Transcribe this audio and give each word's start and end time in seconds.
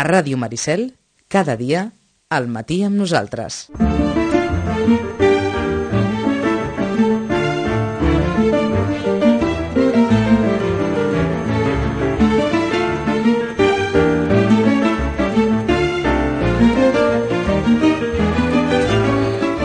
A 0.00 0.02
Ràdio 0.02 0.38
Maricel, 0.40 0.94
cada 1.28 1.58
dia, 1.60 1.80
al 2.32 2.46
matí 2.48 2.78
amb 2.86 2.96
nosaltres. 2.96 3.66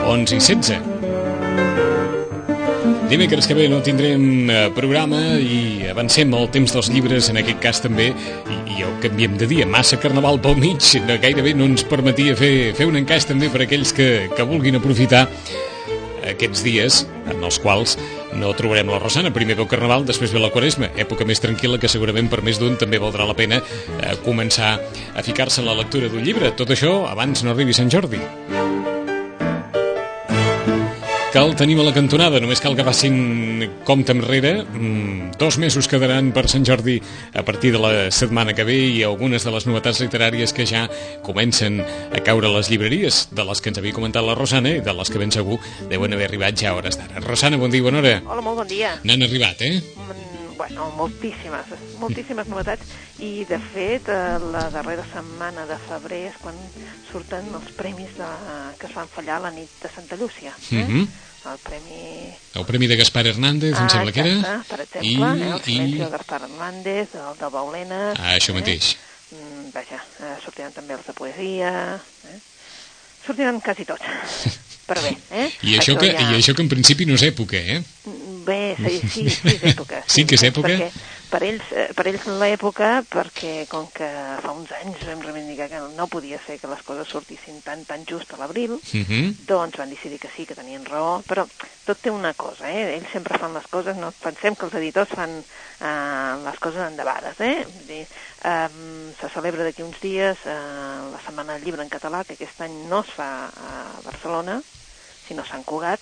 Onze 0.04 0.36
i 0.36 0.44
setze. 0.44 0.95
Dimecres 3.10 3.46
que 3.46 3.54
ve 3.54 3.68
no 3.70 3.84
tindrem 3.86 4.50
eh, 4.50 4.56
programa 4.74 5.20
i 5.38 5.86
avancem 5.92 6.32
el 6.34 6.48
temps 6.54 6.74
dels 6.74 6.90
llibres, 6.90 7.30
en 7.30 7.38
aquest 7.38 7.62
cas 7.62 7.82
també, 7.84 8.08
i, 8.10 8.58
i 8.74 8.86
ho 8.86 8.90
canviem 9.04 9.36
de 9.38 9.46
dia. 9.52 9.68
Massa 9.70 10.00
carnaval 10.02 10.42
pel 10.42 10.58
mig, 10.58 10.82
no, 11.06 11.20
gairebé 11.22 11.54
no 11.54 11.70
ens 11.70 11.86
permetia 11.86 12.34
fer, 12.40 12.74
fer 12.78 12.90
un 12.90 12.98
encaix 12.98 13.30
també 13.30 13.52
per 13.54 13.62
aquells 13.68 13.94
que, 13.94 14.10
que 14.34 14.50
vulguin 14.50 14.80
aprofitar 14.82 15.28
aquests 16.26 16.66
dies 16.66 17.04
en 17.30 17.44
els 17.46 17.62
quals 17.62 17.96
no 18.36 18.54
trobarem 18.58 18.90
la 18.90 19.00
Rosana. 19.00 19.34
Primer 19.36 19.56
ve 19.56 19.66
el 19.68 19.72
Carnaval, 19.72 20.10
després 20.10 20.34
ve 20.34 20.42
la 20.42 20.52
Quaresma, 20.54 20.90
època 20.98 21.30
més 21.30 21.44
tranquil·la 21.44 21.78
que 21.82 21.92
segurament 21.92 22.30
per 22.32 22.42
més 22.46 22.58
d'un 22.62 22.78
també 22.82 23.00
valdrà 23.02 23.30
la 23.30 23.38
pena 23.38 23.62
eh, 23.62 24.16
començar 24.26 24.76
a 25.14 25.26
ficar-se 25.26 25.62
en 25.62 25.70
la 25.70 25.78
lectura 25.78 26.10
d'un 26.10 26.26
llibre. 26.26 26.56
Tot 26.58 26.74
això 26.74 27.04
abans 27.12 27.46
no 27.46 27.54
arribi 27.54 27.78
Sant 27.78 27.94
Jordi. 27.94 28.24
Cal 31.36 31.52
tenim 31.60 31.82
a 31.82 31.84
la 31.84 31.92
cantonada, 31.92 32.40
només 32.40 32.62
cal 32.64 32.78
que 32.78 32.84
facin 32.88 33.66
compte 33.84 34.14
enrere. 34.16 34.54
Mm, 34.64 35.34
dos 35.36 35.58
mesos 35.60 35.90
quedaran 35.92 36.30
per 36.32 36.46
Sant 36.48 36.64
Jordi 36.64 36.94
a 37.36 37.44
partir 37.44 37.74
de 37.74 37.82
la 37.84 37.90
setmana 38.08 38.54
que 38.56 38.64
ve 38.64 38.78
i 38.88 39.02
algunes 39.04 39.44
de 39.44 39.52
les 39.52 39.68
novetats 39.68 40.00
literàries 40.00 40.56
que 40.56 40.64
ja 40.64 40.86
comencen 41.28 41.82
a 41.84 42.22
caure 42.24 42.48
a 42.48 42.54
les 42.56 42.70
llibreries, 42.72 43.26
de 43.36 43.44
les 43.50 43.60
que 43.60 43.74
ens 43.74 43.82
havia 43.84 43.98
comentat 43.98 44.24
la 44.24 44.38
Rosana 44.40 44.78
i 44.78 44.86
de 44.86 44.94
les 44.96 45.12
que 45.12 45.20
ben 45.20 45.36
segur 45.36 45.60
deuen 45.92 46.16
haver 46.16 46.30
arribat 46.30 46.56
ja 46.56 46.72
a 46.72 46.78
hores 46.80 46.96
d'ara. 46.96 47.20
Rosana, 47.28 47.60
bon 47.60 47.68
dia, 47.68 47.84
bona 47.84 48.00
hora. 48.00 48.22
Hola, 48.24 48.40
molt 48.40 48.64
bon 48.64 48.72
dia. 48.72 48.96
N'han 49.04 49.28
arribat, 49.28 49.60
eh? 49.60 50.25
Mm, 50.56 50.58
Bueno, 50.58 50.90
moltíssimes, 50.96 51.68
moltíssimes 52.00 52.48
novetats 52.48 52.88
i 53.20 53.46
de 53.48 53.58
fet 53.74 54.08
eh, 54.08 54.40
la 54.54 54.70
darrera 54.72 55.04
setmana 55.12 55.66
de 55.68 55.78
febrer 55.88 56.22
és 56.30 56.38
quan 56.42 56.56
surten 57.12 57.50
els 57.54 57.72
premis 57.76 58.16
de, 58.18 58.30
que 58.80 58.88
es 58.88 58.96
van 58.96 59.12
fallar 59.12 59.42
la 59.44 59.52
nit 59.52 59.70
de 59.82 59.92
Santa 59.92 60.16
Llúcia. 60.16 60.56
Eh? 60.72 60.84
Mhm. 60.84 61.08
El 61.46 61.60
premi... 61.62 62.34
El 62.56 62.66
premi 62.66 62.88
de 62.88 62.96
Gaspar 62.98 63.28
Hernández, 63.28 63.76
em 63.78 63.90
sembla 63.90 64.12
que 64.12 64.24
era. 64.24 64.32
exacte, 64.34 64.70
per 64.72 64.80
exemple, 64.82 65.28
eh, 65.46 65.52
el 65.52 65.62
silenci 65.62 66.00
de 66.00 66.10
Gaspar 66.10 66.42
Hernández, 66.42 67.14
el 67.14 67.38
de 67.38 67.50
Baulenes... 67.54 68.18
Ah, 68.18 68.34
això 68.34 68.56
mateix. 68.56 68.96
Eh? 68.96 69.38
Mm, 69.38 69.70
vaja, 69.76 70.00
eh, 70.26 70.36
sortiran 70.42 70.74
també 70.74 70.96
els 70.98 71.06
de 71.06 71.14
poesia... 71.14 71.72
Eh? 72.32 72.40
Sortiran 73.28 73.60
quasi 73.62 73.86
tots. 73.86 74.02
Però 74.90 75.02
bé, 75.02 75.16
eh? 75.34 75.50
I 75.66 75.78
això, 75.80 75.96
que, 75.98 76.12
I 76.14 76.36
això 76.38 76.54
que 76.54 76.62
en 76.62 76.70
principi 76.70 77.06
no 77.10 77.16
és 77.18 77.24
època, 77.26 77.58
eh? 77.58 77.80
Bé, 78.46 78.76
sí, 78.78 79.00
sí, 79.10 79.30
sí 79.30 79.56
és 79.56 79.64
època. 79.74 80.04
Sí 80.06 80.26
que 80.30 80.38
és 80.38 80.44
època? 80.46 80.70
Perquè 80.70 80.92
per 81.32 81.42
ells, 81.44 81.70
eh, 81.74 81.88
per 81.98 82.06
ells 82.08 82.26
l'època, 82.40 82.90
perquè 83.10 83.66
com 83.68 83.88
que 83.92 84.08
fa 84.44 84.52
uns 84.54 84.70
anys 84.78 85.02
vam 85.08 85.24
reivindicar 85.26 85.68
que 85.72 85.82
no 85.98 86.06
podia 86.08 86.38
ser 86.46 86.60
que 86.62 86.70
les 86.70 86.84
coses 86.86 87.10
sortissin 87.10 87.58
tan, 87.66 87.84
tan 87.90 88.06
just 88.06 88.32
a 88.34 88.38
l'abril, 88.38 88.78
Uh 88.96 89.02
-huh. 89.02 89.34
doncs 89.48 89.78
van 89.78 89.90
decidir 89.90 90.20
que 90.20 90.30
sí, 90.36 90.46
que 90.46 90.56
tenien 90.56 90.86
raó, 90.86 91.22
però 91.28 91.48
tot 91.86 91.98
té 92.02 92.12
una 92.12 92.34
cosa, 92.34 92.70
eh? 92.72 92.96
Ells 92.96 93.12
sempre 93.12 93.38
fan 93.38 93.54
les 93.54 93.68
coses, 93.68 93.96
no 93.98 94.12
pensem 94.12 94.56
que 94.56 94.66
els 94.66 94.74
editors 94.76 95.10
fan 95.10 95.44
eh, 95.82 96.34
les 96.46 96.60
coses 96.60 96.82
endavades, 96.88 97.40
eh? 97.40 97.66
Vull 97.66 97.88
dir, 97.88 98.08
eh, 98.44 98.70
se 99.20 99.30
celebra 99.30 99.64
d'aquí 99.64 99.84
uns 99.84 100.00
dies 100.02 100.38
eh, 100.46 101.12
la 101.12 101.20
Setmana 101.26 101.54
del 101.54 101.64
Llibre 101.64 101.82
en 101.82 101.90
català, 101.90 102.24
que 102.24 102.34
aquest 102.34 102.62
any 102.62 102.88
no 102.88 103.00
es 103.02 103.10
fa 103.10 103.46
a 103.46 104.02
Barcelona, 104.04 104.62
sinó 105.28 105.42
a 105.42 105.46
Sant 105.46 105.64
Cugat, 105.64 106.00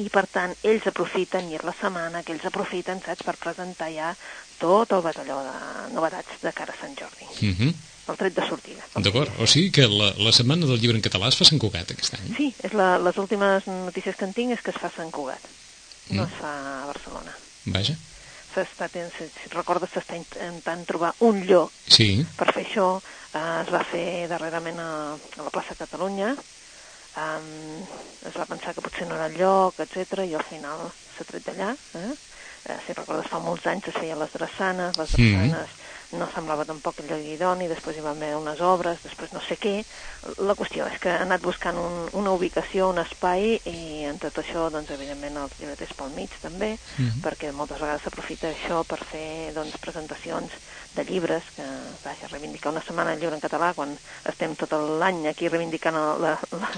i 0.00 0.08
per 0.12 0.26
tant 0.32 0.54
ells 0.66 0.86
aprofiten, 0.88 1.50
i 1.50 1.58
és 1.58 1.64
la 1.66 1.74
setmana 1.76 2.22
que 2.24 2.32
ells 2.34 2.46
aprofiten, 2.48 3.02
saps, 3.04 3.22
per 3.26 3.36
presentar 3.40 3.90
ja 3.92 4.14
tot 4.60 4.92
el 4.96 5.04
batalló 5.04 5.38
de 5.44 5.54
novetats 5.94 6.40
de 6.42 6.52
cara 6.56 6.74
a 6.74 6.80
Sant 6.80 6.96
Jordi. 6.98 7.28
Uh 7.46 7.54
-huh. 7.58 7.74
El 8.10 8.16
tret 8.16 8.34
de 8.34 8.46
sortida. 8.48 8.82
D'acord, 8.96 9.30
o 9.38 9.46
sigui 9.46 9.70
que 9.70 9.86
la, 9.86 10.12
la 10.18 10.32
setmana 10.32 10.66
del 10.66 10.80
llibre 10.80 10.96
en 10.96 11.02
català 11.02 11.28
es 11.28 11.36
fa 11.36 11.44
Sant 11.44 11.60
Cugat 11.60 11.90
aquest 11.92 12.14
any. 12.14 12.34
Sí, 12.36 12.54
és 12.62 12.72
la, 12.72 12.98
les 12.98 13.16
últimes 13.18 13.66
notícies 13.66 14.16
que 14.16 14.24
en 14.24 14.32
tinc 14.32 14.50
és 14.52 14.62
que 14.62 14.70
es 14.70 14.76
fa 14.76 14.90
Sant 14.96 15.10
Cugat, 15.10 15.40
no 16.10 16.22
Mm. 16.22 16.26
es 16.26 16.32
fa 16.40 16.82
a 16.82 16.86
Barcelona. 16.86 17.32
Vaja, 17.66 17.94
S'està, 18.54 18.88
si 18.90 19.48
recordes, 19.52 19.90
s'està 19.94 20.16
intentant 20.16 20.84
trobar 20.84 21.14
un 21.20 21.44
lloc 21.46 21.70
sí. 21.86 22.26
per 22.36 22.52
fer 22.52 22.64
això. 22.66 23.00
Eh, 23.32 23.62
es 23.62 23.70
va 23.70 23.84
fer 23.84 24.26
darrerament 24.26 24.80
a, 24.80 25.14
a 25.14 25.42
la 25.44 25.50
plaça 25.50 25.76
Catalunya, 25.78 26.34
um, 27.18 27.82
es 28.28 28.36
va 28.36 28.46
pensar 28.50 28.74
que 28.74 28.84
potser 28.84 29.06
no 29.08 29.16
era 29.16 29.28
el 29.30 29.38
lloc, 29.40 29.80
etc 29.82 30.26
i 30.26 30.34
al 30.38 30.46
final 30.50 30.90
s'ha 31.16 31.26
tret 31.28 31.46
d'allà. 31.46 31.72
Eh? 31.98 32.12
Eh, 32.68 32.78
si 32.86 32.96
recordes, 32.96 33.30
fa 33.32 33.40
molts 33.42 33.66
anys 33.66 33.88
es 33.90 33.98
feien 33.98 34.20
les 34.20 34.32
drassanes, 34.36 34.96
les 35.00 35.16
drassanes 35.16 35.79
no 36.12 36.26
semblava 36.34 36.64
tampoc 36.66 36.98
el 37.00 37.06
lloc 37.06 37.20
idoni, 37.22 37.68
després 37.70 37.96
hi 37.96 38.02
va 38.02 38.10
haver 38.10 38.32
unes 38.34 38.58
obres, 38.60 38.98
després 39.04 39.30
no 39.32 39.40
sé 39.46 39.56
què. 39.62 39.84
La 40.42 40.56
qüestió 40.58 40.86
és 40.90 40.98
que 40.98 41.08
ha 41.12 41.20
anat 41.22 41.40
buscant 41.44 41.76
un, 41.78 42.08
una 42.18 42.32
ubicació, 42.34 42.88
un 42.90 42.98
espai, 42.98 43.60
i 43.64 44.04
en 44.10 44.18
tot 44.18 44.40
això, 44.42 44.68
doncs, 44.74 44.90
evidentment, 44.90 45.36
els 45.44 45.54
llibreters 45.60 45.94
pel 45.94 46.10
mig 46.16 46.30
també, 46.42 46.72
Mhm. 46.98 47.20
perquè 47.22 47.52
moltes 47.52 47.78
vegades 47.80 48.02
s'aprofita 48.02 48.50
això 48.50 48.82
per 48.84 48.98
fer 49.04 49.52
doncs, 49.54 49.78
presentacions 49.78 50.50
de 50.96 51.04
llibres, 51.04 51.44
que 51.54 51.62
vaja, 52.04 52.26
reivindicar 52.32 52.72
una 52.72 52.82
setmana 52.82 53.10
del 53.12 53.20
llibre 53.20 53.36
en 53.36 53.40
català, 53.40 53.72
quan 53.74 53.96
estem 54.24 54.56
tot 54.56 54.72
l'any 54.72 55.28
aquí 55.28 55.48
reivindicant 55.48 55.94
el- 55.94 56.20
la, 56.22 56.38
la, 56.50 56.70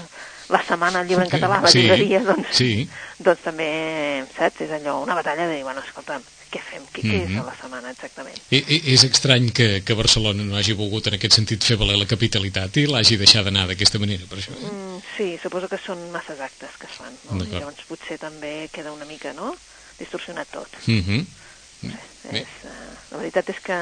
la 0.49 0.61
setmana 0.63 0.99
del 0.99 1.07
llibre 1.07 1.25
en 1.25 1.31
català 1.31 1.59
la 1.61 1.67
Sí, 1.73 1.81
llibreria, 1.81 2.19
doncs, 2.21 2.47
sí. 2.55 2.87
doncs 3.17 3.41
també, 3.41 4.25
saps, 4.37 4.61
és 4.61 4.71
allò, 4.77 5.01
una 5.01 5.15
batalla 5.15 5.47
de 5.47 5.55
dir, 5.55 5.63
bueno, 5.63 5.81
escolta'm, 5.81 6.21
què 6.53 6.61
fem? 6.61 6.83
Què, 6.93 7.01
què 7.01 7.17
és 7.23 7.29
Mhm. 7.31 7.39
a 7.41 7.43
la 7.49 7.55
setmana 7.59 7.91
exactament? 7.91 8.37
I, 8.53 8.59
i, 8.61 8.77
és 8.93 9.03
estrany 9.07 9.49
que, 9.51 9.67
que 9.83 9.93
Barcelona 9.97 10.43
no 10.45 10.55
hagi 10.59 10.73
volgut 10.77 11.07
en 11.09 11.17
aquest 11.17 11.33
sentit 11.39 11.63
fer 11.65 11.77
valer 11.81 11.97
la 11.97 12.05
capitalitat 12.09 12.77
i 12.77 12.85
l'hagi 12.85 13.17
deixat 13.17 13.47
d'anar 13.49 13.65
d'aquesta 13.67 13.99
manera, 13.99 14.27
per 14.29 14.37
això. 14.37 14.53
Mm, 14.59 14.99
sí, 15.17 15.31
suposo 15.41 15.67
que 15.71 15.79
són 15.81 16.11
masses 16.13 16.39
actes 16.39 16.77
que 16.79 16.85
es 16.85 16.97
fan, 16.99 17.17
no? 17.31 17.43
Llavors 17.43 17.87
potser 17.89 18.19
també 18.21 18.69
queda 18.71 18.93
una 18.93 19.05
mica, 19.09 19.33
no?, 19.33 19.55
distorsionat 19.99 20.47
tot. 20.51 20.69
Uh 20.87 21.01
-huh. 21.01 21.25
Bé. 21.83 22.39
És, 22.39 22.47
uh, 22.63 22.69
la 23.11 23.17
veritat 23.17 23.49
és 23.49 23.59
que 23.59 23.75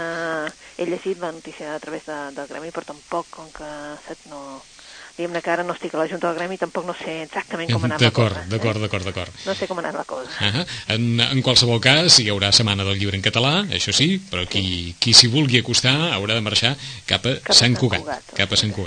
he 0.78 0.86
llegit 0.88 1.20
la 1.20 1.32
notícia 1.32 1.76
a 1.76 1.80
través 1.80 2.06
de, 2.08 2.16
del 2.34 2.48
Gremi, 2.48 2.72
però 2.72 2.84
tampoc, 2.86 3.28
com 3.30 3.52
que 3.52 3.68
saps, 4.08 4.26
no... 4.30 4.64
Diguem-ne 5.22 5.42
que 5.46 5.52
ara 5.54 5.62
no 5.64 5.76
estic 5.78 5.94
a 5.94 6.00
la 6.02 6.08
Junta 6.10 6.32
del 6.32 6.38
Gremi, 6.40 6.58
tampoc 6.58 6.88
no 6.88 6.96
sé 6.98 7.20
exactament 7.28 7.70
com 7.70 7.84
ha 7.86 7.92
anat 7.92 8.02
la 8.02 8.10
cosa. 8.10 8.42
d'acord, 8.50 8.78
Eh? 8.78 8.82
d'acord, 8.82 9.06
d'acord. 9.06 9.36
No 9.46 9.54
sé 9.54 9.68
com 9.70 9.78
ha 9.78 9.84
anat 9.84 10.00
la 10.00 10.06
cosa. 10.10 10.32
Uh 10.42 10.48
-huh. 10.56 10.66
en, 10.96 11.20
en 11.22 11.42
qualsevol 11.46 11.80
cas, 11.80 12.18
hi 12.20 12.30
haurà 12.30 12.52
Setmana 12.52 12.84
del 12.84 12.98
Llibre 12.98 13.16
en 13.18 13.22
català, 13.22 13.54
això 13.70 13.92
sí, 13.94 14.20
però 14.32 14.48
qui, 14.48 14.96
qui 15.00 15.14
s'hi 15.14 15.28
vulgui 15.28 15.60
acostar 15.60 15.94
haurà 16.14 16.34
de 16.34 16.42
marxar 16.42 16.76
cap 17.06 17.26
a, 17.26 17.36
Cap 17.36 17.50
a 17.50 17.54
Sant 17.54 17.72
Sant 17.72 17.78
Cugat. 17.78 18.02
Cugat, 18.02 18.24
cap 18.34 18.52
a 18.52 18.56
Sant 18.58 18.72
sí, 18.74 18.78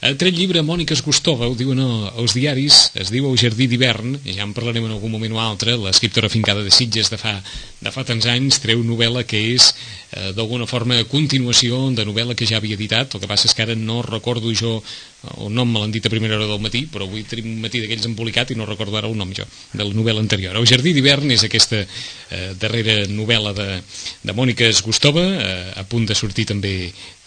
Cugat. 0.00 0.12
A 0.12 0.16
tret 0.16 0.34
llibre, 0.34 0.62
Mònica 0.62 0.94
Esgustova, 0.94 1.46
ho 1.46 1.54
diuen 1.54 1.78
els 2.16 2.32
diaris, 2.32 2.90
es 2.94 3.10
diu 3.10 3.28
El 3.28 3.36
jardí 3.36 3.66
d'hivern, 3.68 4.18
ja 4.24 4.44
en 4.44 4.54
parlarem 4.54 4.84
en 4.86 4.92
algun 4.92 5.10
moment 5.10 5.32
o 5.32 5.40
altre, 5.40 5.76
l'escriptora 5.76 6.28
fincada 6.28 6.62
de 6.62 6.70
Sitges 6.70 7.10
de 7.10 7.18
fa, 7.18 7.42
de 7.80 7.90
fa 7.90 8.04
tants 8.04 8.26
anys, 8.26 8.60
treu 8.60 8.82
novel·la 8.82 9.24
que 9.24 9.36
és, 9.54 9.74
eh, 10.12 10.32
d'alguna 10.32 10.66
forma, 10.66 11.04
continuació 11.04 11.90
de 11.92 12.04
novel·la 12.04 12.34
que 12.34 12.46
ja 12.46 12.56
havia 12.56 12.76
editat, 12.76 13.14
el 13.14 13.20
que 13.20 13.28
passa 13.28 13.46
és 13.46 13.54
que 13.54 13.62
ara 13.62 13.74
no 13.74 14.02
recordo 14.02 14.52
jo 14.54 14.80
el 15.20 15.50
nom 15.52 15.68
me 15.68 15.80
l'han 15.80 15.92
dit 15.92 16.06
a 16.06 16.12
primera 16.12 16.36
hora 16.38 16.46
del 16.48 16.62
matí, 16.64 16.86
però 16.88 17.04
avui 17.04 17.24
tenim 17.28 17.50
un 17.50 17.60
matí 17.60 17.80
d'aquells 17.82 18.06
embolicat 18.08 18.50
i 18.50 18.56
no 18.56 18.64
recordo 18.64 18.96
ara 18.96 19.08
el 19.10 19.18
nom 19.18 19.34
jo, 19.36 19.44
de 19.72 19.84
la 19.84 19.92
novel·la 19.92 20.22
anterior. 20.24 20.56
El 20.56 20.68
Jardí 20.68 20.94
d'hivern 20.96 21.30
és 21.34 21.44
aquesta 21.44 21.82
eh, 21.82 22.54
darrera 22.58 23.04
novel·la 23.10 23.52
de, 23.52 23.68
de 24.24 24.36
Mònica 24.36 24.64
Esgustova, 24.64 25.20
eh, 25.20 25.72
a 25.76 25.84
punt 25.84 26.08
de 26.08 26.16
sortir 26.16 26.46
també 26.48 26.72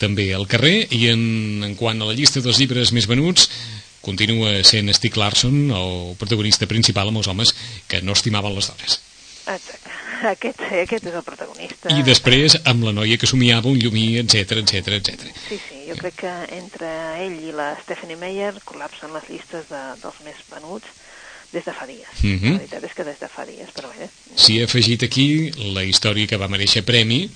també 0.03 0.27
al 0.35 0.45
carrer, 0.51 0.75
i 0.91 1.07
en, 1.13 1.23
en 1.63 1.79
quant 1.79 2.03
a 2.03 2.09
la 2.11 2.17
llista 2.17 2.43
dels 2.43 2.59
llibres 2.59 2.93
més 2.95 3.07
venuts, 3.09 3.47
continua 4.03 4.59
sent 4.67 4.91
Stieg 4.93 5.15
Larsson 5.17 5.71
el 5.71 6.13
protagonista 6.19 6.67
principal 6.67 7.09
amb 7.09 7.23
els 7.23 7.31
homes 7.31 7.55
que 7.87 8.03
no 8.03 8.15
estimaven 8.17 8.55
les 8.55 8.67
dones. 8.69 8.99
Exacte. 9.43 9.93
Aquest, 10.23 10.61
aquest 10.79 11.07
és 11.09 11.15
el 11.19 11.23
protagonista. 11.27 11.91
I 11.91 12.03
després 12.07 12.55
amb 12.69 12.85
la 12.87 12.93
noia 12.95 13.17
que 13.19 13.27
somiava 13.27 13.67
un 13.67 13.79
llumí, 13.79 14.05
etc 14.21 14.61
etc 14.61 14.93
etc. 14.95 15.25
Sí, 15.49 15.57
sí, 15.59 15.81
jo 15.89 15.97
crec 15.99 16.21
que 16.21 16.33
entre 16.55 16.91
ell 17.25 17.35
i 17.49 17.51
la 17.55 17.73
Stephanie 17.81 18.19
Meyer 18.19 18.53
col·lapsen 18.63 19.11
les 19.15 19.27
llistes 19.31 19.67
de, 19.71 19.81
dels 19.99 20.21
més 20.23 20.39
venuts 20.51 20.87
des 21.51 21.67
de 21.67 21.73
fa 21.75 21.85
dies. 21.89 22.23
Mhm. 22.23 22.53
La 22.53 22.61
veritat 22.61 22.87
és 22.87 22.95
que 22.95 23.07
des 23.09 23.19
de 23.19 23.29
fa 23.29 23.45
dies, 23.45 23.69
però 23.75 23.91
bé, 23.91 24.07
S'hi 24.35 24.61
ha 24.61 24.69
afegit 24.69 25.03
aquí 25.03 25.27
la 25.75 25.83
història 25.83 26.27
que 26.27 26.39
va 26.39 26.47
mereixer 26.49 26.85
premi 26.87 27.27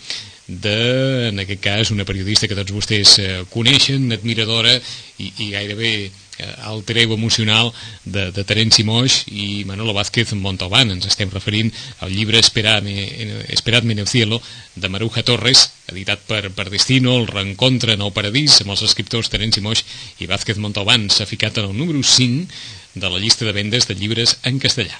de, 0.48 1.28
en 1.30 1.40
aquest 1.40 1.62
cas, 1.62 1.92
una 1.92 2.06
periodista 2.08 2.48
que 2.48 2.56
tots 2.56 2.72
vostès 2.72 3.18
eh, 3.20 3.44
coneixen, 3.52 4.08
admiradora 4.16 4.72
i, 5.20 5.28
i 5.44 5.50
gairebé 5.52 5.92
eh, 6.08 6.54
alter 6.64 6.98
ego 7.04 7.18
emocional 7.20 7.74
de, 8.06 8.30
de 8.32 8.46
Terenci 8.48 8.86
Moix 8.88 9.26
i 9.28 9.66
Manolo 9.68 9.94
Vázquez 9.98 10.32
Montalbán. 10.40 10.94
Ens 10.96 11.10
estem 11.12 11.34
referint 11.34 11.74
al 12.00 12.16
llibre 12.16 12.40
Esperadme, 12.40 12.96
Esperadme 13.52 13.98
en 13.98 14.06
el 14.06 14.08
cielo 14.08 14.42
de 14.76 14.90
Maruja 14.90 15.26
Torres, 15.28 15.68
editat 15.92 16.24
per, 16.30 16.48
per 16.56 16.70
Destino, 16.72 17.18
el 17.20 17.28
reencontre 17.28 17.98
en 18.00 18.08
el 18.08 18.16
paradís 18.16 18.62
amb 18.64 18.72
els 18.78 18.86
escriptors 18.88 19.30
Terenci 19.34 19.62
Moix 19.66 19.84
i 20.24 20.32
Vázquez 20.32 20.64
Montalbán. 20.64 21.10
S'ha 21.12 21.28
ficat 21.28 21.60
en 21.60 21.74
el 21.74 21.78
número 21.78 22.00
5 22.04 22.48
de 22.96 23.12
la 23.12 23.20
llista 23.20 23.46
de 23.46 23.52
vendes 23.52 23.92
de 23.92 24.00
llibres 24.00 24.40
en 24.48 24.64
castellà. 24.64 24.96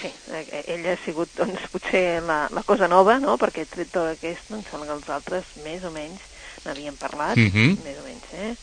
Sí, 0.00 0.10
eh, 0.32 0.64
ella 0.74 0.94
ha 0.94 1.00
sigut 1.04 1.32
doncs, 1.36 1.66
potser 1.72 2.22
la, 2.24 2.46
la 2.56 2.62
cosa 2.68 2.88
nova, 2.88 3.18
no? 3.20 3.36
perquè 3.40 3.66
tret 3.68 3.92
tot 3.92 4.14
aquest, 4.14 4.46
doncs, 4.48 4.70
que 4.70 4.94
els 4.96 5.10
altres 5.12 5.50
més 5.64 5.84
o 5.84 5.92
menys 5.92 6.29
n'havien 6.64 6.96
parlat, 6.96 7.36
Mhm. 7.36 7.46
mm 7.46 7.52
-hmm. 7.52 7.84
més 7.84 7.96
o 7.98 8.04
menys, 8.04 8.28
eh? 8.32 8.54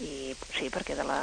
I 0.00 0.34
sí, 0.58 0.68
perquè 0.70 0.94
de 0.96 1.04
la... 1.04 1.20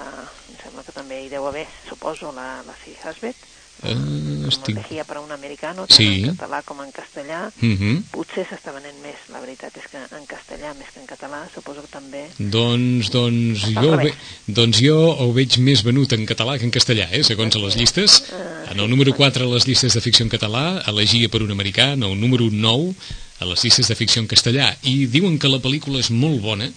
em 0.49 0.55
sembla 0.63 0.83
que 0.83 0.91
també 0.91 1.23
hi 1.25 1.29
deu 1.29 1.47
haver, 1.47 1.67
suposo, 1.89 2.31
la, 2.31 2.63
la 2.65 2.75
Siri 2.83 2.97
Hasbet, 3.03 3.35
Uh, 3.83 4.47
estic... 4.47 4.75
Llegía 4.77 5.03
per 5.03 5.17
a 5.17 5.19
un 5.19 5.31
americano, 5.31 5.85
Sí. 5.89 6.05
tant 6.05 6.29
en 6.29 6.35
català 6.37 6.61
com 6.63 6.79
en 6.81 6.91
castellà. 6.91 7.51
Uh 7.61 7.73
-huh. 7.73 8.03
Potser 8.11 8.45
s'està 8.47 8.71
venent 8.71 8.95
més, 9.01 9.15
la 9.29 9.39
veritat 9.41 9.75
és 9.75 9.83
que 9.91 9.97
en 9.97 10.25
castellà 10.25 10.73
més 10.77 10.87
que 10.93 10.99
en 11.01 11.07
català, 11.07 11.49
suposo 11.53 11.81
que 11.81 11.87
també... 11.87 12.29
Doncs, 12.37 13.09
doncs, 13.09 13.59
jo, 13.73 13.97
ve, 13.97 14.13
doncs 14.47 14.77
jo 14.79 14.97
ho 15.19 15.33
veig 15.33 15.57
més 15.57 15.83
venut 15.83 16.13
en 16.13 16.25
català 16.25 16.57
que 16.57 16.65
en 16.65 16.71
castellà, 16.71 17.09
eh, 17.11 17.23
segons 17.23 17.55
les 17.55 17.75
llistes. 17.75 18.23
En 18.71 18.79
el 18.79 18.89
número 18.89 19.13
4 19.13 19.43
a 19.43 19.53
les 19.53 19.65
llistes 19.67 19.93
de 19.93 20.01
ficció 20.01 20.23
en 20.23 20.29
català, 20.29 20.81
elegia 20.87 21.27
per 21.27 21.41
un 21.41 21.51
americà, 21.51 21.93
en 21.93 22.03
el 22.03 22.17
número 22.19 22.49
9 22.51 22.93
a 23.39 23.47
les 23.49 23.63
llistes 23.63 23.89
de 23.89 23.97
ficció 23.97 24.21
en 24.21 24.29
castellà. 24.31 24.69
I 24.83 25.07
diuen 25.11 25.39
que 25.39 25.51
la 25.51 25.61
pel·lícula 25.63 26.01
és 26.03 26.11
molt 26.13 26.41
bona 26.43 26.69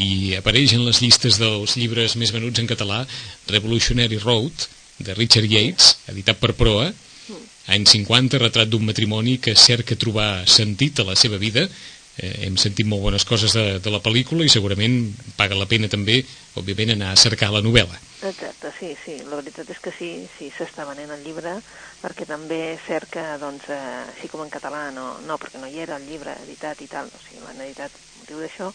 i 0.00 0.34
apareix 0.38 0.74
en 0.76 0.84
les 0.86 1.00
llistes 1.02 1.38
dels 1.40 1.76
llibres 1.76 2.16
més 2.16 2.32
venuts 2.32 2.62
en 2.62 2.68
català 2.70 3.04
Revolutionary 3.50 4.20
Road, 4.22 4.68
de 5.00 5.14
Richard 5.16 5.48
Yates, 5.48 5.94
editat 6.12 6.40
per 6.40 6.52
Proa, 6.58 6.90
any 7.70 7.86
50, 7.86 8.40
retrat 8.42 8.68
d'un 8.68 8.84
matrimoni 8.84 9.38
que 9.42 9.54
cerca 9.56 9.96
trobar 9.96 10.44
sentit 10.50 11.00
a 11.00 11.06
la 11.08 11.16
seva 11.16 11.38
vida. 11.40 11.66
Eh, 12.20 12.46
hem 12.46 12.56
sentit 12.60 12.88
molt 12.88 13.04
bones 13.06 13.24
coses 13.24 13.54
de, 13.56 13.78
de 13.80 13.92
la 13.92 14.02
pel·lícula 14.02 14.44
i 14.44 14.52
segurament 14.52 14.98
paga 15.38 15.58
la 15.58 15.68
pena 15.70 15.88
també, 15.88 16.20
òbviament, 16.58 16.94
anar 16.96 17.12
a 17.12 17.20
cercar 17.20 17.50
la 17.54 17.62
novel·la. 17.62 17.98
Exacte, 18.26 18.72
sí, 18.78 18.90
sí, 19.04 19.16
la 19.24 19.38
veritat 19.38 19.70
és 19.72 19.78
que 19.80 19.92
sí, 19.96 20.10
sí 20.36 20.50
s'està 20.56 20.84
venent 20.88 21.12
el 21.14 21.22
llibre, 21.24 21.54
perquè 22.02 22.26
també 22.28 22.58
és 22.74 22.82
cert 22.88 23.08
que, 23.14 23.22
doncs, 23.40 23.68
eh, 23.72 23.80
així 24.14 24.28
com 24.32 24.42
en 24.44 24.52
català, 24.52 24.88
no, 24.94 25.06
no, 25.24 25.38
perquè 25.40 25.60
no 25.62 25.70
hi 25.70 25.80
era 25.86 25.96
el 25.96 26.08
llibre 26.08 26.34
editat 26.44 26.82
i 26.84 26.88
tal, 26.90 27.08
o 27.08 27.22
sigui, 27.26 27.40
l'han 27.44 27.62
editat 27.64 27.96
motiu 28.20 28.42
d'això, 28.42 28.72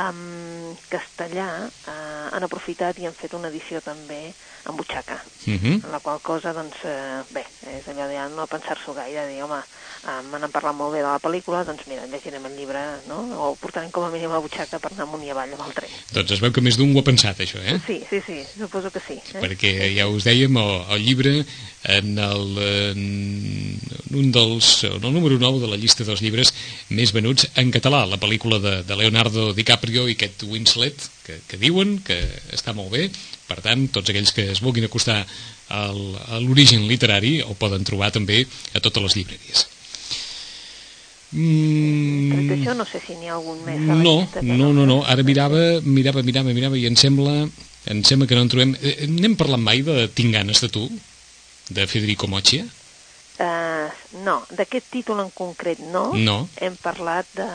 en 0.00 0.76
castellà 0.90 1.50
eh, 1.68 2.26
han 2.32 2.46
aprofitat 2.46 2.98
i 2.98 3.06
han 3.06 3.18
fet 3.18 3.36
una 3.38 3.50
edició 3.52 3.82
també 3.84 4.32
en 4.68 4.76
butxaca, 4.76 5.22
Uh 5.46 5.54
-huh. 5.54 5.84
en 5.84 5.90
la 5.90 6.00
qual 6.00 6.20
cosa, 6.20 6.52
doncs, 6.52 6.76
eh, 6.84 7.22
bé, 7.32 7.44
és 7.64 7.86
allò 7.88 8.06
de 8.06 8.34
no 8.36 8.46
pensar-s'ho 8.46 8.92
gaire, 8.92 9.26
dir, 9.26 9.42
home, 9.42 9.56
eh, 9.56 10.22
me 10.30 10.38
n'han 10.38 10.50
parlat 10.50 10.74
molt 10.74 10.92
bé 10.92 10.98
de 10.98 11.08
la 11.08 11.18
pel·lícula, 11.18 11.64
doncs 11.64 11.86
mira, 11.86 12.04
llegirem 12.06 12.44
el 12.44 12.56
llibre, 12.56 12.80
no?, 13.08 13.18
o 13.40 13.56
portarem 13.56 13.90
com 13.90 14.04
a 14.04 14.10
mínim 14.10 14.30
a 14.30 14.38
butxaca 14.38 14.78
per 14.78 14.92
anar 14.92 15.06
amunt 15.08 15.24
i 15.24 15.30
avall 15.30 15.52
amb 15.52 15.64
el 15.66 15.72
tren. 15.72 15.90
Doncs 16.12 16.30
es 16.32 16.40
veu 16.40 16.52
que 16.52 16.60
més 16.60 16.76
d'un 16.76 16.94
ho 16.94 17.00
ha 17.00 17.02
pensat, 17.02 17.40
això, 17.40 17.58
eh? 17.64 17.80
Sí, 17.86 18.02
sí, 18.10 18.20
sí, 18.26 18.44
suposo 18.58 18.90
que 18.90 19.00
sí. 19.00 19.16
Eh? 19.32 19.40
perquè 19.40 19.96
ja 19.96 20.06
us 20.08 20.24
dèiem, 20.24 20.56
el, 20.56 20.84
el 20.90 21.00
llibre 21.06 21.46
en, 21.84 22.18
el, 22.18 22.58
en 22.92 23.80
un 24.12 24.30
dels, 24.32 24.84
en 24.84 25.02
el 25.02 25.12
número 25.12 25.38
9 25.38 25.60
de 25.60 25.68
la 25.68 25.76
llista 25.76 26.04
dels 26.04 26.20
llibres 26.20 26.52
més 26.90 27.12
venuts 27.12 27.48
en 27.56 27.70
català, 27.70 28.04
la 28.06 28.20
pel·lícula 28.20 28.60
de, 28.60 28.82
de 28.84 28.96
Leonardo 28.96 29.54
DiCaprio 29.54 30.06
i 30.08 30.16
Kate 30.20 30.46
Winslet, 30.46 31.08
que, 31.24 31.40
que 31.48 31.56
diuen 31.56 32.02
que 32.04 32.20
està 32.52 32.74
molt 32.76 32.92
bé, 32.92 33.08
per 33.50 33.58
tant, 33.64 33.88
tots 33.90 34.12
aquells 34.12 34.32
que 34.36 34.46
es 34.54 34.62
vulguin 34.62 34.86
acostar 34.86 35.18
al, 35.74 36.00
a 36.30 36.40
l'origen 36.42 36.86
literari 36.90 37.38
el 37.42 37.58
poden 37.58 37.84
trobar 37.86 38.12
també 38.14 38.44
a 38.74 38.82
totes 38.82 39.08
les 39.08 39.18
llibreries. 39.18 39.66
Mm, 41.30 42.48
d'això, 42.48 42.74
no 42.74 42.86
sé 42.90 42.98
si 43.04 43.14
n'hi 43.14 43.28
ha 43.30 43.36
algun 43.36 43.60
més 43.62 43.78
no, 43.86 44.16
no, 44.42 44.72
no, 44.74 44.86
no. 44.86 44.98
Ara 45.06 45.22
mirava, 45.26 45.60
mirava, 45.86 46.24
mirava, 46.26 46.54
mirava 46.56 46.78
i 46.78 46.88
em 46.90 46.98
sembla, 46.98 47.44
em 47.86 48.02
sembla 48.06 48.26
que 48.26 48.38
no 48.38 48.46
en 48.46 48.50
trobem... 48.50 48.74
Eh, 48.82 49.06
N'hem 49.06 49.38
parlat 49.38 49.62
mai 49.62 49.84
de 49.86 50.08
Tinc 50.14 50.34
ganes 50.34 50.62
de 50.64 50.70
tu? 50.74 50.88
De 51.70 51.86
Federico 51.86 52.26
Mochia? 52.26 52.66
Uh, 53.40 53.86
no, 54.26 54.40
d'aquest 54.52 54.90
títol 54.92 55.22
en 55.22 55.30
concret 55.32 55.78
no. 55.94 56.10
No. 56.18 56.42
Hem 56.60 56.74
parlat 56.82 57.30
de, 57.38 57.46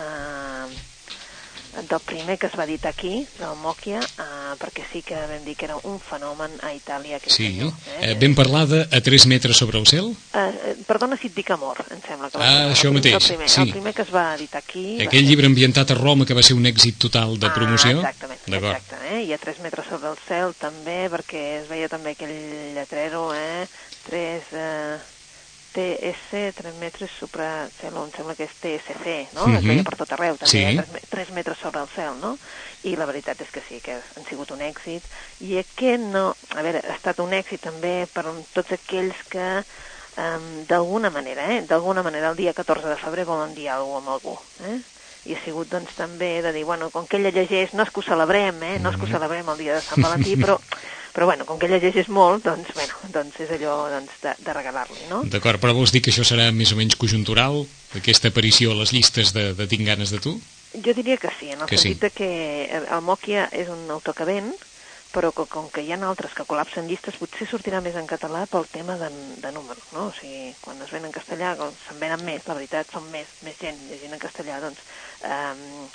del 1.89 1.99
primer 1.99 2.37
que 2.39 2.47
es 2.47 2.53
va 2.57 2.63
editar 2.63 2.89
aquí, 2.91 3.27
del 3.39 3.55
Mòquia, 3.61 3.99
uh, 3.99 4.55
perquè 4.57 4.83
sí 4.91 5.01
que 5.03 5.15
vam 5.15 5.43
dir 5.45 5.55
que 5.57 5.65
era 5.65 5.75
un 5.83 5.99
fenomen 5.99 6.51
a 6.63 6.73
Itàlia. 6.73 7.17
Aquest 7.17 7.35
Sí. 7.35 7.47
senyor, 7.51 7.73
Eh, 8.01 8.15
vam 8.19 8.35
parlar 8.35 8.67
de 8.67 8.87
A 8.91 9.01
3 9.01 9.25
metres 9.27 9.57
sobre 9.57 9.77
el 9.79 9.87
cel? 9.87 10.05
Uh, 10.33 10.83
perdona 10.87 11.17
si 11.17 11.27
et 11.27 11.35
dic 11.35 11.49
amor, 11.51 11.83
em 11.91 11.99
sembla 12.07 12.29
que 12.29 12.37
va 12.37 12.45
Ah, 12.45 12.73
ser. 12.73 12.75
això 12.75 12.87
el, 12.87 12.93
mateix, 12.93 13.13
El 13.15 13.27
primer, 13.27 13.49
sí. 13.49 13.61
el 13.61 13.71
primer 13.71 13.93
que 13.93 14.01
es 14.03 14.13
va 14.13 14.35
editar 14.35 14.59
aquí... 14.59 15.01
Aquell 15.01 15.19
ser- 15.21 15.29
llibre 15.29 15.45
ambientat 15.47 15.91
a 15.91 15.95
Roma 15.95 16.25
que 16.25 16.33
va 16.33 16.43
ser 16.43 16.55
un 16.55 16.65
èxit 16.65 16.97
total 16.97 17.37
de 17.39 17.49
promoció? 17.51 17.97
Ah, 17.99 18.09
exactament, 18.09 18.39
exacte, 18.47 18.95
eh? 19.11 19.23
I 19.23 19.33
a 19.33 19.37
3 19.37 19.59
metres 19.59 19.85
sobre 19.87 20.09
el 20.09 20.17
cel 20.27 20.53
també, 20.55 21.09
perquè 21.09 21.61
es 21.63 21.67
veia 21.67 21.89
també 21.89 22.11
aquell 22.11 22.73
lletrero, 22.75 23.33
eh? 23.35 23.67
3, 24.09 24.43
eh, 24.53 24.97
TS, 25.75 26.53
3 26.55 26.75
metres 26.79 27.11
sobre 27.19 27.43
el 27.65 27.71
cel, 27.75 27.95
em 27.99 28.11
sembla 28.15 28.35
que 28.37 28.45
és 28.47 28.53
TSC, 28.61 29.27
no? 29.35 29.45
Es 29.51 29.61
Mhm. 29.61 29.67
veia 29.67 29.83
per 29.83 29.97
tot 29.99 30.11
arreu, 30.15 30.37
també, 30.37 30.49
Sí. 30.51 30.63
eh? 30.63 30.83
3, 30.89 31.09
3 31.09 31.31
metres 31.31 31.57
sobre 31.59 31.81
el 31.81 31.87
cel, 31.93 32.15
no? 32.21 32.37
I 32.83 32.95
la 32.95 33.05
veritat 33.05 33.41
és 33.41 33.49
que 33.51 33.61
sí, 33.67 33.81
que 33.81 33.93
han 33.93 34.25
sigut 34.29 34.51
un 34.51 34.61
èxit. 34.61 35.03
I 35.41 35.57
aquest 35.59 35.99
no... 36.01 36.35
A 36.55 36.61
veure, 36.61 36.81
ha 36.87 36.95
estat 36.95 37.19
un 37.19 37.31
èxit 37.33 37.59
també 37.61 38.07
per 38.13 38.23
tots 38.53 38.71
aquells 38.71 39.15
que 39.29 39.63
um, 40.17 40.63
d'alguna 40.65 41.09
manera, 41.09 41.51
eh? 41.53 41.61
d'alguna 41.67 42.01
manera 42.01 42.29
el 42.29 42.37
dia 42.37 42.53
14 42.53 42.87
de 42.87 42.95
febrer 42.95 43.25
volen 43.25 43.53
dir 43.53 43.67
alguna 43.69 43.99
cosa 43.99 44.05
amb 44.05 44.09
algú, 44.15 44.39
eh? 44.63 44.79
i 45.25 45.33
ha 45.35 45.43
sigut 45.43 45.67
doncs 45.67 45.91
també 45.97 46.41
de 46.41 46.53
dir, 46.53 46.63
bueno, 46.63 46.89
com 46.91 47.05
que 47.07 47.17
ella 47.17 47.31
llegeix, 47.31 47.73
no 47.73 47.83
és 47.83 47.89
que 47.91 47.99
ho 47.99 48.03
celebrem, 48.03 48.61
eh? 48.63 48.79
no 48.79 48.91
és 48.91 48.95
que 48.95 49.03
ho 49.03 49.07
celebrem 49.11 49.49
el 49.49 49.57
dia 49.57 49.73
de 49.75 49.81
Sant 49.81 50.01
Valentí, 50.01 50.37
però, 50.37 50.59
però 51.15 51.29
bueno, 51.29 51.45
com 51.47 51.55
que 51.55 51.69
ella 51.69 51.79
llegeix 51.79 52.09
molt, 52.11 52.43
doncs, 52.43 52.73
bueno, 52.75 52.97
doncs 53.13 53.39
és 53.45 53.55
allò 53.55 53.77
doncs, 53.93 54.17
de, 54.19 54.35
de 54.43 54.55
regalar-li, 54.57 55.07
no? 55.07 55.21
D'acord, 55.31 55.61
però 55.63 55.71
vols 55.77 55.95
dir 55.95 56.01
que 56.03 56.11
això 56.11 56.25
serà 56.27 56.49
més 56.51 56.75
o 56.75 56.79
menys 56.79 56.97
conjuntural, 56.99 57.61
aquesta 57.95 58.33
aparició 58.33 58.73
a 58.73 58.79
les 58.81 58.91
llistes 58.91 59.31
de, 59.31 59.53
de 59.55 59.67
Tinc 59.71 59.87
ganes 59.87 60.11
de 60.11 60.19
tu? 60.19 60.35
Jo 60.75 60.91
diria 60.91 61.15
que 61.15 61.31
sí, 61.39 61.53
en 61.53 61.63
el 61.63 61.71
Que 61.71 61.79
sí. 61.79 61.93
sentit 61.95 62.03
de 62.03 62.11
que 62.11 62.31
el 62.83 63.03
Mòquia 63.07 63.47
és 63.55 63.71
un 63.71 63.87
autor 63.95 64.17
que 64.17 64.27
ven, 64.27 64.51
però 65.15 65.31
que, 65.31 65.45
com 65.47 65.69
que 65.71 65.85
hi 65.85 65.93
ha 65.95 65.99
altres 66.03 66.35
que 66.35 66.43
col·lapsen 66.43 66.89
llistes, 66.89 67.15
potser 67.15 67.47
sortirà 67.47 67.79
més 67.79 67.95
en 67.95 68.09
català 68.09 68.43
pel 68.51 68.67
tema 68.67 68.97
de, 68.99 69.07
de 69.39 69.51
números, 69.55 69.87
no? 69.95 70.09
O 70.09 70.15
sigui, 70.19 70.51
quan 70.59 70.83
es 70.83 70.91
ven 70.91 71.07
en 71.07 71.15
castellà, 71.15 71.55
se'n 71.85 72.01
venen 72.01 72.27
més, 72.27 72.43
la 72.43 72.57
veritat, 72.59 72.91
són 72.91 73.07
més, 73.15 73.31
més 73.47 73.55
gent 73.61 73.79
llegint 73.87 74.19
en 74.19 74.23
castellà, 74.25 74.59
doncs 74.65 74.83
um, 75.23 75.87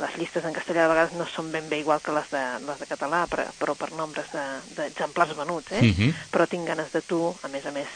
les 0.00 0.16
llistes 0.18 0.44
en 0.44 0.52
castellà 0.52 0.82
de 0.84 0.92
vegades 0.94 1.12
no 1.18 1.26
són 1.30 1.52
ben 1.52 1.68
bé 1.70 1.78
igual 1.78 2.00
que 2.02 2.12
les 2.12 2.26
de, 2.32 2.42
les 2.66 2.78
de 2.80 2.86
català, 2.90 3.24
però, 3.30 3.44
però 3.58 3.74
per 3.78 3.92
nombres 3.92 4.26
de- 4.32 4.60
d'exemplars 4.76 5.30
de, 5.30 5.36
venuts, 5.38 5.72
eh? 5.72 5.82
Mhm. 5.82 6.14
Però 6.32 6.46
tinc 6.50 6.66
ganes 6.66 6.90
de 6.92 7.02
tu, 7.02 7.20
a 7.42 7.48
més 7.48 7.64
a 7.66 7.70
més, 7.70 7.86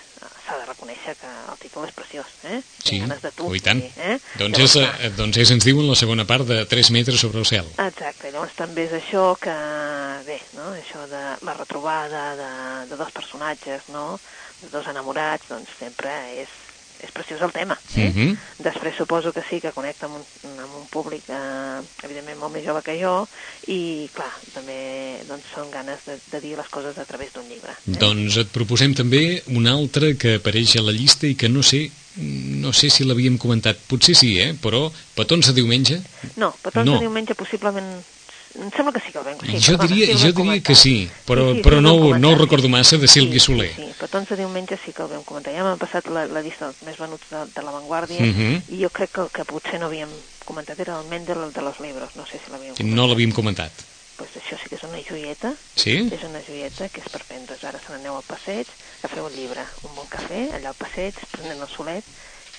s'ha 0.47 0.57
de 0.59 0.65
reconèixer 0.67 1.17
que 1.21 1.27
el 1.53 1.59
títol 1.59 1.85
és 1.89 1.93
preciós, 1.97 2.27
eh? 2.45 2.63
Sí, 2.79 2.91
Tinc 2.91 3.09
ganes 3.09 3.23
de 3.23 3.33
tu. 3.33 3.47
oh, 3.51 3.55
i 3.55 3.61
tant. 3.61 3.81
sí, 3.83 3.93
eh? 3.97 4.19
Doncs 4.39 4.59
Llavors, 4.59 4.77
és, 4.77 5.05
eh, 5.05 5.11
doncs 5.17 5.37
és, 5.43 5.51
ens 5.51 5.65
diuen, 5.65 5.89
la 5.89 5.95
segona 5.99 6.25
part 6.25 6.47
de 6.47 6.65
3 6.67 6.91
metres 6.91 7.21
sobre 7.21 7.39
el 7.39 7.47
cel. 7.47 7.67
Exacte, 7.79 8.31
llavors 8.33 8.55
també 8.55 8.85
és 8.87 8.93
això 9.03 9.37
que, 9.41 9.57
bé, 10.27 10.41
no? 10.55 10.71
això 10.75 11.07
de 11.11 11.23
la 11.45 11.55
retrobada 11.55 12.35
de, 12.37 12.51
de 12.91 12.97
dos 12.97 13.11
personatges, 13.13 13.83
no? 13.89 14.21
de 14.63 14.69
dos 14.71 14.87
enamorats, 14.91 15.45
doncs 15.49 15.71
sempre 15.79 16.11
és, 16.43 16.49
és 17.05 17.13
preciós 17.15 17.43
el 17.43 17.53
tema. 17.53 17.79
Eh? 17.97 18.09
Mhm. 18.11 18.37
Després 18.65 18.97
suposo 18.97 19.33
que 19.33 19.43
sí, 19.49 19.61
que 19.61 19.73
connecta 19.73 20.07
amb 20.07 20.17
un, 20.19 20.25
amb 20.59 20.75
un 20.81 20.87
públic 20.91 21.29
eh, 21.29 21.81
evidentment 22.03 22.39
molt 22.41 22.55
més 22.55 22.67
jove 22.67 22.83
que 22.83 22.99
jo 23.01 23.15
i, 23.67 24.09
clar, 24.15 24.31
també 24.55 25.23
doncs, 25.29 25.47
són 25.55 25.71
ganes 25.71 26.05
de, 26.07 26.19
de 26.33 26.41
dir 26.43 26.57
les 26.59 26.69
coses 26.69 26.99
a 26.99 27.07
través 27.09 27.33
d'un 27.33 27.47
llibre. 27.49 27.73
Eh? 27.73 27.97
Doncs 28.01 28.37
et 28.43 28.53
proposem 28.55 28.95
també 28.99 29.43
un 29.55 29.67
altre 29.67 30.17
que 30.19 30.39
apareix 30.43 30.77
a 30.77 30.85
la 30.87 30.93
llista 30.97 31.27
i 31.27 31.37
que 31.39 31.49
no 31.49 31.63
sé 31.63 31.89
no 32.19 32.73
sé 32.73 32.89
si 32.91 33.05
l'havíem 33.07 33.37
comentat, 33.39 33.79
potser 33.87 34.15
sí, 34.19 34.33
eh? 34.43 34.51
però 34.59 34.89
Petons 35.15 35.47
de 35.47 35.53
diumenge, 35.55 36.01
No, 36.37 36.51
Petons 36.63 36.87
No. 36.87 36.97
de 36.99 37.07
diumenge 37.07 37.37
possiblement... 37.39 38.03
Em 38.59 38.71
sembla 38.75 38.93
que 38.93 39.01
sí 39.01 39.13
que 39.13 39.19
el 39.19 39.25
vam... 39.25 39.39
Sí, 39.39 39.59
jo 39.63 39.77
perdona, 39.79 39.95
diria, 39.95 40.07
sí, 40.07 40.13
jo 40.25 40.33
diria 40.43 40.63
que 40.67 40.75
sí, 40.75 40.95
però, 41.27 41.45
Sí, 41.53 41.57
sí, 41.59 41.63
però 41.63 41.77
sí, 41.79 41.83
no, 41.85 41.93
no 42.19 42.31
ho 42.33 42.39
recordo 42.39 42.69
massa, 42.69 42.97
de 42.99 43.07
Sílvia 43.07 43.39
sí, 43.39 43.47
Soler. 43.47 43.71
Sí, 43.77 43.85
sí, 43.87 43.95
Petons 44.01 44.29
de 44.29 44.37
diumenge 44.37 44.79
sí 44.85 44.93
que 44.93 45.03
el 45.03 45.09
vam 45.13 45.23
comentar. 45.25 45.55
Ja 45.55 45.63
m'han 45.63 45.79
passat 45.79 46.09
la, 46.11 46.27
la 46.27 46.43
llista 46.43 46.67
dels 46.67 46.83
més 46.89 46.99
venuts 46.99 47.29
de, 47.31 47.45
de 47.55 47.63
l'avantguàrdia 47.63 48.21
Mhm. 48.21 48.63
i 48.75 48.83
jo 48.83 48.91
crec 48.91 49.13
que 49.15 49.21
el 49.23 49.31
que 49.31 49.45
potser 49.45 49.79
no 49.79 49.87
havíem 49.87 50.11
comentat 50.45 50.81
era 50.81 50.99
el 51.01 51.07
Mendel 51.07 51.39
el 51.45 51.53
de 51.53 51.63
los 51.63 51.79
libros, 51.81 52.17
no 52.17 52.27
sé 52.27 52.41
si 52.43 52.51
l'havíem 52.51 52.75
comentat. 52.75 52.97
No 52.97 53.07
l'havíem 53.07 53.33
comentat. 53.33 53.73
Pues 54.19 54.31
això 54.35 54.57
sí 54.59 54.67
que 54.69 54.75
és 54.75 54.83
una 54.83 54.99
joieta, 54.99 55.53
Sí? 55.77 56.09
és 56.11 56.25
una 56.27 56.41
joieta 56.43 56.89
que 56.89 56.99
és 57.01 57.09
per 57.09 57.23
prendre's. 57.23 57.63
Ara 57.63 57.79
se 57.79 57.93
n'aneu 57.93 58.17
al 58.17 58.25
passeig, 58.27 58.67
agafeu 59.05 59.27
un 59.27 59.33
llibre, 59.37 59.63
un 59.87 59.95
bon 59.95 60.09
cafè, 60.11 60.49
allà 60.59 60.73
al 60.73 60.75
passeig, 60.75 61.15
prenent 61.31 61.61
el 61.63 61.69
solet, 61.71 62.03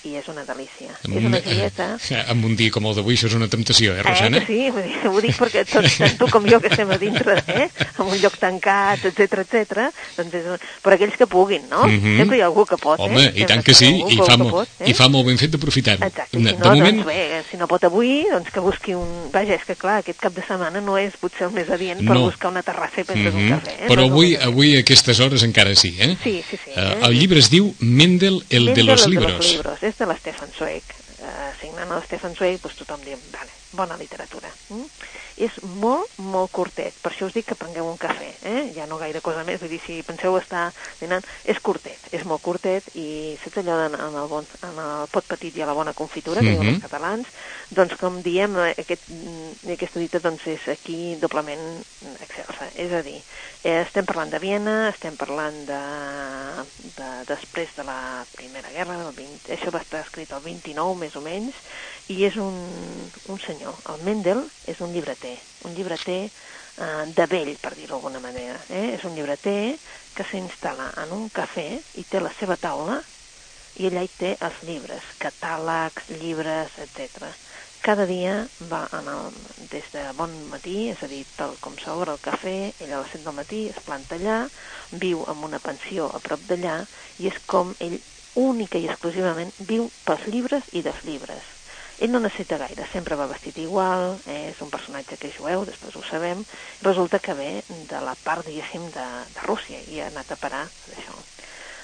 i 0.04 0.14
és 0.16 0.28
una 0.32 0.44
delícia. 0.48 0.88
Amb 1.04 1.14
és 1.14 1.20
un, 1.20 1.26
una 1.28 1.40
joieta... 1.44 1.86
eh, 2.10 2.22
amb 2.32 2.44
un 2.48 2.54
dia 2.56 2.70
com 2.72 2.86
el 2.88 2.94
d'avui 2.96 3.14
això 3.18 3.28
és 3.28 3.34
una 3.36 3.48
temptació, 3.52 3.94
eh, 3.96 4.02
Rosana? 4.02 4.38
Eh, 4.38 4.46
que 4.46 4.52
sí, 4.54 4.70
vull 4.72 4.86
dir, 4.86 5.00
ho 5.10 5.20
dic 5.20 5.36
perquè 5.36 5.64
tots, 5.68 5.96
tant 6.00 6.16
tu 6.20 6.28
com 6.32 6.46
jo 6.48 6.60
que 6.60 6.70
estem 6.72 6.90
a 6.90 6.98
dintre, 7.00 7.36
eh, 7.48 7.68
en 7.98 8.06
un 8.06 8.16
lloc 8.22 8.38
tancat, 8.40 9.04
etc 9.10 9.42
etc. 9.44 9.88
doncs 10.16 10.34
és 10.40 10.68
per 10.82 10.94
aquells 10.96 11.16
que 11.20 11.26
puguin, 11.26 11.66
no? 11.70 11.84
Mhm. 11.86 12.16
Sempre 12.22 12.38
hi 12.38 12.44
ha 12.44 12.46
algú 12.48 12.64
que 12.66 12.78
pot, 12.80 13.00
Home, 13.00 13.26
eh? 13.26 13.32
i 13.42 13.46
tant 13.50 13.62
que 13.64 13.74
sí, 13.74 13.90
algú 13.92 14.10
i 14.10 14.16
fa, 14.24 14.36
molt, 14.40 14.50
pot, 14.56 14.68
eh? 14.80 14.90
i 14.90 14.94
fa 14.96 15.08
molt 15.12 15.26
ben 15.26 15.38
fet 15.38 15.50
d'aprofitar-ho. 15.54 16.04
Exacte, 16.06 16.38
De, 16.38 16.50
si 16.50 16.56
no, 16.56 16.70
de 16.70 16.78
moment, 16.80 17.02
doncs 17.02 17.06
bé, 17.06 17.42
si 17.50 17.56
no 17.60 17.68
pot 17.68 17.84
avui, 17.84 18.12
doncs 18.30 18.50
que 18.54 18.60
busqui 18.64 18.94
un... 18.96 19.28
Vaja, 19.34 19.54
és 19.60 19.64
que 19.68 19.76
clar, 19.76 19.98
aquest 20.00 20.18
cap 20.20 20.34
de 20.34 20.42
setmana 20.46 20.80
no 20.80 20.96
és 20.98 21.14
potser 21.20 21.46
el 21.48 21.52
més 21.54 21.68
adient 21.70 22.00
per 22.06 22.16
No. 22.16 22.24
buscar 22.30 22.50
una 22.50 22.62
terrassa 22.62 23.00
i 23.02 23.04
prendre's 23.04 23.34
Mhm. 23.34 23.44
un 23.44 23.58
cafè. 23.58 23.76
Eh? 23.84 23.88
Però 23.88 24.00
No 24.06 24.12
avui, 24.14 24.34
avui 24.36 24.76
a 24.76 24.80
aquestes 24.80 25.20
hores 25.20 25.42
encara 25.42 25.74
sí, 25.76 25.94
eh? 26.00 26.16
Sí, 26.22 26.42
sí, 26.48 26.56
sí. 26.64 26.70
Eh, 26.74 26.96
el 27.06 27.18
llibre 27.18 27.38
es 27.38 27.50
diu 27.50 27.74
Mendel, 27.80 28.42
el 28.50 28.64
de 28.66 28.70
Mendel, 28.72 28.86
los 28.86 29.04
el 29.04 29.10
libros. 29.12 29.30
De 29.32 29.36
los 29.36 29.50
libros. 29.52 29.82
És 29.90 29.98
de 29.98 30.06
l'Stefan 30.06 30.52
Zweig. 30.58 30.94
Uh, 31.16 31.50
signant 31.62 31.96
el 31.96 32.04
Stefan 32.06 32.36
Zweig, 32.38 32.60
doncs 32.62 32.78
tothom 32.78 33.02
diu, 33.06 33.18
vale, 33.34 33.59
bona 33.72 33.96
literatura. 33.96 34.50
Mm? 34.68 34.86
És 35.40 35.54
molt, 35.80 36.10
molt 36.18 36.50
curtet. 36.52 36.94
Per 37.00 37.12
això 37.12 37.26
us 37.26 37.32
dic 37.32 37.46
que 37.48 37.56
prengueu 37.56 37.86
un 37.88 37.96
cafè. 37.96 38.28
Eh? 38.44 38.62
Ja 38.76 38.84
no 38.86 38.98
gaire 39.00 39.22
cosa 39.24 39.44
més. 39.46 39.60
Vull 39.62 39.70
dir, 39.72 39.80
si 39.86 40.02
penseu 40.04 40.36
estar 40.36 40.66
dinant, 41.00 41.24
és 41.48 41.60
curtet. 41.64 42.10
És 42.12 42.26
molt 42.28 42.42
curtet 42.44 42.90
i 42.94 43.38
saps 43.42 43.62
allò 43.62 43.78
de, 43.80 43.86
en, 43.96 44.18
el 44.20 44.28
bon, 44.28 44.44
en 44.68 44.82
el 44.84 45.06
pot 45.12 45.24
petit 45.30 45.56
hi 45.56 45.62
ha 45.62 45.70
la 45.70 45.76
bona 45.78 45.94
confitura, 45.96 46.40
que 46.40 46.50
Mhm. 46.50 46.60
diuen 46.60 46.74
els 46.74 46.82
catalans, 46.82 47.26
doncs 47.70 47.96
com 47.96 48.20
diem, 48.22 48.56
aquest, 48.76 49.08
mm, 49.08 49.72
aquesta 49.72 49.98
dita 50.00 50.20
doncs 50.20 50.46
és 50.46 50.68
aquí 50.68 51.16
doblement 51.20 51.80
excelsa. 52.20 52.68
És 52.74 52.92
a 52.92 53.02
dir, 53.02 53.22
eh, 53.62 53.80
estem 53.80 54.04
parlant 54.04 54.30
de 54.30 54.38
Viena, 54.38 54.90
estem 54.90 55.16
parlant 55.16 55.64
de, 55.66 55.80
de, 56.96 57.08
després 57.26 57.68
de 57.76 57.84
la 57.84 58.24
Primera 58.34 58.70
Guerra, 58.70 58.98
del 58.98 59.14
20, 59.14 59.54
això 59.56 59.72
va 59.72 59.80
estar 59.80 60.02
escrit 60.04 60.30
el 60.32 60.42
29 60.44 60.96
més 60.98 61.16
o 61.16 61.20
menys, 61.24 61.54
i 62.10 62.24
és 62.26 62.36
un, 62.42 62.56
un 63.30 63.38
senyor, 63.38 63.76
el 63.92 64.02
Mendel 64.06 64.42
és 64.70 64.80
un 64.82 64.90
llibreter, 64.94 65.36
un 65.68 65.76
llibreter 65.76 66.20
eh, 66.26 67.04
de 67.14 67.26
vell, 67.30 67.52
per 67.62 67.76
dir-ho 67.76 67.94
d'alguna 67.94 68.22
manera. 68.24 68.58
Eh? 68.68 68.96
És 68.96 69.06
un 69.06 69.14
llibreter 69.14 69.76
que 70.16 70.26
s'instal·la 70.26 70.90
en 71.04 71.14
un 71.14 71.28
cafè 71.30 71.68
i 72.02 72.06
té 72.10 72.22
la 72.22 72.32
seva 72.38 72.58
taula 72.58 72.98
i 73.78 73.86
allà 73.86 74.02
hi 74.02 74.10
té 74.18 74.32
els 74.42 74.58
llibres, 74.66 75.06
catàlegs, 75.22 76.10
llibres, 76.20 76.74
etc. 76.82 77.30
Cada 77.80 78.04
dia 78.10 78.34
va 78.72 78.82
en 78.98 79.06
el, 79.08 79.38
des 79.70 79.86
de 79.94 80.02
bon 80.18 80.34
matí, 80.50 80.90
és 80.90 81.04
a 81.06 81.08
dir, 81.08 81.22
tal 81.38 81.54
com 81.62 81.78
s'obre 81.80 82.16
el 82.16 82.20
cafè, 82.24 82.56
ell 82.82 82.90
a 82.92 83.04
les 83.04 83.14
7 83.14 83.22
del 83.28 83.38
matí 83.38 83.62
es 83.70 83.78
planta 83.86 84.18
allà, 84.18 84.40
viu 84.90 85.22
en 85.30 85.46
una 85.46 85.62
pensió 85.62 86.10
a 86.10 86.20
prop 86.26 86.42
d'allà 86.50 86.82
i 87.22 87.30
és 87.30 87.38
com 87.46 87.72
ell 87.78 88.00
única 88.40 88.78
i 88.78 88.90
exclusivament 88.90 89.54
viu 89.72 89.88
pels 90.04 90.28
llibres 90.34 90.68
i 90.74 90.82
dels 90.82 91.06
llibres. 91.06 91.59
Ell 92.00 92.12
no 92.14 92.20
necessita 92.24 92.56
gaire, 92.56 92.86
sempre 92.92 93.16
va 93.20 93.28
vestit 93.28 93.58
igual, 93.60 94.14
eh, 94.24 94.50
és 94.50 94.60
un 94.64 94.70
personatge 94.72 95.18
que 95.20 95.28
és 95.28 95.36
jueu, 95.36 95.66
després 95.68 95.96
ho 95.96 96.04
sabem, 96.08 96.46
resulta 96.80 97.20
que 97.20 97.34
ve 97.36 97.50
de 97.90 98.00
la 98.00 98.14
part, 98.24 98.46
diguéssim, 98.48 98.86
de, 98.94 99.08
de 99.34 99.44
Rússia 99.44 99.82
i 99.92 100.00
ha 100.00 100.06
anat 100.08 100.32
a 100.32 100.38
parar 100.40 100.62
d'això. 100.86 101.18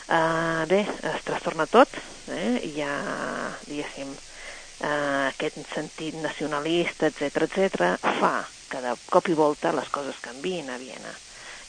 Uh, 0.07 0.63
bé, 0.71 0.85
es 0.87 1.25
trastorna 1.27 1.67
tot, 1.67 1.93
eh? 2.31 2.63
hi 2.65 2.81
ha, 2.87 2.95
diguéssim, 3.67 4.15
uh, 4.15 5.27
aquest 5.27 5.59
sentit 5.75 6.17
nacionalista, 6.23 7.11
etc 7.11 7.43
etc, 7.49 7.89
fa 8.21 8.37
que 8.71 8.81
de 8.87 8.95
cop 9.11 9.29
i 9.29 9.37
volta 9.37 9.75
les 9.75 9.91
coses 9.93 10.17
canvien 10.23 10.71
a 10.71 10.79
Viena. 10.81 11.13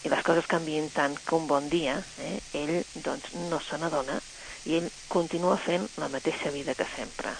I 0.06 0.13
les 0.13 0.24
coses 0.24 0.48
canvien 0.48 0.88
tant 0.94 1.18
que 1.25 1.36
un 1.36 1.50
bon 1.50 1.68
dia 1.74 1.98
eh, 2.24 2.38
ell 2.62 2.77
doncs, 3.04 3.34
no 3.51 3.60
se 3.60 3.82
n'adona 3.82 4.22
i 4.70 4.77
ell 4.80 4.89
continua 5.12 5.58
fent 5.68 5.89
la 5.98 6.08
mateixa 6.13 6.54
vida 6.54 6.77
que 6.77 6.88
sempre. 6.96 7.34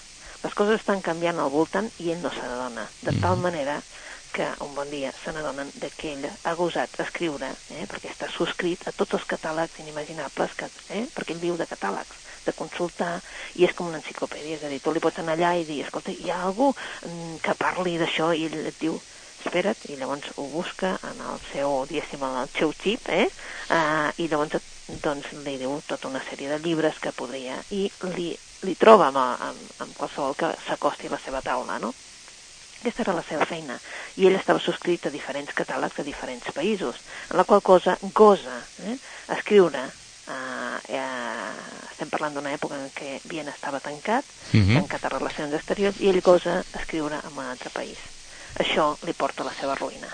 Les 0.44 0.54
coses 0.54 0.80
estan 0.80 1.02
canviant 1.06 1.40
al 1.42 1.50
voltant 1.54 1.90
i 2.04 2.12
ell 2.14 2.22
no 2.22 2.32
se 2.34 2.44
n'adona, 2.44 2.86
de 3.02 3.14
tal 3.22 3.40
manera 3.42 3.82
que 4.34 4.48
un 4.62 4.76
bon 4.76 4.90
dia 4.90 5.12
se 5.24 5.32
n'adonen 5.34 5.72
que 5.98 6.12
ell 6.14 6.28
ha 6.30 6.54
gosat 6.54 7.00
escriure, 7.02 7.50
eh, 7.74 7.86
perquè 7.90 8.12
està 8.12 8.30
subscrit 8.30 8.84
a 8.86 8.94
tots 8.94 9.18
els 9.18 9.26
catàlegs 9.26 9.80
inimaginables, 9.82 10.54
que, 10.60 10.70
eh, 10.94 11.06
perquè 11.16 11.34
ell 11.34 11.42
viu 11.42 11.58
de 11.58 11.66
catàlegs, 11.66 12.22
de 12.46 12.54
consultar, 12.54 13.16
i 13.56 13.66
és 13.66 13.74
com 13.74 13.90
una 13.90 13.98
enciclopèdia, 13.98 14.60
és 14.60 14.64
a 14.64 14.70
dir, 14.70 14.80
tu 14.82 14.94
li 14.94 15.04
pots 15.04 15.20
anar 15.24 15.36
allà 15.38 15.56
i 15.58 15.66
dir, 15.66 15.82
escolta, 15.86 16.12
hi 16.12 16.30
ha 16.30 16.44
algú 16.44 16.70
mm, 16.74 17.38
que 17.42 17.58
parli 17.58 17.98
d'això, 17.98 18.32
i 18.36 18.46
ell 18.46 18.60
et 18.68 18.80
diu, 18.80 19.00
espera't, 19.44 19.90
i 19.90 19.98
llavors 19.98 20.32
ho 20.36 20.48
busca 20.54 20.98
en 21.10 21.22
el 21.32 21.42
seu, 21.52 21.86
diguéssim, 21.90 22.24
en 22.24 22.42
el 22.44 22.50
seu 22.58 22.74
xip, 22.78 23.10
eh? 23.10 23.28
Uh, 23.70 24.10
i 24.22 24.28
llavors 24.28 24.62
doncs, 25.04 25.34
li 25.44 25.58
diu 25.60 25.80
tota 25.88 26.08
una 26.08 26.22
sèrie 26.30 26.50
de 26.54 26.60
llibres 26.64 27.00
que 27.04 27.12
podria, 27.16 27.58
i 27.76 27.88
li, 28.14 28.32
li 28.64 28.76
troba 28.76 29.08
amb, 29.08 29.18
amb, 29.18 29.60
amb 29.80 29.98
qualsevol 29.98 30.36
que 30.36 30.50
s'acosti 30.68 31.08
a 31.08 31.12
la 31.12 31.20
seva 31.24 31.42
taula, 31.42 31.78
no? 31.80 31.94
Aquesta 32.80 33.02
era 33.02 33.14
la 33.14 33.24
seva 33.28 33.46
feina. 33.46 33.80
I 34.18 34.28
ell 34.28 34.36
estava 34.38 34.60
subscrit 34.60 35.06
a 35.08 35.10
diferents 35.10 35.54
catàlegs 35.54 35.96
de 35.98 36.04
diferents 36.04 36.46
països, 36.54 36.96
en 37.32 37.38
la 37.38 37.44
qual 37.44 37.62
cosa 37.62 37.98
gosa 38.14 38.62
eh, 38.86 38.98
escriure 39.34 39.82
eh, 39.84 40.78
eh, 40.94 41.54
estem 41.92 42.10
parlant 42.10 42.34
d'una 42.36 42.54
època 42.54 42.76
en 42.78 42.90
què 42.94 43.20
Viena 43.26 43.52
estava 43.52 43.80
tancat, 43.80 44.24
uh 44.26 44.58
Mhm. 44.58 44.70
-huh. 44.70 44.76
tancat 44.82 45.06
a 45.06 45.10
relacions 45.10 45.54
exteriors, 45.54 46.00
i 46.00 46.10
ell 46.10 46.22
gosa 46.22 46.64
escriure 46.80 47.16
en 47.24 47.38
un 47.38 47.46
altre 47.46 47.70
país. 47.70 47.98
Això 48.60 48.96
li 49.04 49.14
porta 49.14 49.42
a 49.44 49.46
la 49.46 49.54
seva 49.60 49.76
ruïna, 49.76 50.08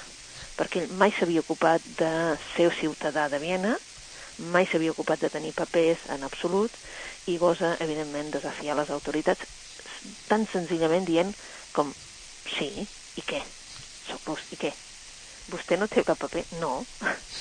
perquè 0.58 0.84
ell 0.84 0.94
mai 0.94 1.12
s'havia 1.12 1.40
ocupat 1.42 1.82
de 1.98 2.38
ser 2.56 2.72
ciutadà 2.80 3.28
de 3.30 3.40
Viena, 3.40 3.78
mai 4.38 4.66
s'havia 4.70 4.94
ocupat 4.94 5.22
de 5.22 5.30
tenir 5.34 5.54
papers 5.58 6.04
en 6.14 6.24
absolut, 6.24 6.72
i 7.28 7.38
gosa, 7.42 7.76
evidentment, 7.84 8.32
desafiar 8.34 8.78
les 8.80 8.90
autoritats 8.90 9.46
tan 10.28 10.48
senzillament 10.52 11.06
dient 11.08 11.34
com 11.76 11.94
sí, 12.58 12.88
i 13.16 13.28
què? 13.28 13.44
Soc 14.10 14.28
rus, 14.28 14.44
i 14.52 14.60
què? 14.60 14.74
Vostè 15.52 15.78
no 15.78 15.88
té 15.92 16.04
cap 16.08 16.20
paper? 16.20 16.46
No. 16.60 16.82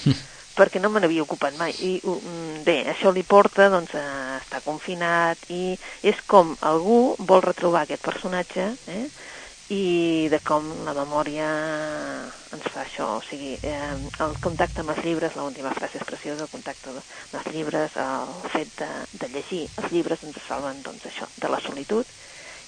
perquè 0.56 0.80
no 0.82 0.90
me 0.92 1.00
n'havia 1.00 1.24
ocupat 1.24 1.56
mai. 1.58 1.72
I 1.80 1.92
mm, 2.04 2.62
bé, 2.66 2.78
això 2.92 3.12
li 3.12 3.24
porta 3.24 3.68
doncs, 3.72 3.94
a 3.96 4.38
estar 4.40 4.62
confinat 4.66 5.48
i 5.50 5.76
és 6.04 6.18
com 6.28 6.54
algú 6.72 7.16
vol 7.18 7.44
retrobar 7.44 7.86
aquest 7.86 8.04
personatge 8.04 8.68
eh? 8.90 9.06
I 9.72 10.28
de 10.28 10.38
com 10.44 10.66
la 10.84 10.92
memòria 10.96 11.46
ens 12.52 12.66
fa 12.74 12.82
això, 12.82 13.06
o 13.16 13.22
sigui, 13.24 13.54
eh, 13.64 13.94
el 14.24 14.34
contacte 14.44 14.82
amb 14.82 14.92
els 14.92 15.00
llibres, 15.06 15.36
l'última 15.38 15.72
frase 15.76 16.00
és 16.00 16.04
preciosa, 16.08 16.44
el 16.44 16.52
contacte 16.52 16.92
amb 16.92 17.38
els 17.40 17.48
llibres, 17.54 17.96
el 17.96 18.50
fet 18.52 18.74
de, 18.82 18.90
de 19.22 19.30
llegir 19.32 19.62
els 19.80 19.94
llibres 19.94 20.26
ens 20.28 20.36
salven 20.48 20.82
doncs 20.84 21.08
això, 21.08 21.30
de 21.40 21.48
la 21.52 21.62
solitud 21.64 22.06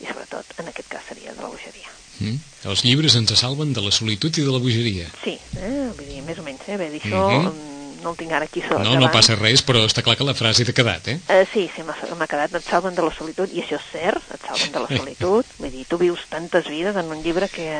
i 0.00 0.08
sobretot 0.08 0.56
en 0.58 0.72
aquest 0.72 0.88
cas 0.90 1.04
seria 1.10 1.34
de 1.36 1.44
la 1.44 1.52
bogeria. 1.52 1.92
Mm. 2.20 2.40
Els 2.70 2.82
llibres 2.86 3.14
ens 3.20 3.36
salven 3.38 3.76
de 3.76 3.84
la 3.84 3.92
solitud 3.92 4.40
i 4.40 4.46
de 4.46 4.54
la 4.54 4.62
bogeria. 4.62 5.10
Sí, 5.22 5.36
eh? 5.60 5.92
vull 5.92 6.08
dir, 6.08 6.24
més 6.26 6.40
o 6.40 6.46
menys, 6.46 6.66
eh? 6.68 6.80
Bé, 6.80 6.90
dir 6.94 7.02
això 7.04 7.28
Mhm. 7.28 7.52
mm 7.52 7.73
no 8.04 8.12
el 8.12 8.18
tinc 8.20 8.34
ara 8.36 8.48
aquí 8.50 8.62
sol. 8.64 8.82
No, 8.84 8.94
no 9.00 9.10
passa 9.14 9.36
res, 9.40 9.64
però 9.66 9.82
està 9.88 10.04
clar 10.06 10.16
que 10.20 10.26
la 10.28 10.36
frase 10.36 10.66
t'ha 10.68 10.76
quedat, 10.76 11.08
eh? 11.10 11.18
Eh, 11.32 11.44
sí, 11.52 11.66
sí, 11.74 11.84
m'ha 11.84 12.28
quedat, 12.30 12.54
et 12.54 12.66
salven 12.66 12.96
de 12.96 13.04
la 13.06 13.12
solitud, 13.16 13.50
i 13.50 13.64
això 13.64 13.80
és 13.80 13.88
cert, 13.92 14.34
et 14.36 14.44
salven 14.44 14.74
de 14.76 14.84
la 14.84 14.90
solitud, 15.00 15.54
vull 15.58 15.72
dir, 15.72 15.86
tu 15.88 16.00
vius 16.00 16.26
tantes 16.30 16.68
vides 16.70 17.00
en 17.00 17.10
un 17.10 17.24
llibre 17.24 17.48
que, 17.52 17.70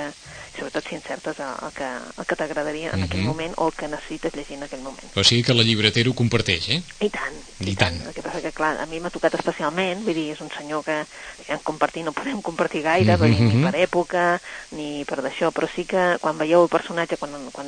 sobretot 0.56 0.84
si 0.88 0.94
encertes 0.94 1.38
el, 1.40 1.52
el 1.66 1.72
que, 1.74 1.88
el 2.20 2.26
que 2.26 2.36
t'agradaria 2.36 2.90
en 2.94 3.02
aquell 3.02 3.20
Mhm. 3.20 3.26
moment 3.26 3.54
o 3.56 3.66
el 3.68 3.72
que 3.74 3.88
necessites 3.88 4.32
llegir 4.34 4.56
en 4.56 4.62
aquell 4.64 4.80
moment. 4.80 5.10
O 5.16 5.24
sigui 5.24 5.42
que 5.42 5.54
la 5.54 5.62
llibretera 5.62 6.10
ho 6.10 6.14
comparteix, 6.14 6.68
eh? 6.70 6.82
I 7.00 7.10
tant, 7.10 7.34
i, 7.60 7.70
I 7.70 7.74
tant. 7.76 7.96
tant. 7.98 8.08
El 8.08 8.14
que 8.14 8.22
passa 8.22 8.40
que, 8.42 8.52
clar, 8.52 8.78
a 8.80 8.86
mi 8.86 9.00
m'ha 9.00 9.10
tocat 9.10 9.34
especialment, 9.34 10.04
vull 10.04 10.14
dir, 10.14 10.30
és 10.32 10.40
un 10.40 10.50
senyor 10.50 10.84
que 10.84 11.04
en 11.48 11.58
compartir 11.62 12.04
no 12.04 12.12
podem 12.12 12.40
compartir 12.42 12.82
gaire, 12.82 13.16
vull 13.16 13.30
dir, 13.34 13.40
ni 13.40 13.54
Mhm. 13.54 13.64
per 13.70 13.74
època, 13.80 14.40
ni 14.72 15.04
per 15.04 15.22
d'això, 15.22 15.50
però 15.52 15.68
sí 15.74 15.84
que 15.84 16.18
quan 16.20 16.38
veieu 16.38 16.62
el 16.62 16.68
personatge, 16.68 17.16
quan, 17.16 17.30
quan 17.52 17.66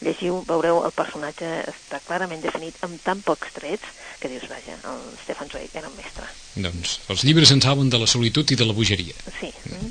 llegiu, 0.00 0.42
veureu 0.46 0.84
el 0.84 0.92
personatge 0.92 1.64
està 1.70 2.00
clarament 2.06 2.40
definit 2.42 2.74
amb 2.82 3.00
tan 3.02 3.22
pocs 3.22 3.52
trets 3.52 3.82
que 4.20 4.28
dius, 4.28 4.48
vaja, 4.48 4.74
el 4.84 5.00
Stefan 5.22 5.48
Zweig 5.50 5.70
era 5.74 5.88
un 5.88 5.96
mestre. 5.96 6.24
Doncs 6.56 7.00
els 7.08 7.24
llibres 7.24 7.50
ens 7.50 7.64
salven 7.64 7.90
de 7.90 7.98
la 7.98 8.06
solitud 8.06 8.48
i 8.50 8.54
de 8.56 8.64
la 8.64 8.72
bogeria. 8.72 9.14
Sí. 9.40 9.50
Mm. 9.66 9.90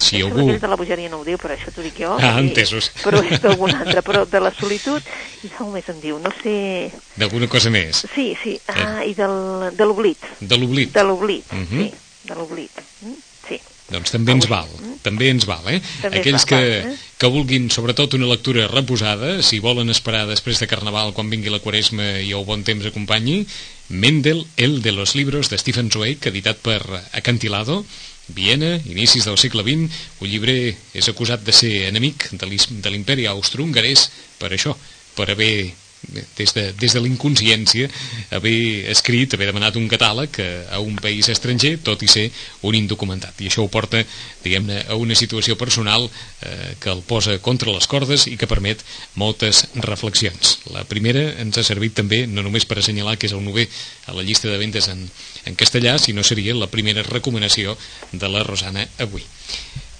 Si 0.00 0.16
és 0.16 0.24
algú... 0.24 0.46
de 0.58 0.68
la 0.72 0.76
bogeria 0.80 1.10
no 1.12 1.18
ho 1.20 1.24
diu, 1.26 1.36
però 1.38 1.52
això 1.54 1.70
t'ho 1.74 1.82
dic 1.84 1.98
jo. 2.00 2.14
Ah, 2.18 2.38
i- 2.40 2.46
entesos. 2.48 2.90
Però 3.04 3.20
és 3.22 3.40
d'algun 3.42 3.74
altre, 3.76 4.00
però 4.06 4.24
de 4.26 4.40
la 4.40 4.50
solitud, 4.56 5.02
i 5.44 5.50
d'on 5.58 5.72
més 5.74 5.88
em 5.92 5.98
diu, 6.00 6.18
no 6.18 6.32
sé... 6.42 6.90
D'alguna 7.20 7.48
cosa 7.52 7.68
més. 7.70 8.04
Sí, 8.14 8.30
sí, 8.42 8.54
ah, 8.72 9.04
i 9.04 9.12
del, 9.14 9.70
de 9.76 9.84
l'oblit. 9.86 10.24
De 10.40 10.56
l'oblit. 10.56 10.92
De 10.96 11.04
l'oblit, 11.04 11.52
Mhm. 11.52 11.82
sí, 11.84 11.90
de 12.30 12.34
l'oblit. 12.38 12.86
Mm, 13.04 13.18
Sí. 13.50 13.56
Doncs 13.90 14.12
també 14.14 14.30
ens 14.36 14.46
val, 14.46 14.68
també 15.02 15.28
ens 15.32 15.44
val, 15.48 15.64
eh? 15.66 15.80
També 16.00 16.20
Aquells 16.20 16.44
val, 16.44 16.48
que, 16.48 16.78
eh? 16.92 16.96
que 17.18 17.26
vulguin 17.34 17.64
sobretot 17.74 18.14
una 18.14 18.28
lectura 18.30 18.68
reposada, 18.70 19.42
si 19.42 19.58
volen 19.58 19.90
esperar 19.90 20.28
després 20.28 20.60
de 20.62 20.68
Carnaval 20.70 21.10
quan 21.12 21.28
vingui 21.32 21.50
la 21.50 21.58
Quaresma 21.58 22.20
i 22.22 22.30
el 22.30 22.44
bon 22.46 22.62
temps 22.62 22.86
acompanyi, 22.86 23.40
Mendel, 23.88 24.46
el 24.56 24.80
de 24.82 24.92
los 24.92 25.16
libros 25.16 25.50
de 25.50 25.58
Stephen 25.58 25.90
Zweig, 25.90 26.24
editat 26.30 26.58
per 26.62 26.78
Acantilado, 27.12 27.84
Viena, 28.28 28.76
inicis 28.86 29.26
del 29.26 29.38
segle 29.40 29.64
XX, 29.66 29.90
llibre 30.22 30.56
és 30.94 31.08
acusat 31.10 31.42
de 31.46 31.54
ser 31.56 31.72
enemic 31.88 32.28
de 32.36 32.90
l'imperi 32.92 33.26
austro-hongarès 33.30 34.08
per 34.38 34.52
això, 34.52 34.76
per 35.16 35.30
haver 35.30 35.72
des 36.08 36.54
de, 36.54 36.72
des 36.72 36.94
de 36.94 37.00
l'inconsciència, 37.02 37.88
haver 38.34 38.90
escrit, 38.90 39.34
haver 39.34 39.50
demanat 39.50 39.76
un 39.76 39.88
catàleg 39.90 40.40
a 40.72 40.80
un 40.80 40.96
país 41.00 41.28
estranger, 41.28 41.76
tot 41.84 42.02
i 42.02 42.08
ser 42.10 42.26
un 42.66 42.76
indocumentat. 42.78 43.40
I 43.40 43.50
això 43.50 43.64
ho 43.64 43.70
porta, 43.72 44.02
diguem-ne, 44.44 44.84
a 44.88 44.96
una 44.98 45.16
situació 45.18 45.56
personal 45.60 46.08
eh, 46.08 46.74
que 46.80 46.90
el 46.92 47.02
posa 47.06 47.38
contra 47.44 47.72
les 47.74 47.86
cordes 47.90 48.26
i 48.30 48.36
que 48.40 48.48
permet 48.50 48.82
moltes 49.20 49.66
reflexions. 49.86 50.58
La 50.74 50.86
primera 50.88 51.26
ens 51.42 51.60
ha 51.60 51.66
servit 51.66 51.94
també, 52.00 52.24
no 52.26 52.44
només 52.46 52.66
per 52.66 52.80
assenyalar 52.80 53.18
que 53.18 53.28
és 53.28 53.36
el 53.36 53.44
nové 53.44 53.68
a 54.08 54.16
la 54.16 54.24
llista 54.24 54.48
de 54.48 54.58
vendes 54.60 54.88
en, 54.88 55.04
en 55.44 55.60
castellà, 55.60 55.98
sinó 55.98 56.24
seria 56.24 56.56
la 56.56 56.70
primera 56.72 57.04
recomanació 57.06 57.76
de 58.12 58.28
la 58.28 58.42
Rosana 58.46 58.88
avui. 58.98 59.24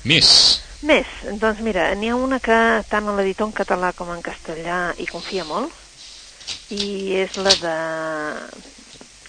Més. 0.08 0.32
Més, 0.80 1.08
doncs 1.36 1.60
mira, 1.60 1.90
n'hi 1.94 2.08
ha 2.08 2.16
una 2.16 2.38
que 2.40 2.56
tant 2.88 3.08
l'editor 3.12 3.50
en 3.50 3.52
català 3.52 3.92
com 3.92 4.08
en 4.14 4.22
castellà 4.24 4.94
hi 4.96 5.04
confia 5.10 5.44
molt, 5.44 5.74
i 6.70 6.84
és 7.18 7.34
la 7.36 7.56
de 7.58 7.76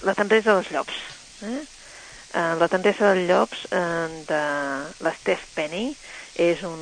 la 0.06 0.16
tendresa 0.18 0.56
dels 0.56 0.72
llops. 0.74 0.98
Eh? 1.46 1.62
Uh, 2.32 2.56
la 2.62 2.70
tendresa 2.72 3.12
dels 3.12 3.28
llops 3.28 3.66
uh, 3.76 4.08
de 4.30 4.42
l'Steph 5.04 5.44
Penny 5.58 5.92
és 6.40 6.62
un, 6.68 6.80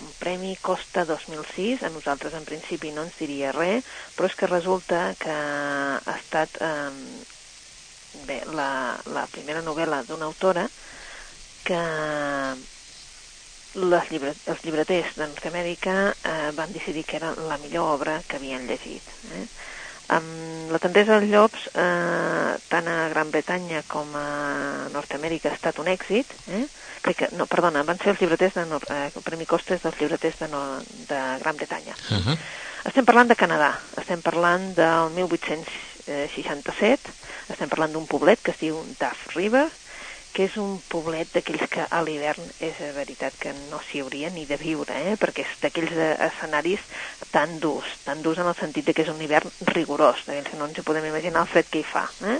un 0.00 0.12
premi 0.22 0.54
Costa 0.62 1.04
2006, 1.08 1.82
a 1.82 1.90
nosaltres 1.92 2.36
en 2.38 2.46
principi 2.48 2.92
no 2.94 3.04
ens 3.08 3.18
diria 3.18 3.52
res, 3.56 3.84
però 4.16 4.30
és 4.30 4.36
que 4.38 4.50
resulta 4.50 5.02
que 5.20 5.34
ha 5.34 6.16
estat 6.16 6.60
eh, 6.64 7.24
bé, 8.28 8.40
la, 8.56 8.70
la 9.12 9.26
primera 9.32 9.64
novel·la 9.66 10.02
d'una 10.08 10.30
autora 10.30 10.68
que 11.66 11.82
les 13.74 14.10
llibre, 14.10 14.32
els 14.50 14.62
llibreters 14.64 15.14
de 15.16 15.26
Nord-Amèrica 15.26 15.96
eh, 16.10 16.50
van 16.56 16.72
decidir 16.74 17.04
que 17.06 17.16
era 17.20 17.34
la 17.46 17.58
millor 17.62 17.94
obra 17.96 18.20
que 18.26 18.36
havien 18.40 18.66
llegit. 18.66 19.02
Eh? 19.36 19.44
Amb 20.10 20.72
la 20.74 20.80
tendresa 20.82 21.18
dels 21.20 21.30
llops, 21.30 21.68
eh, 21.78 22.52
tant 22.68 22.88
a 22.90 23.08
Gran 23.12 23.30
Bretanya 23.30 23.84
com 23.86 24.10
a 24.18 24.88
Nord-Amèrica 24.90 25.50
ha 25.52 25.58
estat 25.58 25.78
un 25.78 25.90
èxit. 25.92 26.26
Eh? 26.50 26.64
Crec 27.00 27.16
que, 27.16 27.28
no, 27.38 27.46
perdona, 27.46 27.84
van 27.86 27.98
ser 28.00 28.10
els 28.12 28.20
llibreters 28.20 28.58
de 28.58 28.66
Nord, 28.66 28.90
eh, 28.90 29.10
el 29.14 29.22
Premi 29.24 29.46
Costes 29.46 29.82
dels 29.86 30.00
llibreters 30.00 30.42
de, 30.42 30.48
no, 30.50 30.62
de 31.08 31.20
Gran 31.44 31.56
Bretanya. 31.56 31.94
Uh 32.10 32.18
-huh. 32.18 32.36
Estem 32.90 33.04
parlant 33.04 33.28
de 33.28 33.36
Canadà, 33.36 33.74
estem 34.00 34.20
parlant 34.24 34.74
del 34.74 35.10
1867, 35.14 37.10
estem 37.50 37.68
parlant 37.68 37.92
d'un 37.92 38.06
poblet 38.06 38.40
que 38.42 38.50
es 38.50 38.58
diu 38.58 38.82
Duff 38.98 39.36
River, 39.36 39.68
que 40.32 40.46
és 40.46 40.56
un 40.62 40.76
poblet 40.90 41.30
d'aquells 41.34 41.66
que 41.72 41.86
a 41.90 42.00
l'hivern 42.06 42.44
és 42.62 42.78
veritat 42.96 43.36
que 43.40 43.54
no 43.70 43.80
s'hi 43.84 44.02
hauria 44.04 44.30
ni 44.34 44.46
de 44.46 44.58
viure, 44.60 44.94
eh? 45.10 45.16
perquè 45.20 45.44
és 45.46 45.56
d'aquells 45.62 45.94
eh, 45.96 46.12
escenaris 46.28 46.84
tan 47.34 47.58
durs, 47.62 47.96
tan 48.04 48.22
durs 48.22 48.38
en 48.38 48.50
el 48.50 48.58
sentit 48.58 48.86
de 48.86 48.94
que 48.94 49.02
és 49.06 49.12
un 49.12 49.20
hivern 49.22 49.50
rigorós, 49.74 50.22
d'aquells 50.26 50.52
que 50.52 50.60
no 50.60 50.70
ens 50.70 50.84
podem 50.86 51.08
imaginar 51.10 51.46
el 51.46 51.50
fred 51.50 51.70
que 51.70 51.82
hi 51.82 51.86
fa. 51.86 52.06
Eh? 52.22 52.38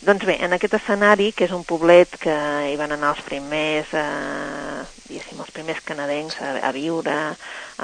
Doncs 0.00 0.24
bé, 0.24 0.38
en 0.40 0.56
aquest 0.56 0.78
escenari, 0.80 1.30
que 1.36 1.44
és 1.44 1.52
un 1.52 1.66
poblet 1.68 2.14
que 2.22 2.34
hi 2.70 2.76
van 2.80 2.96
anar 2.96 3.14
els 3.14 3.26
primers, 3.26 3.92
eh, 3.92 4.99
diguéssim, 5.10 5.40
els 5.42 5.52
primers 5.54 5.82
canadencs 5.86 6.38
a, 6.46 6.52
a 6.68 6.70
viure, 6.76 7.16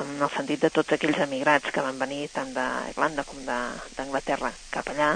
en 0.00 0.12
el 0.22 0.30
sentit 0.34 0.62
de 0.62 0.70
tots 0.70 0.94
aquells 0.96 1.18
emigrats 1.26 1.72
que 1.74 1.84
van 1.84 1.98
venir 2.00 2.28
tant 2.34 2.52
d'Irlanda 2.54 3.26
com 3.28 3.42
d'Anglaterra 3.46 4.52
cap 4.72 4.88
allà, 4.92 5.12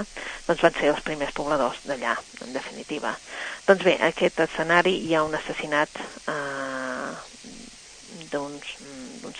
doncs 0.47 0.65
van 0.67 0.77
ser 0.77 0.91
els 0.91 1.03
primers 1.07 1.33
pobladors 1.37 1.81
d'allà, 1.87 2.17
en 2.45 2.53
definitiva. 2.53 3.15
Doncs 3.67 3.87
bé, 3.87 3.97
aquest 4.11 4.43
escenari 4.47 4.97
hi 5.07 5.15
ha 5.15 5.23
un 5.27 5.35
assassinat 5.39 6.01
eh, 6.27 7.11
d'un 8.31 8.59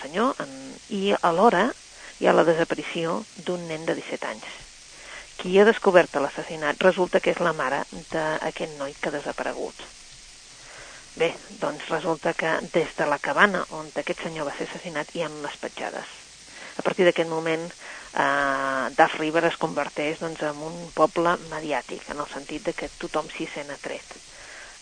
senyor 0.00 0.36
en, 0.42 0.52
i 0.90 1.14
alhora 1.20 1.68
hi 2.20 2.28
ha 2.28 2.34
la 2.36 2.44
desaparició 2.48 3.22
d'un 3.46 3.64
nen 3.68 3.86
de 3.88 3.96
17 3.98 4.28
anys 4.28 4.60
qui 5.40 5.56
ha 5.58 5.64
descobert 5.66 6.14
l'assassinat 6.22 6.84
resulta 6.86 7.20
que 7.20 7.32
és 7.34 7.40
la 7.42 7.54
mare 7.56 7.82
d'aquest 8.12 8.78
noi 8.78 8.94
que 9.00 9.10
ha 9.10 9.16
desaparegut. 9.16 9.74
Bé, 11.14 11.34
doncs 11.60 11.88
resulta 11.90 12.32
que 12.32 12.50
des 12.72 12.92
de 12.96 13.06
la 13.06 13.18
cabana 13.20 13.66
on 13.76 13.90
aquest 14.00 14.22
senyor 14.24 14.46
va 14.48 14.54
ser 14.56 14.68
assassinat 14.68 15.10
hi 15.12 15.24
ha 15.24 15.28
unes 15.28 15.58
petjades. 15.60 16.08
A 16.80 16.82
partir 16.82 17.04
d'aquest 17.04 17.28
moment, 17.28 17.66
eh, 17.68 18.84
Duff 18.96 19.18
River 19.20 19.44
es 19.44 19.58
converteix 19.60 20.22
doncs, 20.22 20.40
en 20.48 20.62
un 20.68 20.78
poble 20.96 21.36
mediàtic, 21.50 22.08
en 22.08 22.22
el 22.24 22.30
sentit 22.32 22.64
de 22.64 22.72
que 22.72 22.88
tothom 23.02 23.28
s'hi 23.34 23.48
sent 23.54 23.70
atret. 23.74 24.14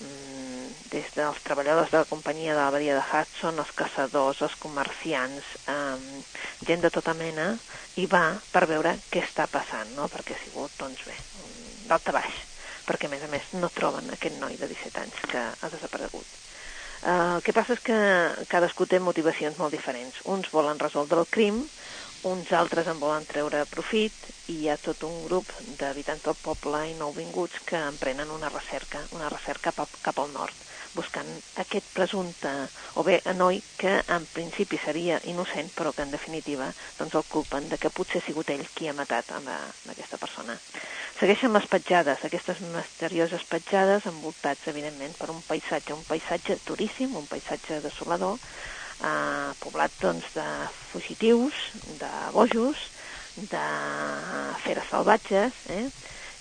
Mm, 0.01 0.69
des 0.93 1.11
dels 1.17 1.41
treballadors 1.45 1.91
de 1.91 1.99
la 1.99 2.09
companyia 2.13 2.55
de 2.55 2.61
la 2.61 2.71
badia 2.71 2.95
de 2.95 3.03
Hudson, 3.03 3.59
els 3.59 3.75
caçadors, 3.81 4.41
els 4.47 4.55
comerciants, 4.63 5.51
eh, 5.67 6.23
gent 6.71 6.87
de 6.87 6.93
tota 6.95 7.13
mena, 7.15 7.51
i 7.97 8.07
va 8.07 8.39
per 8.53 8.65
veure 8.71 8.95
què 9.11 9.27
està 9.27 9.49
passant, 9.51 9.90
no? 9.99 10.07
perquè 10.09 10.38
ha 10.38 10.45
sigut, 10.45 10.79
doncs 10.79 11.05
bé, 11.11 11.19
d'alta 11.90 12.14
baix, 12.16 12.38
perquè 12.87 13.09
a 13.09 13.12
més 13.12 13.25
a 13.27 13.31
més 13.33 13.49
no 13.57 13.71
troben 13.75 14.12
aquest 14.14 14.37
noi 14.40 14.59
de 14.61 14.69
17 14.71 15.03
anys 15.03 15.25
que 15.31 15.43
ha 15.53 15.73
desaparegut. 15.73 16.38
Uh, 17.01 17.38
el 17.38 17.43
que 17.47 17.55
passa 17.57 17.73
és 17.77 17.83
que 17.85 17.99
cadascú 18.53 18.85
té 18.87 19.01
motivacions 19.01 19.57
molt 19.59 19.73
diferents. 19.73 20.21
Uns 20.29 20.51
volen 20.53 20.81
resoldre 20.83 21.23
el 21.23 21.31
crim, 21.33 21.62
uns 22.29 22.51
altres 22.53 22.90
en 22.93 23.01
volen 23.01 23.25
treure 23.29 23.64
profit 23.73 24.29
i 24.53 24.59
hi 24.61 24.69
ha 24.69 24.77
tot 24.77 25.07
un 25.09 25.23
grup 25.25 25.55
d'habitants 25.81 26.27
del 26.27 26.37
poble 26.45 26.83
i 26.90 26.99
nouvinguts 26.99 27.62
que 27.64 27.81
emprenen 27.93 28.35
una 28.35 28.53
recerca, 28.53 29.07
una 29.16 29.31
recerca 29.33 29.73
cap, 29.73 29.97
cap 30.05 30.21
al 30.21 30.35
nord 30.35 30.69
buscant 30.94 31.29
aquest 31.62 31.87
presumpte, 31.94 32.50
o 32.98 33.05
bé 33.07 33.20
a 33.24 33.35
noi 33.37 33.61
que 33.79 33.92
en 34.09 34.26
principi 34.35 34.79
seria 34.83 35.20
innocent, 35.31 35.70
però 35.76 35.92
que 35.94 36.03
en 36.03 36.14
definitiva 36.14 36.70
doncs 36.98 37.14
el 37.14 37.26
culpen 37.31 37.68
de 37.70 37.79
que 37.79 37.92
potser 37.94 38.20
ha 38.20 38.26
sigut 38.26 38.50
ell 38.50 38.66
qui 38.74 38.88
ha 38.90 38.96
matat 38.96 39.31
a, 39.37 39.59
aquesta 39.92 40.18
persona. 40.18 40.57
Segueixen 41.20 41.53
les 41.53 41.66
petjades, 41.68 42.24
aquestes 42.24 42.62
misterioses 42.64 43.44
petjades 43.48 44.07
envoltats, 44.09 44.66
evidentment, 44.72 45.14
per 45.18 45.31
un 45.31 45.42
paisatge, 45.46 45.94
un 45.94 46.07
paisatge 46.09 46.59
duríssim, 46.66 47.14
un 47.16 47.26
paisatge 47.29 47.83
desolador, 47.85 48.38
eh, 49.05 49.50
poblat 49.61 49.92
doncs, 50.00 50.33
de 50.35 50.46
fugitius, 50.92 51.66
de 52.00 52.12
bojos, 52.33 52.88
de 53.37 53.66
feres 54.64 54.88
salvatges, 54.90 55.53
eh? 55.68 55.87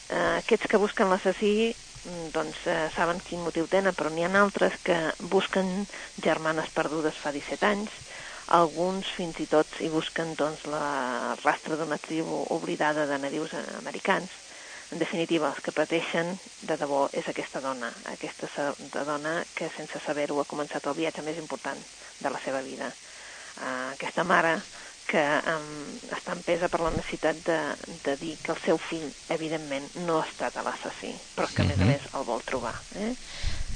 eh 0.09 0.39
aquests 0.39 0.71
que 0.71 0.81
busquen 0.81 1.11
l'assassí 1.11 1.75
doncs 2.33 2.65
eh, 2.67 2.89
saben 2.95 3.19
quin 3.25 3.43
motiu 3.43 3.67
tenen, 3.67 3.95
però 3.95 4.11
n'hi 4.13 4.25
ha 4.25 4.31
altres 4.41 4.77
que 4.83 4.97
busquen 5.31 5.87
germanes 6.23 6.71
perdudes 6.75 7.17
fa 7.19 7.33
17 7.35 7.65
anys, 7.67 7.95
alguns 8.49 9.09
fins 9.13 9.37
i 9.43 9.45
tot 9.49 9.79
hi 9.79 9.89
busquen 9.93 10.33
doncs, 10.35 10.65
la 10.65 11.35
rastre 11.43 11.77
d'una 11.77 11.99
tribu 12.01 12.45
oblidada 12.55 13.05
de 13.05 13.17
nadius 13.21 13.53
americans. 13.77 14.31
En 14.89 14.97
definitiva, 14.97 15.51
els 15.51 15.61
que 15.61 15.75
pateixen 15.75 16.31
de 16.65 16.75
debò 16.81 17.03
és 17.13 17.27
aquesta 17.29 17.61
dona, 17.61 17.91
aquesta 18.09 18.71
dona 19.05 19.35
que 19.53 19.69
sense 19.75 20.01
saber-ho 20.01 20.39
ha 20.41 20.49
començat 20.49 20.87
el 20.89 20.97
viatge 20.97 21.21
més 21.21 21.37
important 21.37 21.77
de 22.19 22.29
la 22.33 22.41
seva 22.41 22.63
vida. 22.65 22.89
Uh, 23.59 23.91
aquesta 23.93 24.23
mare 24.23 24.55
que 25.09 25.21
um, 25.49 25.69
està 26.13 26.35
empesa 26.37 26.69
per 26.69 26.81
la 26.83 26.91
necessitat 26.93 27.39
de, 27.47 27.57
de 28.05 28.15
dir 28.21 28.35
que 28.43 28.53
el 28.53 28.59
seu 28.61 28.77
fill, 28.81 29.07
evidentment, 29.33 29.87
no 30.05 30.19
ha 30.19 30.27
estat 30.27 30.59
a 30.59 30.65
l'assassí, 30.65 31.11
però 31.35 31.49
que, 31.49 31.63
a 31.63 31.69
més 31.69 31.79
a 31.79 31.85
mhm. 31.85 31.89
més, 31.93 32.05
el 32.19 32.27
vol 32.27 32.45
trobar. 32.45 32.75
Eh? 33.01 33.13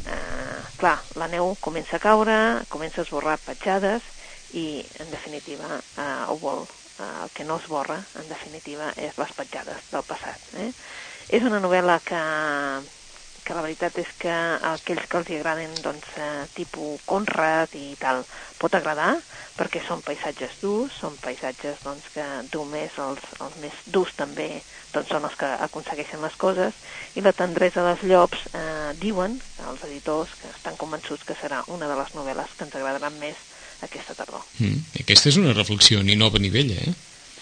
Uh, 0.03 0.59
clar, 0.77 0.97
la 1.17 1.29
neu 1.31 1.55
comença 1.63 1.97
a 1.97 2.03
caure, 2.03 2.37
comença 2.69 3.01
a 3.01 3.07
esborrar 3.07 3.39
petjades 3.41 4.05
i, 4.53 4.83
en 5.01 5.09
definitiva, 5.13 5.79
uh, 5.79 6.07
ho 6.29 6.37
vol. 6.41 6.65
Uh, 6.93 7.23
el 7.23 7.31
que 7.33 7.45
no 7.47 7.57
esborra, 7.57 7.97
en 8.21 8.27
definitiva, 8.29 8.91
és 9.01 9.17
les 9.17 9.31
petjades 9.33 9.89
del 9.89 10.05
passat. 10.05 10.51
Eh? 10.61 10.69
És 11.33 11.45
una 11.47 11.61
novel·la 11.63 11.97
que 12.05 12.19
que 13.43 13.55
la 13.55 13.63
veritat 13.65 13.97
és 14.01 14.09
que 14.19 14.33
aquells 14.69 15.07
que 15.09 15.19
els 15.19 15.31
agraden 15.37 15.73
doncs, 15.83 16.07
eh, 16.17 16.45
tipus 16.55 17.01
Conrad 17.05 17.75
i 17.77 17.93
tal, 17.99 18.23
pot 18.59 18.75
agradar 18.77 19.11
perquè 19.57 19.83
són 19.85 20.01
paisatges 20.05 20.55
durs, 20.61 20.95
són 20.99 21.17
paisatges 21.21 21.83
doncs, 21.83 22.09
que 22.15 22.25
només 22.53 22.97
els, 23.03 23.25
els 23.43 23.57
més 23.61 23.83
durs 23.85 24.13
també 24.17 24.49
doncs, 24.93 25.09
són 25.11 25.27
els 25.29 25.37
que 25.39 25.49
aconsegueixen 25.67 26.23
les 26.23 26.37
coses 26.39 26.79
i 27.15 27.25
la 27.25 27.35
tendresa 27.37 27.85
dels 27.85 28.05
llops 28.09 28.47
eh, 28.53 28.91
diuen 29.01 29.39
els 29.69 29.87
editors 29.89 30.33
que 30.41 30.51
estan 30.53 30.79
convençuts 30.79 31.27
que 31.27 31.37
serà 31.39 31.63
una 31.67 31.89
de 31.91 31.99
les 31.99 32.13
novel·les 32.17 32.57
que 32.57 32.67
ens 32.67 32.77
agradaran 32.79 33.19
més 33.19 33.49
aquesta 33.83 34.15
tardor. 34.15 34.43
Mm, 34.59 34.85
aquesta 35.03 35.29
és 35.29 35.39
una 35.41 35.55
reflexió 35.55 36.01
ni 36.03 36.15
nova 36.15 36.39
ni 36.39 36.53
vella, 36.53 36.79
eh? 36.79 36.93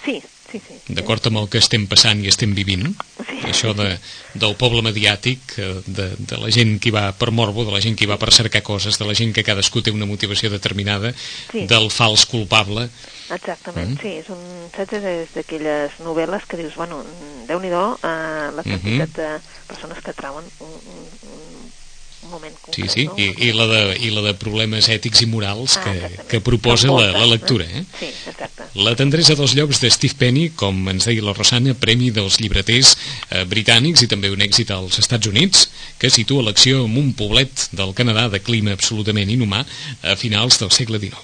Sí, 0.03 0.21
sí, 0.51 0.59
sí. 0.59 0.95
D'acord 0.95 1.27
amb 1.29 1.41
el 1.43 1.47
que 1.51 1.59
estem 1.61 1.85
passant 1.89 2.23
i 2.23 2.29
estem 2.31 2.55
vivint, 2.57 2.87
sí, 3.21 3.37
això 3.47 3.73
de, 3.77 3.87
del 4.33 4.55
poble 4.59 4.81
mediàtic, 4.85 5.55
eh, 5.61 5.69
de, 5.85 6.07
de 6.17 6.39
la 6.41 6.51
gent 6.53 6.77
que 6.81 6.93
va 6.93 7.05
per 7.17 7.29
morbo, 7.35 7.65
de 7.67 7.75
la 7.75 7.81
gent 7.83 7.97
que 7.99 8.09
va 8.09 8.17
per 8.21 8.33
cercar 8.33 8.63
coses, 8.65 8.97
de 8.99 9.07
la 9.07 9.15
gent 9.17 9.33
que 9.35 9.45
cadascú 9.47 9.83
té 9.85 9.93
una 9.93 10.09
motivació 10.09 10.49
determinada, 10.53 11.13
sí. 11.51 11.67
del 11.69 11.89
fals 11.93 12.25
culpable. 12.29 12.87
Exactament, 13.31 13.93
mm. 13.93 14.01
sí, 14.01 14.15
és 14.23 14.31
un, 14.33 14.41
saps, 14.75 14.97
és 14.97 15.35
d'aquelles 15.37 16.01
novel·les 16.03 16.47
que 16.49 16.59
dius, 16.59 16.75
bueno, 16.79 17.03
déu-n'hi-do 17.47 17.85
eh, 18.01 18.49
la 18.57 18.63
mhm. 18.65 18.71
quantitat 18.71 19.09
mm 19.09 19.13
-hmm. 19.13 19.37
de 19.37 19.67
persones 19.67 20.03
que 20.03 20.13
trauen 20.13 20.43
un, 20.59 20.73
un, 20.91 21.05
un 22.23 22.29
moment 22.29 22.55
concret. 22.61 22.89
Sí, 22.89 23.01
sí, 23.01 23.05
no? 23.05 23.15
I, 23.17 23.33
i, 23.47 23.53
la 23.53 23.67
de, 23.67 23.97
i 23.99 24.09
la 24.09 24.21
de 24.21 24.33
problemes 24.33 24.89
ètics 24.89 25.21
i 25.21 25.27
morals 25.27 25.77
ah, 25.77 25.83
que, 25.83 25.95
que 26.27 26.41
proposa 26.41 26.91
la, 26.91 27.11
la 27.11 27.25
lectura. 27.25 27.65
Eh? 27.65 27.85
Sí, 27.99 28.09
exacte 28.27 28.50
La 28.79 28.93
tendresa 28.95 29.35
dels 29.35 29.51
llocs 29.51 29.81
de 29.83 29.89
Steve 29.91 30.15
Penny, 30.15 30.45
com 30.55 30.77
ens 30.87 31.03
deia 31.09 31.23
la 31.25 31.33
Rosana, 31.35 31.73
premi 31.75 32.07
dels 32.15 32.37
llibreters 32.39 32.93
eh, 32.95 33.41
britànics 33.43 34.05
i 34.05 34.07
també 34.07 34.29
un 34.31 34.39
èxit 34.45 34.71
als 34.71 34.95
Estats 35.01 35.27
Units, 35.27 35.65
que 35.99 36.07
situa 36.07 36.45
l'acció 36.45 36.85
en 36.85 36.95
un 36.95 37.09
poblet 37.11 37.65
del 37.75 37.91
Canadà 37.97 38.29
de 38.31 38.39
clima 38.39 38.71
absolutament 38.71 39.27
inhumà 39.27 39.65
a 40.07 40.15
finals 40.15 40.61
del 40.63 40.71
segle 40.71 41.01
XIX. 41.03 41.19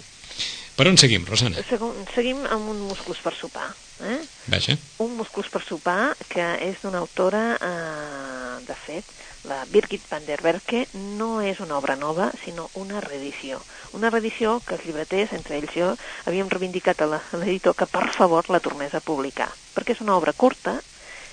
Per 0.75 0.89
on 0.91 0.99
seguim, 0.99 1.23
Rosana? 1.23 1.63
Segon, 1.69 1.95
seguim 2.11 2.43
amb 2.51 2.67
un 2.73 2.83
musclos 2.89 3.23
per 3.23 3.31
sopar. 3.39 3.69
Eh? 4.03 4.19
Vaja. 4.51 4.75
Un 5.01 5.15
musclos 5.15 5.47
per 5.47 5.63
sopar 5.63 6.17
que 6.27 6.51
és 6.67 6.83
d'una 6.83 6.99
autora, 6.99 7.45
eh, 7.55 8.59
de 8.67 8.75
fet, 8.83 9.07
la 9.47 9.63
Birgit 9.71 10.03
van 10.09 10.25
der 10.27 10.41
Berke, 10.43 10.85
no 11.19 11.29
és 11.41 11.61
una 11.63 11.77
obra 11.77 11.95
nova, 11.95 12.31
sinó 12.43 12.69
una 12.75 13.01
reedició. 13.01 13.61
Una 13.97 14.11
reedició 14.13 14.59
que 14.65 14.75
els 14.75 14.85
llibreters, 14.85 15.33
entre 15.37 15.57
ells 15.57 15.73
jo, 15.75 15.93
havíem 16.25 16.51
reivindicat 16.51 17.01
a 17.01 17.09
l'editor 17.13 17.75
que 17.75 17.89
per 17.89 18.09
favor 18.15 18.51
la 18.51 18.63
tornés 18.63 18.93
a 18.93 19.03
publicar. 19.03 19.49
Perquè 19.75 19.95
és 19.95 20.03
una 20.05 20.17
obra 20.19 20.35
curta, 20.35 20.77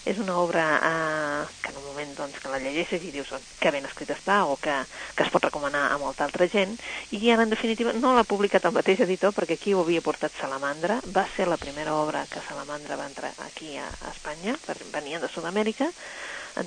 és 0.05 0.19
una 0.19 0.37
obra 0.39 0.65
eh, 0.85 1.47
que 1.63 1.71
en 1.71 1.77
un 1.81 1.87
moment 1.87 2.11
doncs, 2.17 2.37
que 2.41 2.51
la 2.53 2.61
llegeixes 2.61 3.03
i 3.03 3.13
dius 3.13 3.31
que 3.61 3.73
ben 3.73 3.87
escrit 3.89 4.11
està 4.13 4.43
o 4.45 4.59
que, 4.61 4.75
que 5.17 5.25
es 5.25 5.33
pot 5.33 5.47
recomanar 5.49 5.87
a 5.89 5.99
molta 5.99 6.27
altra 6.27 6.49
gent 6.53 6.77
i 7.17 7.23
ara 7.33 7.47
en 7.47 7.55
definitiva 7.55 7.95
no 7.97 8.13
l'ha 8.13 8.27
publicat 8.29 8.69
el 8.69 8.77
mateix 8.77 9.01
editor 9.07 9.33
perquè 9.33 9.57
aquí 9.57 9.73
ho 9.73 9.81
havia 9.81 10.05
portat 10.05 10.37
Salamandra 10.37 11.01
va 11.17 11.25
ser 11.37 11.49
la 11.49 11.61
primera 11.61 11.97
obra 11.97 12.27
que 12.29 12.45
Salamandra 12.45 13.01
va 13.01 13.09
entrar 13.09 13.33
aquí 13.49 13.79
a, 13.81 13.89
a 13.89 14.13
Espanya 14.13 14.59
venien 14.93 15.25
de 15.25 15.33
Sud-amèrica 15.33 15.89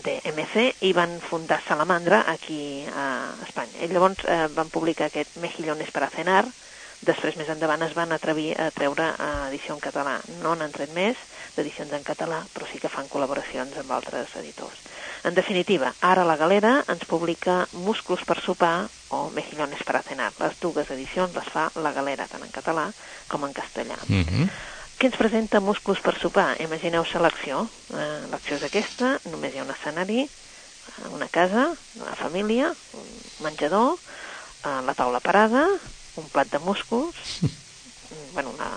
de 0.03 0.19
MC 0.33 0.83
i 0.83 0.91
van 0.93 1.19
fundar 1.23 1.61
Salamandra 1.63 2.23
aquí 2.27 2.83
a 2.91 3.31
Espanya. 3.45 3.83
I 3.83 3.87
llavors 3.91 4.25
eh, 4.25 4.47
van 4.53 4.69
publicar 4.69 5.07
aquest 5.07 5.37
Mejillones 5.39 5.91
para 5.95 6.09
cenar, 6.11 6.43
després 7.07 7.37
més 7.37 7.49
endavant 7.49 7.81
es 7.85 7.95
van 7.95 8.11
atrevir 8.11 8.51
a 8.59 8.69
treure 8.75 9.13
a 9.15 9.31
edició 9.47 9.75
en 9.75 9.81
català. 9.81 10.17
No 10.43 10.55
n'han 10.55 10.75
tret 10.75 10.93
més 10.95 11.17
d'edicions 11.55 11.93
en 11.93 12.03
català, 12.03 12.43
però 12.53 12.67
sí 12.69 12.81
que 12.83 12.91
fan 12.91 13.09
col·laboracions 13.09 13.77
amb 13.79 13.91
altres 13.95 14.35
editors. 14.41 14.85
En 15.23 15.33
definitiva, 15.33 15.93
ara 16.01 16.25
la 16.27 16.37
Galera 16.37 16.83
ens 16.87 17.05
publica 17.09 17.65
Musclos 17.73 18.23
per 18.27 18.37
sopar 18.43 18.87
o 19.09 19.29
Mejillones 19.33 19.83
para 19.83 20.03
cenar. 20.03 20.31
Les 20.39 20.59
dues 20.61 20.91
edicions 20.93 21.33
les 21.35 21.53
fa 21.53 21.69
la 21.81 21.93
Galera, 21.95 22.27
tant 22.29 22.43
en 22.43 22.53
català 22.53 22.89
com 23.27 23.45
en 23.45 23.53
castellà. 23.53 23.97
Mm 24.07 24.23
-hmm. 24.23 24.49
Què 24.97 25.11
ens 25.11 25.17
presenta 25.19 25.59
Músculs 25.61 25.99
per 26.01 26.15
sopar? 26.17 26.55
Imagineu-se 26.63 27.19
l'acció. 27.21 27.59
Eh, 27.93 28.23
l'acció 28.31 28.55
és 28.57 28.63
aquesta, 28.65 29.11
només 29.29 29.53
hi 29.53 29.59
ha 29.61 29.65
un 29.67 29.69
escenari, 29.69 30.23
eh, 30.25 31.09
una 31.13 31.27
casa, 31.29 31.67
una 31.99 32.15
família, 32.17 32.71
un 32.97 33.11
menjador, 33.45 33.99
eh, 34.65 34.79
la 34.87 34.95
taula 34.97 35.21
parada, 35.21 35.67
un 36.17 36.31
plat 36.33 36.49
de 36.49 36.57
músculs, 36.65 37.19
bueno, 38.33 38.55
una, 38.55 38.71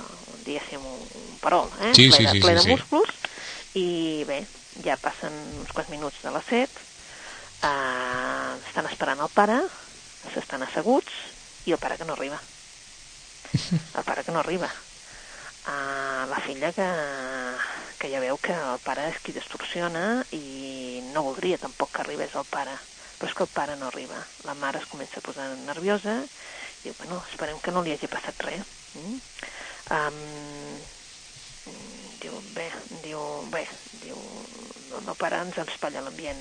diguéssim, 0.45 0.85
un, 0.85 1.07
un 1.23 1.39
perol, 1.41 1.73
eh? 1.87 1.95
Sí, 1.97 2.11
ple, 2.11 2.19
sí, 2.19 2.29
sí, 2.35 2.45
ple 2.45 2.53
sí, 2.53 2.59
de 2.59 2.67
sí. 2.67 2.75
músculs, 2.75 3.17
i 3.81 3.87
bé, 4.29 4.43
ja 4.85 4.99
passen 5.01 5.41
uns 5.63 5.73
quants 5.73 5.89
minuts 5.89 6.21
de 6.21 6.35
les 6.37 6.53
set, 6.53 6.85
eh, 7.65 8.53
estan 8.69 8.93
esperant 8.93 9.25
el 9.25 9.33
pare, 9.41 9.63
s'estan 10.37 10.69
asseguts, 10.69 11.17
i 11.65 11.73
el 11.73 11.81
pare 11.81 11.97
que 11.97 12.05
no 12.05 12.13
arriba. 12.13 12.43
El 13.97 14.05
pare 14.05 14.23
que 14.23 14.33
no 14.37 14.45
arriba 14.45 14.69
a 15.67 16.27
la 16.31 16.41
filla 16.41 16.73
que, 16.73 16.87
que 17.99 18.11
ja 18.13 18.23
veu 18.23 18.39
que 18.41 18.55
el 18.55 18.81
pare 18.85 19.09
és 19.11 19.19
qui 19.25 19.35
distorsiona 19.37 20.23
i 20.37 21.03
no 21.13 21.27
voldria 21.27 21.61
tampoc 21.61 21.93
que 21.95 22.05
arribés 22.05 22.37
el 22.39 22.49
pare. 22.49 22.77
Però 23.19 23.29
és 23.29 23.37
que 23.37 23.45
el 23.45 23.53
pare 23.53 23.77
no 23.77 23.91
arriba. 23.91 24.17
La 24.49 24.57
mare 24.57 24.81
es 24.81 24.89
comença 24.89 25.21
a 25.21 25.25
posar 25.25 25.51
nerviosa 25.67 26.23
i 26.23 26.87
diu, 26.87 26.95
bueno, 27.03 27.21
esperem 27.29 27.61
que 27.61 27.75
no 27.75 27.85
li 27.85 27.93
hagi 27.93 28.09
passat 28.09 28.47
res. 28.47 28.65
Mm? 28.97 29.19
um, 29.91 30.79
diu, 32.21 32.37
bé 32.55 32.69
diu, 33.05 33.21
bé, 33.53 33.65
diu 34.05 34.17
el 34.17 35.05
meu 35.07 35.17
pare 35.19 35.41
ens 35.45 35.59
espatlla 35.67 36.05
l'ambient. 36.05 36.41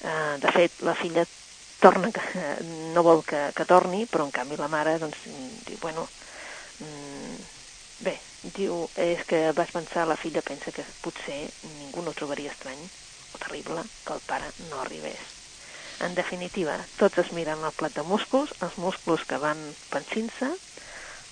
Uh, 0.00 0.36
de 0.40 0.52
fet, 0.54 0.80
la 0.86 0.96
filla 0.96 1.26
torna 1.80 2.10
que, 2.12 2.22
no 2.94 3.04
vol 3.06 3.22
que, 3.26 3.50
que 3.56 3.68
torni 3.68 4.06
però 4.10 4.26
en 4.26 4.34
canvi 4.34 4.58
la 4.60 4.70
mare 4.72 4.98
doncs, 5.00 5.26
diu, 5.66 5.78
bueno 5.80 6.06
mm, 6.80 7.36
bé, 8.06 8.16
diu, 8.42 8.88
és 8.96 9.24
que 9.28 9.50
vas 9.56 9.72
pensar, 9.74 10.06
la 10.08 10.16
filla 10.16 10.42
pensa 10.42 10.72
que 10.72 10.84
potser 11.04 11.42
ningú 11.80 12.04
no 12.04 12.16
trobaria 12.16 12.52
estrany 12.52 12.80
o 13.34 13.38
terrible 13.38 13.84
que 14.06 14.16
el 14.16 14.24
pare 14.26 14.48
no 14.70 14.80
arribés. 14.80 15.20
En 16.00 16.14
definitiva, 16.16 16.78
tots 16.96 17.20
es 17.20 17.32
miren 17.36 17.64
el 17.64 17.76
plat 17.76 17.92
de 17.92 18.04
músculs, 18.08 18.54
els 18.64 18.78
músculs 18.80 19.26
que 19.28 19.40
van 19.42 19.60
pensint-se, 19.90 20.48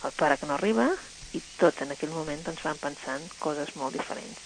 el 0.05 0.12
pare 0.18 0.37
que 0.37 0.47
no 0.51 0.59
arriba, 0.59 0.90
i 1.33 1.40
tots 1.61 1.81
en 1.85 1.94
aquell 1.94 2.12
moment 2.12 2.44
doncs, 2.44 2.64
van 2.66 2.81
pensant 2.83 3.25
coses 3.40 3.75
molt 3.81 3.97
diferents. 3.97 4.44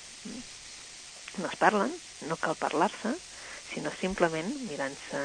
No 1.42 1.48
es 1.50 1.58
parlen, 1.58 1.92
no 2.30 2.38
cal 2.38 2.54
parlar-se, 2.60 3.16
sinó 3.72 3.90
simplement 3.98 4.54
mirant-se, 4.68 5.20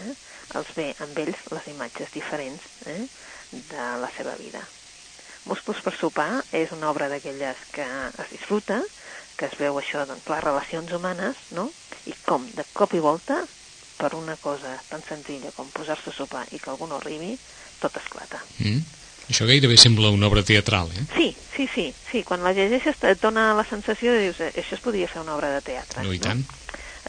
eh, 0.00 0.18
els 0.58 0.74
ve 0.76 0.90
amb 1.06 1.22
ells 1.22 1.46
les 1.54 1.72
imatges 1.74 2.14
diferents 2.16 2.68
eh, 2.90 3.02
de 3.52 3.88
la 4.02 4.10
seva 4.16 4.34
vida. 4.40 4.66
Músculs 5.48 5.80
per 5.84 5.94
sopar 5.96 6.44
és 6.52 6.72
una 6.76 6.90
obra 6.90 7.08
d'aquelles 7.08 7.56
que 7.72 7.84
es 7.84 8.30
disfruta, 8.32 8.82
que 9.38 9.48
es 9.48 9.56
veu 9.58 9.78
això, 9.80 10.04
doncs, 10.06 10.26
les 10.28 10.44
relacions 10.44 10.92
humanes, 10.92 11.36
no? 11.56 11.70
I 12.06 12.14
com, 12.26 12.44
de 12.54 12.66
cop 12.76 12.92
i 12.94 13.00
volta, 13.00 13.40
per 14.00 14.14
una 14.16 14.36
cosa 14.40 14.78
tan 14.88 15.02
senzilla 15.08 15.52
com 15.56 15.68
posar-se 15.72 16.12
a 16.12 16.16
sopar 16.16 16.46
i 16.52 16.60
que 16.60 16.70
algú 16.72 16.88
no 16.88 17.00
arribi, 17.00 17.36
tot 17.80 17.96
esclata. 18.00 18.40
Mm. 18.58 18.80
Això 19.30 19.46
gairebé 19.46 19.76
sembla 19.78 20.10
una 20.10 20.26
obra 20.26 20.42
teatral, 20.42 20.88
eh? 20.96 21.04
Sí, 21.14 21.28
sí, 21.54 21.68
sí, 21.74 21.84
sí. 22.10 22.22
Quan 22.26 22.42
la 22.42 22.50
llegeixes 22.56 22.98
et 23.06 23.20
dona 23.22 23.52
la 23.54 23.64
sensació 23.68 24.12
de 24.12 24.24
dius, 24.24 24.40
"Eh, 24.40 24.52
això 24.56 24.74
es 24.74 24.80
podria 24.82 25.06
fer 25.06 25.22
una 25.22 25.36
obra 25.36 25.52
de 25.54 25.60
teatre. 25.62 26.02
No, 26.02 26.12
i 26.12 26.18
tant. 26.18 26.42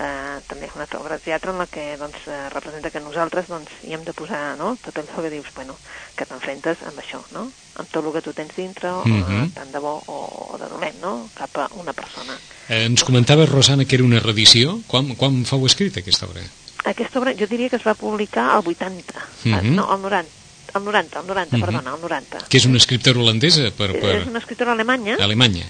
Eh, 0.01 0.39
també 0.49 0.65
és 0.65 0.75
una 0.75 0.87
obra 0.99 1.17
de 1.19 1.23
teatre 1.23 1.51
en 1.53 1.59
la 1.61 1.67
que 1.69 1.83
doncs, 2.01 2.25
eh, 2.27 2.49
representa 2.49 2.89
que 2.89 2.99
nosaltres 3.03 3.47
doncs, 3.51 3.69
hi 3.85 3.93
hem 3.93 4.03
de 4.07 4.13
posar 4.17 4.57
no? 4.57 4.73
tot 4.81 4.97
allò 4.97 5.21
que 5.21 5.29
dius, 5.29 5.47
bueno, 5.55 5.75
que 6.17 6.25
t'enfrentes 6.25 6.81
amb 6.89 6.97
això, 7.03 7.21
no? 7.35 7.45
amb 7.77 7.87
tot 7.91 8.03
el 8.05 8.11
que 8.17 8.21
tu 8.25 8.33
tens 8.33 8.55
dintre, 8.57 8.89
o, 8.89 9.05
Mhm. 9.05 9.43
eh, 9.43 9.49
tant 9.55 9.71
de 9.71 9.79
bo 9.79 10.01
o, 10.05 10.17
o 10.53 10.57
de 10.57 10.67
dolent, 10.69 10.97
no? 11.01 11.29
cap 11.37 11.55
a 11.57 11.69
una 11.75 11.93
persona. 11.93 12.37
Eh, 12.67 12.85
ens 12.85 13.03
comentava, 13.03 13.45
Rosana, 13.45 13.85
que 13.85 13.95
era 13.95 14.03
una 14.03 14.19
reedició. 14.19 14.79
Quan, 14.87 15.13
quan 15.15 15.43
fou 15.45 15.65
escrita 15.65 15.99
aquesta 16.01 16.25
obra? 16.25 16.41
Aquesta 16.85 17.19
obra 17.19 17.33
jo 17.37 17.45
diria 17.47 17.69
que 17.69 17.75
es 17.77 17.85
va 17.85 17.93
publicar 17.93 18.49
al 18.55 18.63
80, 18.65 19.13
Mhm. 19.43 19.53
eh, 19.53 19.61
no, 19.75 19.89
al 19.91 20.01
90, 20.01 20.29
al 20.73 20.83
90, 20.85 21.19
al 21.19 21.27
90, 21.27 21.57
Mhm. 21.57 21.61
perdona, 21.65 21.91
al 21.93 22.01
90. 22.01 22.39
Que 22.49 22.57
és 22.57 22.65
una 22.65 22.77
escriptora 22.77 23.19
holandesa 23.19 23.69
per, 23.71 23.91
per 23.99 24.15
És 24.21 24.27
una 24.27 24.39
escriptora 24.39 24.71
alemanya, 24.71 25.15
Alemanya. 25.19 25.65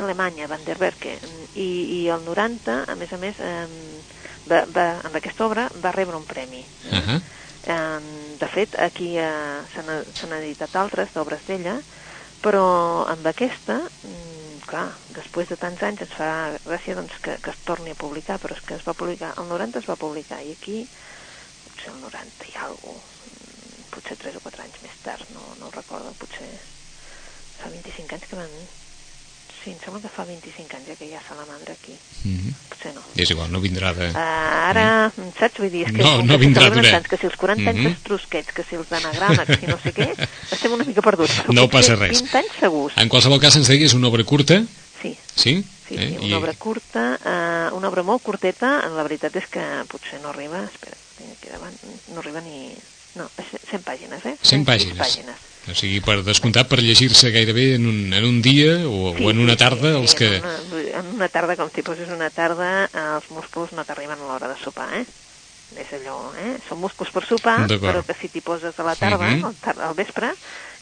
Alemanya, 0.00 0.46
Van 0.50 0.64
der 0.64 0.78
Berke, 0.78 1.18
i, 1.54 1.68
i 1.98 2.00
el 2.12 2.24
90, 2.24 2.84
a 2.88 2.96
més 2.98 3.12
a 3.12 3.18
més, 3.20 3.40
eh, 3.40 3.66
va, 4.48 4.64
va, 4.74 4.86
en 5.08 5.18
aquesta 5.18 5.46
obra 5.46 5.68
va 5.82 5.92
rebre 5.94 6.16
un 6.16 6.26
premi. 6.26 6.64
Uh 6.90 6.98
-huh. 6.98 7.20
Eh, 7.66 8.00
de 8.38 8.48
fet, 8.48 8.78
aquí 8.78 9.16
eh, 9.18 9.60
s'han 9.74 10.32
editat 10.38 10.76
altres 10.76 11.12
d'obres 11.12 11.46
d'ella, 11.46 11.80
però 12.42 13.04
amb 13.08 13.26
aquesta, 13.26 13.80
mm, 13.82 14.60
clar, 14.66 14.88
després 15.08 15.48
de 15.48 15.56
tants 15.56 15.82
anys 15.82 16.00
ens 16.00 16.14
fa 16.14 16.30
gràcia 16.64 16.94
doncs, 16.94 17.18
que, 17.20 17.36
que 17.42 17.50
es 17.50 17.64
torni 17.64 17.90
a 17.90 17.94
publicar, 17.98 18.38
però 18.38 18.54
és 18.54 18.62
que 18.62 18.74
es 18.74 18.86
va 18.86 18.94
publicar, 18.94 19.34
el 19.38 19.48
90 19.48 19.78
es 19.78 19.88
va 19.88 19.96
publicar, 19.96 20.42
i 20.42 20.52
aquí, 20.52 20.88
potser 21.64 21.92
el 21.92 22.00
90 22.00 22.44
i 22.52 22.56
alguna 22.56 23.00
cosa, 23.00 23.16
potser 23.90 24.16
3 24.16 24.36
o 24.38 24.40
4 24.44 24.62
anys 24.62 24.82
més 24.82 24.98
tard, 25.02 25.30
no, 25.34 25.42
no 25.58 25.68
ho 25.68 25.74
recordo, 25.74 26.12
potser 26.20 26.48
fa 27.58 27.70
25 27.72 28.14
anys 28.14 28.28
que 28.30 28.38
van... 28.38 28.60
Sí, 29.68 29.74
em 29.76 29.80
sembla 29.84 30.00
que 30.00 30.08
fa 30.08 30.24
25 30.24 30.76
anys 30.78 30.86
ja 30.88 30.94
que 30.96 31.04
hi 31.04 31.12
ha 31.12 31.20
salamandra 31.20 31.74
aquí, 31.76 31.92
Uh 32.24 32.32
-huh. 32.32 32.52
potser 32.70 32.94
no. 32.94 33.02
És 33.14 33.28
igual, 33.30 33.50
no 33.52 33.60
vindrà 33.60 33.92
de... 33.92 34.08
Uh, 34.08 34.16
ara, 34.16 35.12
mm. 35.14 35.32
saps? 35.38 35.58
Vull 35.58 35.70
dir, 35.70 35.82
és 35.86 35.92
que, 35.92 36.02
No, 36.02 36.22
no 36.22 36.38
vindrà 36.38 36.70
d'una. 36.70 36.90
tants, 36.90 37.08
que 37.08 37.18
si 37.18 37.26
els 37.26 37.36
40 37.36 37.68
anys 37.70 37.80
Mhm. 37.80 37.84
dels 37.92 38.02
trusquets, 38.02 38.52
que 38.54 38.64
si 38.64 38.76
els 38.76 38.90
anagrames, 38.90 39.46
que 39.46 39.56
si 39.60 39.66
no 39.66 39.78
sé 39.78 39.92
què, 39.92 40.08
estem 40.52 40.72
una 40.72 40.84
mica 40.84 41.02
perduts. 41.02 41.34
però 41.42 41.52
No 41.58 41.68
passa 41.68 41.96
res. 41.96 42.22
20 42.22 42.34
anys 42.38 42.52
segurs. 42.58 42.96
En 42.96 43.08
qualsevol 43.10 43.40
cas, 43.40 43.56
ens 43.56 43.68
deies 43.68 43.92
una 43.92 44.08
obra 44.08 44.24
curta, 44.24 44.62
Sí, 45.02 45.18
sí? 45.36 45.64
sí, 45.86 45.94
Eh? 45.94 46.08
sí 46.08 46.16
una 46.16 46.26
I- 46.26 46.32
obra 46.34 46.54
curta, 46.54 47.18
uh, 47.70 47.76
una 47.76 47.88
obra 47.88 48.02
molt 48.02 48.22
curteta, 48.22 48.88
la 48.88 49.02
veritat 49.02 49.36
és 49.36 49.46
que 49.48 49.60
potser 49.86 50.18
no 50.22 50.30
arriba, 50.30 50.64
espera, 50.64 50.96
tinc 51.18 51.30
aquí 51.36 51.48
davant, 51.50 51.74
no 52.08 52.20
arriba 52.20 52.40
ni... 52.40 52.72
No, 53.16 53.28
100 53.70 53.82
pàgines, 53.82 54.24
eh? 54.24 54.36
100 54.42 54.64
sis 54.64 54.66
pàgines. 54.66 54.96
pàgines. 54.98 55.36
O 55.70 55.74
sigui, 55.76 56.00
per 56.00 56.22
descomptat, 56.24 56.68
per 56.70 56.78
llegir-se 56.80 57.30
gairebé 57.34 57.74
en 57.76 57.86
un, 57.86 58.12
en 58.14 58.24
un 58.24 58.40
dia 58.42 58.78
o, 58.88 59.12
o 59.12 59.30
en 59.30 59.38
una 59.42 59.56
tarda, 59.60 59.94
els 59.98 60.14
que... 60.16 60.28
En 60.38 60.44
una, 60.44 60.84
en 61.00 61.10
una 61.18 61.28
tarda, 61.28 61.56
com 61.60 61.68
si 61.74 61.82
poses 61.84 62.08
una 62.14 62.30
tarda, 62.30 62.86
eh, 62.88 63.02
els 63.18 63.28
músculs 63.34 63.72
no 63.76 63.84
t'arriben 63.84 64.16
a 64.18 64.28
l'hora 64.30 64.48
de 64.48 64.56
sopar, 64.62 64.88
eh? 65.00 65.04
És 65.76 65.90
allò, 65.98 66.30
eh? 66.40 66.54
Són 66.68 66.80
músculs 66.80 67.10
per 67.12 67.26
sopar, 67.28 67.58
però 67.68 68.00
que 68.06 68.14
si 68.16 68.30
t'hi 68.32 68.40
poses 68.40 68.72
a 68.80 68.86
la 68.86 68.94
tarda, 68.96 69.26
Mhm. 69.28 69.44
al, 69.44 69.54
tar 69.60 69.74
al 69.84 69.94
vespre, 69.94 70.30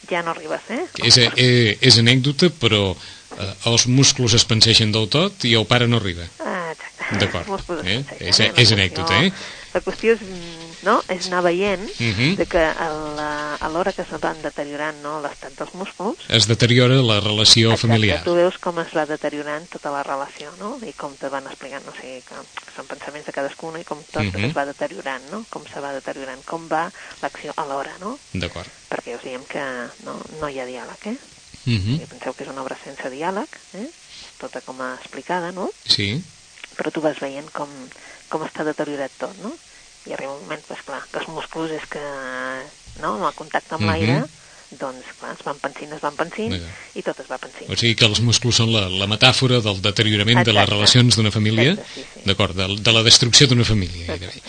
ja 0.09 0.21
no 0.23 0.31
arribes, 0.31 0.61
eh? 0.71 0.85
És, 1.03 1.17
eh, 1.17 1.77
és 1.81 1.97
anècdota, 1.99 2.47
però 2.49 2.95
eh, 2.95 3.53
els 3.67 3.87
músculs 3.91 4.33
es 4.39 4.45
penseixen 4.47 4.93
del 4.95 5.09
tot 5.11 5.43
i 5.43 5.53
el 5.59 5.65
pare 5.67 5.87
no 5.91 5.97
arriba. 5.99 6.23
Ah, 6.39 6.71
exacte. 6.71 7.19
D'acord. 7.25 7.83
Eh? 7.83 7.99
És- 7.99 8.37
pensen, 8.39 8.53
és 8.55 8.71
anècdota, 8.71 9.19
eh? 9.25 9.31
La 9.73 9.81
qüestió 9.83 10.15
és... 10.15 10.23
no? 10.83 11.03
és 11.07 11.27
anar 11.27 11.41
veient 11.43 11.81
Uh 11.99 12.13
-huh. 12.17 12.35
de 12.35 12.45
que 12.45 12.57
a 12.63 12.89
la- 13.15 13.55
a 13.55 13.69
l'hora 13.69 13.91
que 13.93 14.01
es 14.03 14.09
van 14.21 14.41
deteriorant 14.41 15.01
no, 15.01 15.21
l'estat 15.21 15.53
dels 15.57 15.73
músculs, 15.73 16.17
Es 16.29 16.47
deteriora 16.47 16.95
la 17.01 17.19
relació 17.19 17.71
Exacte, 17.71 17.87
familiar. 17.87 18.23
tu 18.23 18.33
veus 18.35 18.57
com 18.57 18.77
es 18.79 18.93
va 18.95 19.05
deteriorant 19.05 19.67
tota 19.69 19.89
la 19.91 20.03
relació, 20.03 20.51
no? 20.59 20.77
I 20.85 20.93
com 20.93 21.15
te 21.15 21.29
van 21.29 21.45
explicant, 21.47 21.85
no 21.85 21.91
sé, 21.93 22.21
que 22.27 22.35
són 22.75 22.85
pensaments 22.85 23.25
de 23.25 23.31
cadascuna 23.33 23.79
i 23.79 23.83
com 23.83 24.01
tot 24.11 24.23
Mhm. 24.23 24.45
es 24.45 24.53
va 24.53 24.65
deteriorant, 24.65 25.23
no? 25.31 25.45
Com 25.49 25.63
se 25.65 25.79
va 25.79 25.91
deteriorant, 25.93 26.43
com 26.45 26.67
va 26.69 26.91
l'acció 27.21 27.53
alhora, 27.57 27.91
no? 27.99 28.19
D'acord. 28.33 28.67
Perquè 28.89 29.15
us 29.15 29.23
diem 29.23 29.43
que 29.45 29.59
no, 30.05 30.21
no 30.39 30.49
hi 30.49 30.59
ha 30.59 30.65
diàleg, 30.65 31.05
eh? 31.05 31.17
Uh 31.65 31.73
-huh. 31.73 32.07
Penseu 32.07 32.33
que 32.33 32.43
és 32.43 32.49
una 32.49 32.61
obra 32.61 32.77
sense 32.83 33.09
diàleg, 33.09 33.47
eh? 33.73 33.89
Tota 34.39 34.61
com 34.61 34.79
a 34.81 34.95
explicada, 34.95 35.51
no? 35.51 35.71
Sí. 35.85 36.23
Però 36.77 36.91
tu 36.91 37.01
vas 37.01 37.19
veient 37.19 37.49
com, 37.51 37.67
com 38.29 38.41
està 38.43 38.63
deteriorat 38.63 39.11
tot, 39.17 39.35
no? 39.41 39.51
I 40.07 40.13
arriba 40.13 40.33
un 40.33 40.41
moment, 40.43 40.61
pues, 40.67 40.81
clar, 40.87 41.01
que 41.11 41.19
els 41.19 41.27
músculs 41.27 41.71
és 41.71 41.85
que, 41.91 41.99
no?, 43.01 43.15
amb 43.17 43.25
el 43.27 43.33
contacte 43.35 43.75
amb 43.75 43.83
Mhm. 43.83 43.89
l'aire, 43.91 44.23
doncs, 44.79 45.05
clar, 45.19 45.33
es 45.33 45.43
van 45.45 45.57
pensint, 45.59 45.91
es 45.93 46.01
van 46.01 46.15
pensint, 46.15 46.51
D'acord. 46.51 46.95
i 46.95 47.01
tot 47.03 47.19
es 47.19 47.27
va 47.31 47.37
pensint. 47.37 47.69
O 47.71 47.75
sigui 47.75 47.95
que 47.95 48.05
els 48.05 48.19
músculs 48.19 48.55
són 48.55 48.71
la, 48.73 48.87
la 48.89 49.07
metàfora 49.07 49.61
del 49.63 49.81
deteriorament 49.81 50.43
de 50.45 50.51
les 50.51 50.63
Exacte. 50.63 50.73
relacions 50.75 51.15
d'una 51.15 51.31
família, 51.31 51.71
Exacte, 51.71 51.91
sí, 51.95 52.05
sí. 52.13 52.21
d'acord, 52.25 52.55
de, 52.55 52.67
de 52.81 52.91
la 52.93 53.03
destrucció 53.03 53.47
d'una 53.47 53.63
família. 53.63 54.07
Gairebé. 54.07 54.41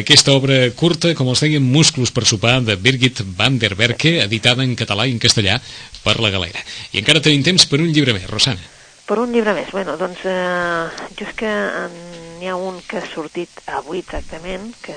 Aquesta 0.00 0.32
obra 0.32 0.70
curta, 0.72 1.14
com 1.14 1.28
els 1.28 1.42
dèiem, 1.42 1.60
Músculs 1.62 2.10
per 2.10 2.24
sopar, 2.24 2.62
de 2.64 2.76
Birgit 2.76 3.20
van 3.36 3.58
der 3.58 3.74
Berke, 3.74 4.22
editada 4.22 4.64
en 4.64 4.74
català 4.76 5.06
i 5.06 5.12
en 5.12 5.18
castellà 5.20 5.60
per 6.02 6.18
la 6.20 6.30
Galera. 6.30 6.60
I 6.92 6.98
encara 7.04 7.20
tenim 7.20 7.42
temps 7.44 7.66
per 7.66 7.80
un 7.80 7.92
llibre 7.92 8.14
més, 8.14 8.24
Rosana. 8.30 8.60
Per 9.04 9.18
un 9.18 9.32
llibre 9.32 9.52
més, 9.52 9.70
bueno, 9.70 9.96
doncs 9.98 10.20
eh, 10.24 10.88
jo 11.18 11.26
és 11.26 11.34
que 11.36 11.46
en- 11.48 12.31
n'hi 12.42 12.48
ha 12.50 12.56
un 12.58 12.80
que 12.82 12.98
ha 12.98 13.06
sortit 13.06 13.60
avui 13.70 14.00
exactament, 14.02 14.64
que 14.82 14.94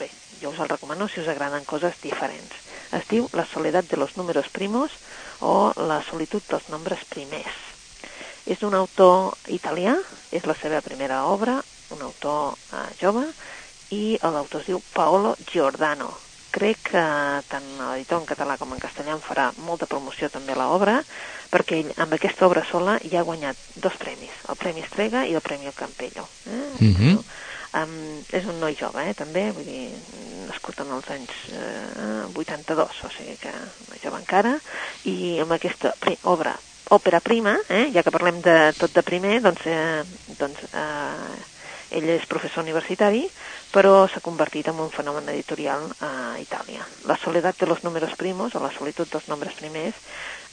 bé, 0.00 0.08
jo 0.40 0.50
us 0.50 0.58
el 0.58 0.70
recomano 0.72 1.06
si 1.06 1.20
us 1.22 1.28
agraden 1.30 1.62
coses 1.62 1.94
diferents. 2.02 2.56
Es 2.90 3.06
diu 3.06 3.28
La 3.38 3.44
soledat 3.46 3.86
de 3.86 3.96
los 3.96 4.16
números 4.16 4.48
primos 4.50 4.90
o 5.38 5.70
La 5.76 6.00
solitud 6.02 6.42
dels 6.50 6.66
nombres 6.74 7.06
primers. 7.12 7.54
És 8.50 8.58
d'un 8.58 8.74
autor 8.74 9.38
italià, 9.46 9.94
és 10.34 10.50
la 10.50 10.58
seva 10.58 10.82
primera 10.82 11.22
obra, 11.30 11.60
un 11.94 12.02
autor 12.02 12.58
eh, 12.58 12.82
jove, 12.98 13.28
i 13.94 14.18
l'autor 14.18 14.64
es 14.64 14.72
diu 14.72 14.82
Paolo 14.90 15.36
Giordano. 15.52 16.10
Crec 16.54 16.84
que 16.92 17.04
tant 17.50 17.64
l'editor 17.80 18.20
en 18.20 18.28
català 18.28 18.54
com 18.60 18.74
en 18.74 18.82
castellà 18.82 19.16
en 19.16 19.22
farà 19.24 19.48
molta 19.66 19.88
promoció 19.90 20.28
també 20.30 20.54
a 20.54 20.60
l'obra, 20.60 21.00
perquè 21.50 21.80
ell 21.80 21.90
amb 22.04 22.14
aquesta 22.14 22.46
obra 22.46 22.62
sola 22.68 22.98
ja 23.02 23.22
ha 23.22 23.26
guanyat 23.26 23.58
dos 23.82 23.96
premis, 23.98 24.34
el 24.48 24.60
Premi 24.60 24.84
Estrega 24.84 25.24
i 25.26 25.34
el 25.34 25.42
Premi 25.42 25.66
El 25.70 25.74
Campello. 25.74 26.28
Eh? 26.46 26.60
Mhm. 26.78 27.16
um, 27.74 27.94
és 28.30 28.44
un 28.46 28.60
noi 28.60 28.76
jove, 28.78 29.02
eh, 29.02 29.14
també, 29.18 29.48
vull 29.50 29.66
dir, 29.66 29.88
nascut 30.46 30.78
en 30.84 30.92
els 30.94 31.08
anys 31.10 31.32
eh, 31.50 32.28
82, 32.30 33.00
o 33.02 33.10
sigui 33.10 33.34
que 33.40 33.50
no 33.50 33.98
jove 34.02 34.20
encara, 34.20 34.54
i 35.10 35.40
amb 35.42 35.56
aquesta 35.56 35.90
obra, 36.22 36.54
òpera 36.94 37.18
prima, 37.20 37.56
eh, 37.68 37.88
ja 37.94 38.04
que 38.04 38.14
parlem 38.14 38.38
de 38.44 38.56
tot 38.78 38.94
de 38.94 39.02
primer, 39.02 39.40
doncs, 39.42 39.66
eh, 39.66 40.04
doncs 40.38 40.62
eh, 40.70 41.98
ell 41.98 42.08
és 42.14 42.26
professor 42.30 42.62
universitari, 42.62 43.24
però 43.74 44.06
s'ha 44.06 44.22
convertit 44.22 44.68
en 44.70 44.78
un 44.78 44.90
fenomen 44.94 45.26
editorial 45.34 45.88
a 46.00 46.38
Itàlia. 46.38 46.86
La 47.10 47.16
soledat 47.18 47.58
de 47.58 47.66
los 47.66 47.82
números 47.82 48.14
primos, 48.16 48.54
o 48.54 48.62
la 48.62 48.70
solitud 48.70 49.08
dels 49.10 49.26
nombres 49.26 49.54
primers, 49.58 49.98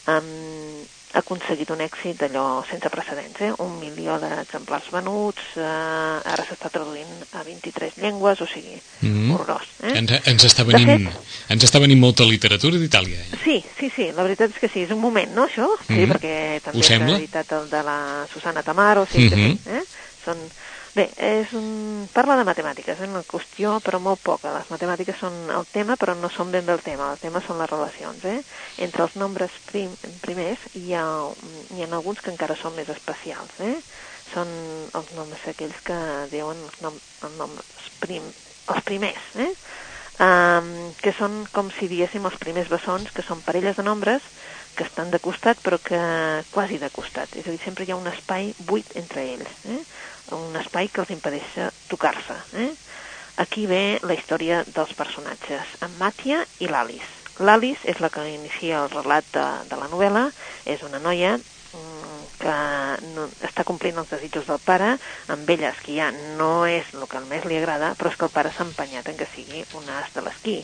um, 0.07 0.81
ha 1.13 1.19
aconseguit 1.19 1.69
un 1.75 1.81
èxit 1.83 2.21
d'allò 2.21 2.63
sense 2.65 2.87
precedents, 2.89 3.35
eh? 3.43 3.49
un 3.59 3.73
milió 3.81 4.15
d'exemplars 4.17 4.87
venuts, 4.95 5.41
eh, 5.59 5.65
ara 6.31 6.45
s'està 6.47 6.69
traduint 6.71 7.11
a 7.35 7.43
23 7.43 7.97
llengües, 7.99 8.39
o 8.41 8.47
sigui, 8.47 8.77
Mhm. 9.01 9.33
horrorós. 9.35 9.67
Eh? 9.83 9.91
Ens, 9.99 10.11
ens, 10.25 10.45
està 10.47 10.63
De 10.65 10.71
venint, 10.71 11.09
fet- 11.11 11.51
ens 11.51 11.63
està 11.67 11.81
venint 11.83 11.99
molta 11.99 12.23
literatura 12.23 12.77
d'Itàlia. 12.79 13.19
eh? 13.19 13.37
Sí, 13.43 13.63
sí, 13.77 13.91
sí, 13.93 14.11
la 14.15 14.23
veritat 14.23 14.51
és 14.55 14.59
que 14.59 14.69
sí, 14.69 14.83
és 14.83 14.91
un 14.91 15.01
moment, 15.01 15.29
no, 15.35 15.45
això? 15.47 15.67
Sí, 15.85 15.93
Mhm. 15.93 16.11
perquè 16.13 16.61
també 16.61 16.81
s'ha 16.81 16.95
editat 16.95 17.51
el 17.51 17.69
de 17.69 17.83
la 17.83 18.25
Susana 18.33 18.63
Tamaro, 18.63 19.05
sí, 19.05 19.29
que 19.29 19.35
Mhm. 19.35 19.57
sí, 19.57 19.69
eh? 19.69 19.83
Són... 20.23 20.37
Bé, 20.91 21.05
és 21.23 21.51
un... 21.55 21.67
parla 22.11 22.35
de 22.35 22.43
matemàtiques, 22.43 22.99
és 22.99 23.07
una 23.07 23.23
qüestió, 23.23 23.77
però 23.85 24.01
molt 24.03 24.19
poca. 24.25 24.51
Les 24.57 24.71
matemàtiques 24.73 25.21
són 25.21 25.37
el 25.55 25.63
tema, 25.71 25.95
però 25.99 26.17
no 26.19 26.27
són 26.27 26.51
ben 26.51 26.65
bé 26.67 26.75
el 26.75 26.83
tema. 26.83 27.13
El 27.15 27.21
tema 27.21 27.39
són 27.45 27.61
les 27.61 27.71
relacions, 27.71 28.25
eh? 28.27 28.41
Entre 28.87 29.05
els 29.05 29.15
nombres 29.21 29.55
prim... 29.69 29.93
primers 30.25 30.65
hi 30.75 30.91
ha, 30.99 31.05
hi 31.71 31.85
ha 31.85 31.87
alguns 31.87 32.19
que 32.19 32.33
encara 32.33 32.59
són 32.59 32.75
més 32.75 32.91
especials, 32.91 33.55
eh? 33.63 33.77
Són 34.33 34.51
els 34.99 35.15
nombres 35.15 35.47
aquells 35.53 35.79
que 35.87 36.01
diuen 36.33 36.59
els, 36.67 36.81
nom... 36.83 36.99
els 37.23 37.39
nombres 37.39 37.87
prim... 38.03 38.27
els 38.75 38.83
primers, 38.91 39.31
eh? 39.47 39.51
um, 40.21 40.71
que 41.01 41.15
són 41.15 41.41
com 41.55 41.71
si 41.77 41.87
diéssim 41.91 42.25
els 42.27 42.37
primers 42.41 42.69
bessons, 42.71 43.11
que 43.15 43.23
són 43.25 43.41
parelles 43.45 43.79
de 43.79 43.87
nombres 43.87 44.27
que 44.75 44.85
estan 44.87 45.11
de 45.11 45.19
costat 45.19 45.59
però 45.59 45.79
que 45.83 45.99
quasi 46.51 46.77
de 46.79 46.89
costat. 46.93 47.33
És 47.35 47.47
a 47.47 47.51
dir, 47.51 47.59
sempre 47.63 47.87
hi 47.87 47.91
ha 47.91 47.99
un 47.99 48.07
espai 48.11 48.51
buit 48.67 48.95
entre 48.99 49.25
ells, 49.33 49.55
eh? 49.67 49.81
Un 50.35 50.55
espai 50.59 50.89
que 50.93 51.01
els 51.03 51.13
impedeix 51.13 51.57
tocar-se. 51.89 52.37
Eh? 52.61 52.71
Aquí 53.41 53.65
ve 53.65 53.99
la 54.03 54.13
història 54.13 54.61
dels 54.67 54.93
personatges, 54.97 55.75
en 55.81 55.93
Màtia 55.99 56.43
i 56.59 56.69
l'Alice. 56.69 57.09
L'Alice 57.41 57.87
és 57.89 58.01
la 58.03 58.11
que 58.13 58.25
inicia 58.29 58.83
el 58.83 58.91
relat 58.91 59.25
de, 59.33 59.45
de 59.69 59.79
la 59.79 59.87
novel·la, 59.89 60.27
és 60.69 60.83
una 60.85 60.99
noia 61.01 61.37
mm, 61.37 62.19
que 62.41 62.55
no, 63.15 63.27
està 63.47 63.65
complint 63.65 63.97
els 63.97 64.11
desitjos 64.11 64.45
del 64.49 64.61
pare, 64.61 64.91
amb 65.33 65.49
ella 65.49 65.71
esquiar 65.71 66.11
no 66.37 66.67
és 66.69 66.91
el 66.93 67.07
que 67.09 67.23
més 67.31 67.47
li 67.49 67.57
agrada, 67.57 67.93
però 67.97 68.11
és 68.11 68.19
que 68.19 68.27
el 68.27 68.35
pare 68.35 68.51
s'ha 68.53 68.67
empenyat 68.67 69.09
en 69.09 69.17
que 69.17 69.29
sigui 69.33 69.63
un 69.79 69.89
as 70.01 70.11
de 70.13 70.25
l'esquí. 70.27 70.59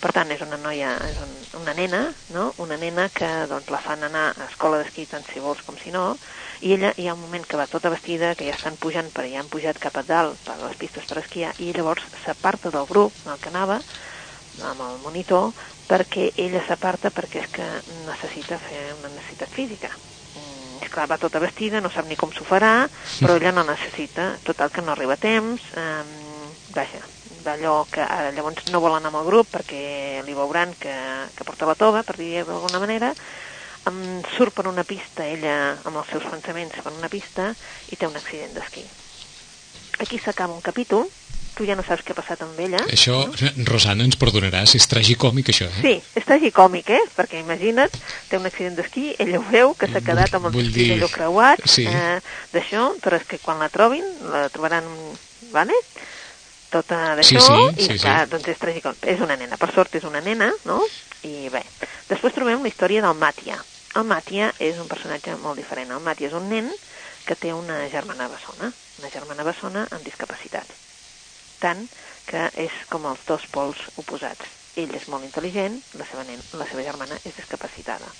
Per 0.00 0.12
tant, 0.16 0.30
és 0.32 0.40
una 0.40 0.56
noia, 0.56 0.94
és 1.04 1.18
un, 1.20 1.32
una 1.60 1.74
nena, 1.76 2.06
no? 2.34 2.50
una 2.64 2.78
nena 2.80 3.08
que 3.12 3.28
doncs, 3.48 3.68
la 3.72 3.82
fan 3.84 4.06
anar 4.08 4.30
a 4.32 4.46
escola 4.48 4.80
d'esquí 4.80 5.04
tant 5.08 5.26
si 5.28 5.42
vols 5.44 5.60
com 5.66 5.76
si 5.80 5.92
no, 5.92 6.14
i 6.60 6.74
ella 6.76 6.92
hi 6.96 7.08
ha 7.08 7.14
un 7.16 7.22
moment 7.24 7.46
que 7.48 7.56
va 7.56 7.66
tota 7.72 7.92
vestida, 7.92 8.34
que 8.36 8.46
ja 8.48 8.56
estan 8.56 8.76
pujant, 8.80 9.10
per 9.14 9.26
ja 9.30 9.40
han 9.40 9.48
pujat 9.52 9.80
cap 9.80 9.96
a 9.96 10.04
dalt 10.06 10.40
per 10.44 10.58
les 10.60 10.76
pistes 10.80 11.06
per 11.08 11.20
esquiar, 11.22 11.54
i 11.58 11.72
llavors 11.72 12.04
s'aparta 12.24 12.72
del 12.74 12.88
grup 12.90 13.16
en 13.24 13.32
el 13.34 13.40
que 13.40 13.48
anava, 13.52 13.80
amb 14.60 14.84
el 14.84 14.98
monitor, 15.00 15.52
perquè 15.88 16.30
ella 16.36 16.62
s'aparta 16.66 17.10
perquè 17.14 17.44
és 17.44 17.50
que 17.54 17.68
necessita 18.04 18.60
fer 18.68 18.90
una 18.98 19.08
necessitat 19.08 19.52
física. 19.56 19.94
Mm, 20.36 20.82
és 20.84 20.90
clar, 20.92 21.08
va 21.10 21.18
tota 21.18 21.40
vestida, 21.42 21.80
no 21.80 21.90
sap 21.90 22.06
ni 22.06 22.18
com 22.18 22.30
s'ho 22.34 22.44
farà, 22.46 22.74
però 23.18 23.38
ella 23.38 23.54
no 23.56 23.64
necessita, 23.66 24.36
total 24.46 24.70
que 24.70 24.84
no 24.84 24.92
arriba 24.92 25.16
a 25.16 25.22
temps, 25.22 25.64
um, 25.80 26.52
vaja, 26.76 27.02
d'allò 27.44 27.86
que 27.90 28.02
ara 28.04 28.30
llavors 28.34 28.66
no 28.70 28.82
vol 28.82 28.94
anar 28.94 29.10
amb 29.10 29.20
el 29.22 29.26
grup 29.26 29.50
perquè 29.54 30.22
li 30.26 30.36
veuran 30.36 30.74
que, 30.78 30.94
que 31.34 31.46
porta 31.46 31.68
la 31.68 31.78
tova, 31.78 32.04
per 32.06 32.16
dir 32.20 32.44
d'alguna 32.44 32.82
manera, 32.82 33.14
um, 33.88 34.20
surt 34.36 34.52
per 34.54 34.66
una 34.68 34.84
pista, 34.84 35.24
ella 35.26 35.76
amb 35.84 35.96
els 35.96 36.10
seus 36.12 36.24
pensaments 36.24 36.76
per 36.82 36.92
una 36.92 37.08
pista, 37.08 37.54
i 37.90 37.96
té 37.96 38.06
un 38.06 38.16
accident 38.16 38.52
d'esquí. 38.56 38.84
Aquí 40.00 40.18
s'acaba 40.18 40.52
un 40.54 40.60
capítol, 40.64 41.06
tu 41.56 41.66
ja 41.66 41.74
no 41.76 41.82
saps 41.84 42.04
què 42.06 42.14
ha 42.14 42.16
passat 42.16 42.40
amb 42.44 42.58
ella. 42.62 42.78
Això, 42.88 43.18
Rosana, 43.68 44.04
ens 44.06 44.16
perdonaràs, 44.16 44.74
és 44.78 44.86
tragicòmic, 44.88 45.50
això, 45.52 45.66
eh? 45.68 45.80
Sí, 45.82 45.94
és 46.16 46.24
tragicòmic, 46.24 46.88
eh? 46.94 47.00
Perquè 47.16 47.40
imagina't, 47.42 47.92
té 48.30 48.38
un 48.38 48.46
accident 48.48 48.78
d'esquí, 48.78 49.10
ella 49.18 49.40
ho 49.42 49.44
veu, 49.50 49.74
que 49.76 49.88
s'ha 49.90 50.00
quedat 50.00 50.32
amb 50.38 50.48
el 50.48 50.54
destí 50.56 50.72
dir- 50.78 50.88
d'allò 50.94 51.10
creuat, 51.12 51.60
sí. 51.68 51.84
eh, 51.90 52.20
d'això, 52.54 52.94
però 53.02 53.18
és 53.20 53.26
que 53.28 53.38
quan 53.42 53.58
la 53.60 53.68
trobin, 53.68 54.06
la 54.30 54.48
trobaran, 54.48 54.86
vale? 55.52 55.74
tota 56.70 57.16
Sí, 57.26 57.34
d'això, 57.34 57.56
sí, 57.74 57.82
i 57.82 57.86
sí, 57.88 57.98
clar, 57.98 58.24
sí. 58.24 58.30
doncs 58.30 58.48
és 58.48 58.58
tragicòmic. 58.62 59.06
És 59.10 59.20
una 59.20 59.34
nena, 59.36 59.56
per 59.58 59.72
sort 59.74 59.94
és 59.98 60.04
una 60.06 60.20
nena, 60.22 60.52
no? 60.64 60.80
I 61.26 61.48
bé, 61.50 61.64
després 62.08 62.32
trobem 62.32 62.62
la 62.62 62.68
història 62.70 63.02
del 63.02 63.16
Màtia. 63.18 63.58
El 63.98 64.04
Màtia 64.06 64.52
és 64.62 64.76
un 64.78 64.86
personatge 64.90 65.32
molt 65.42 65.58
diferent. 65.58 65.90
El 65.90 66.02
Màtia 66.06 66.28
és 66.28 66.34
un 66.38 66.44
nen 66.52 66.68
que 67.26 67.34
té 67.34 67.50
una 67.50 67.80
germana 67.90 68.28
bessona, 68.30 68.68
una 69.00 69.08
germana 69.10 69.46
bessona 69.48 69.82
amb 69.90 70.04
discapacitat. 70.06 70.70
Tant 71.58 71.82
que 72.28 72.44
és 72.64 72.76
com 72.92 73.08
els 73.10 73.24
dos 73.26 73.46
pols 73.50 73.80
oposats. 73.98 74.46
Ell 74.78 74.94
és 74.94 75.08
molt 75.10 75.26
intel·ligent, 75.26 75.80
la 75.98 76.06
seva, 76.06 76.22
nen, 76.28 76.38
la 76.60 76.68
seva 76.70 76.84
germana 76.86 77.18
és 77.24 77.34
discapacitada. 77.34 78.12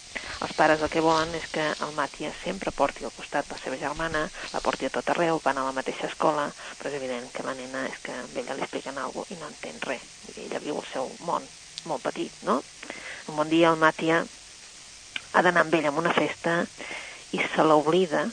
Els 0.42 0.56
pares 0.58 0.82
el 0.82 0.90
que 0.90 1.04
volen 1.06 1.36
és 1.38 1.46
que 1.54 1.68
el 1.86 1.94
Màtia 1.94 2.32
sempre 2.40 2.74
porti 2.74 3.06
al 3.06 3.14
costat 3.14 3.54
la 3.54 3.60
seva 3.62 3.78
germana, 3.78 4.24
la 4.50 4.64
porti 4.66 4.90
a 4.90 4.92
tot 4.98 5.14
arreu, 5.14 5.38
van 5.44 5.62
a 5.62 5.68
la 5.68 5.76
mateixa 5.78 6.10
escola, 6.10 6.48
però 6.80 6.90
és 6.90 6.98
evident 6.98 7.30
que 7.30 7.46
la 7.46 7.54
nena 7.54 7.86
és 7.92 8.02
que 8.02 8.18
a 8.18 8.26
ella 8.42 8.58
li 8.58 8.66
expliquen 8.66 8.98
alguna 8.98 9.22
cosa 9.30 9.38
i 9.38 9.40
no 9.44 9.54
entén 9.54 9.78
res. 9.86 10.02
Ella 10.34 10.64
viu 10.66 10.82
el 10.82 10.90
seu 10.90 11.14
món 11.30 11.46
molt 11.86 12.02
petit, 12.10 12.34
no? 12.42 12.58
Un 13.30 13.38
bon 13.38 13.54
dia 13.54 13.70
el 13.70 13.78
Màtia 13.78 14.24
ha 15.32 15.42
d'anar 15.42 15.64
amb 15.64 15.74
ell 15.74 15.86
a 15.90 15.92
una 15.94 16.12
festa 16.16 16.60
i 17.36 17.40
se 17.54 17.62
l'oblida, 17.66 18.24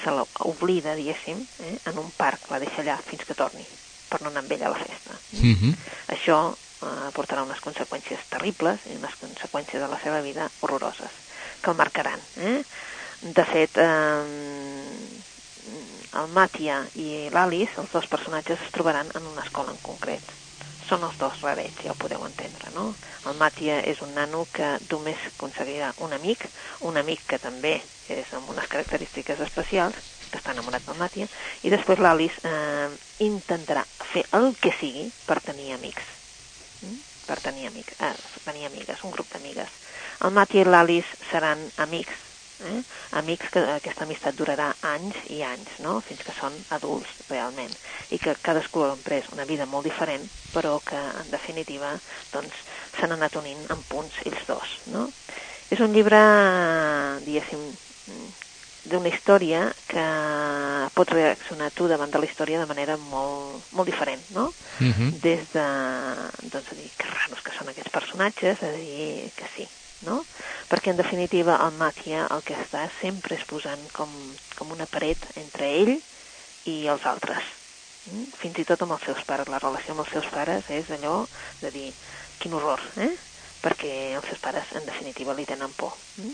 se 0.00 0.10
l'oblida, 0.14 0.96
diguéssim, 0.98 1.44
eh, 1.66 1.76
en 1.90 2.00
un 2.02 2.10
parc, 2.16 2.48
la 2.50 2.58
deixa 2.62 2.82
allà 2.82 2.96
fins 3.04 3.24
que 3.26 3.36
torni, 3.38 3.64
per 4.10 4.20
no 4.22 4.32
anar 4.32 4.42
amb 4.44 4.52
ell 4.56 4.66
a 4.66 4.72
la 4.74 4.80
festa. 4.80 5.16
Mm 5.38 5.54
-hmm. 5.54 5.74
Això 6.16 6.38
eh, 6.82 7.10
portarà 7.14 7.42
unes 7.42 7.60
conseqüències 7.60 8.26
terribles 8.28 8.80
i 8.86 8.96
unes 8.96 9.14
conseqüències 9.20 9.80
de 9.80 9.88
la 9.88 10.00
seva 10.02 10.20
vida 10.20 10.50
horroroses, 10.60 11.12
que 11.62 11.70
el 11.70 11.76
marcaran. 11.76 12.20
Eh? 12.36 12.62
De 13.20 13.44
fet, 13.44 13.76
eh, 13.76 14.24
el 16.20 16.28
Màtia 16.34 16.80
i 16.94 17.28
l'Alice, 17.30 17.80
els 17.80 17.92
dos 17.92 18.06
personatges, 18.06 18.60
es 18.60 18.72
trobaran 18.72 19.06
en 19.14 19.26
una 19.26 19.44
escola 19.44 19.70
en 19.70 19.78
concret. 19.82 20.22
Són 20.90 21.04
els 21.06 21.18
dos 21.20 21.40
rarets, 21.44 21.84
ja 21.84 21.94
ho 21.94 21.98
podeu 21.98 22.22
entendre, 22.26 22.72
no? 22.74 22.90
El 23.30 23.36
Matia 23.38 23.78
és 23.86 24.00
un 24.02 24.14
nano 24.16 24.42
que 24.52 24.72
només 24.90 25.26
aconseguirà 25.28 25.92
un 26.06 26.14
amic, 26.16 26.46
un 26.88 26.98
amic 26.98 27.22
que 27.30 27.38
també 27.38 27.76
és 28.10 28.32
amb 28.34 28.50
unes 28.50 28.66
característiques 28.70 29.42
especials, 29.46 29.98
que 30.30 30.38
està 30.38 30.54
enamorat 30.54 30.86
del 30.86 30.98
Matia, 30.98 31.28
i 31.66 31.70
després 31.70 32.02
l'Alice 32.02 32.42
eh, 32.46 32.88
intentarà 33.26 33.84
fer 34.12 34.24
el 34.38 34.50
que 34.58 34.72
sigui 34.80 35.06
per 35.26 35.38
tenir 35.46 35.70
amics. 35.76 36.10
Mm? 36.82 36.98
Per 37.28 37.38
tenir 37.44 37.70
amics, 37.70 37.94
eh, 38.02 38.14
tenir 38.46 38.66
amigues, 38.66 39.04
un 39.06 39.14
grup 39.14 39.30
d'amigues. 39.30 39.78
El 40.26 40.34
Matia 40.34 40.66
i 40.66 40.70
l'Alice 40.70 41.30
seran 41.30 41.62
amics, 41.86 42.29
eh? 42.66 42.82
amics 43.20 43.50
que 43.50 43.60
aquesta 43.76 44.04
amistat 44.04 44.34
durarà 44.34 44.74
anys 44.82 45.16
i 45.28 45.42
anys, 45.42 45.68
no? 45.78 46.00
fins 46.08 46.22
que 46.26 46.32
són 46.40 46.58
adults 46.70 47.08
realment, 47.28 47.72
i 48.10 48.18
que 48.18 48.34
cadascú 48.42 48.84
ha 48.84 48.96
pres 49.04 49.28
una 49.32 49.44
vida 49.44 49.66
molt 49.66 49.84
diferent, 49.84 50.28
però 50.54 50.78
que 50.84 50.96
en 50.96 51.30
definitiva 51.30 51.94
doncs, 52.32 52.54
s'han 52.98 53.12
anat 53.12 53.36
unint 53.36 53.66
en 53.70 53.82
punts 53.88 54.14
ells 54.24 54.46
dos. 54.46 54.76
No? 54.86 55.08
És 55.70 55.80
un 55.80 55.92
llibre, 55.94 56.18
diguéssim, 57.24 57.68
d'una 58.90 59.10
història 59.12 59.66
que 59.86 60.04
pots 60.96 61.12
reaccionar 61.12 61.70
tu 61.76 61.86
davant 61.88 62.10
de 62.10 62.18
la 62.18 62.26
història 62.26 62.60
de 62.62 62.66
manera 62.66 62.96
molt, 62.96 63.66
molt 63.76 63.86
diferent, 63.90 64.22
no? 64.30 64.52
Uh 64.80 64.84
Mhm. 64.84 64.92
-huh. 64.92 65.20
Des 65.20 65.40
de, 65.52 65.66
doncs, 66.48 66.70
dir, 66.76 66.90
que 66.96 67.06
raros 67.06 67.42
que 67.42 67.52
són 67.58 67.68
aquests 67.68 67.90
personatges, 67.90 68.62
a 68.62 68.72
dir 68.72 69.30
que 69.36 69.46
sí, 69.56 69.68
no? 70.06 70.20
Perquè, 70.70 70.92
en 70.92 71.00
definitiva, 71.00 71.58
el 71.66 71.76
Matia 71.80 72.26
el 72.30 72.44
que 72.46 72.56
està 72.56 72.86
sempre 73.00 73.36
és 73.36 73.46
posant 73.48 73.82
com, 73.96 74.12
com 74.58 74.70
una 74.76 74.88
paret 74.90 75.24
entre 75.40 75.70
ell 75.80 75.96
i 76.70 76.76
els 76.92 77.06
altres. 77.08 77.56
Mm? 78.10 78.28
Fins 78.40 78.60
i 78.60 78.66
tot 78.68 78.84
amb 78.84 78.96
els 78.96 79.04
seus 79.08 79.24
pares. 79.28 79.50
La 79.52 79.60
relació 79.62 79.94
amb 79.94 80.04
els 80.04 80.12
seus 80.14 80.28
pares 80.32 80.70
és 80.72 80.92
allò 80.96 81.24
de 81.60 81.72
dir, 81.74 81.90
quin 82.40 82.54
horror, 82.56 82.82
eh? 82.96 83.12
perquè 83.60 83.92
els 84.16 84.24
seus 84.24 84.40
pares, 84.40 84.70
en 84.78 84.86
definitiva, 84.86 85.34
li 85.36 85.44
tenen 85.48 85.72
por. 85.76 85.92
Mm? 86.16 86.32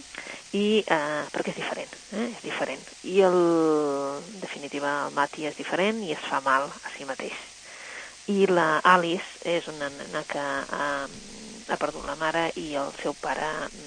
I 0.54 0.66
eh, 0.82 1.24
perquè 1.32 1.52
és 1.52 1.58
diferent, 1.58 1.98
eh? 2.14 2.28
és 2.30 2.44
diferent. 2.44 2.86
I, 3.02 3.18
el, 3.26 3.40
en 4.20 4.40
definitiva, 4.44 4.94
el 5.08 5.16
Mati 5.16 5.48
és 5.50 5.58
diferent 5.58 6.02
i 6.06 6.14
es 6.14 6.28
fa 6.28 6.40
mal 6.44 6.70
a 6.70 6.94
si 6.94 7.08
mateix. 7.08 7.34
I 8.30 8.46
la 8.50 8.80
Alice 8.82 9.42
és 9.46 9.66
una 9.70 9.90
nena 9.94 10.22
que 10.26 10.42
eh, 10.42 11.35
ha 11.68 11.76
perdut 11.76 12.04
la 12.06 12.14
mare 12.16 12.52
i 12.56 12.74
el 12.74 12.92
seu 13.02 13.14
pare 13.14 13.46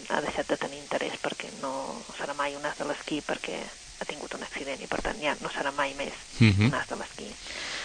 ha 0.09 0.21
deixat 0.21 0.47
de 0.47 0.57
tenir 0.57 0.79
interès 0.79 1.13
perquè 1.21 1.49
no 1.61 2.03
serà 2.17 2.33
mai 2.35 2.55
un 2.55 2.65
as 2.65 2.77
de 2.77 2.85
l'esquí 2.85 3.21
perquè 3.21 3.59
ha 3.99 4.05
tingut 4.05 4.33
un 4.33 4.43
accident 4.43 4.81
i 4.81 4.87
per 4.87 5.01
tant 5.01 5.19
ja 5.21 5.35
no 5.41 5.49
serà 5.49 5.71
mai 5.75 5.93
més 5.93 6.13
Uh 6.39 6.47
-huh. 6.47 6.67
un 6.67 6.73
as 6.73 6.87
de 6.87 6.95
l'esquí. 6.95 7.27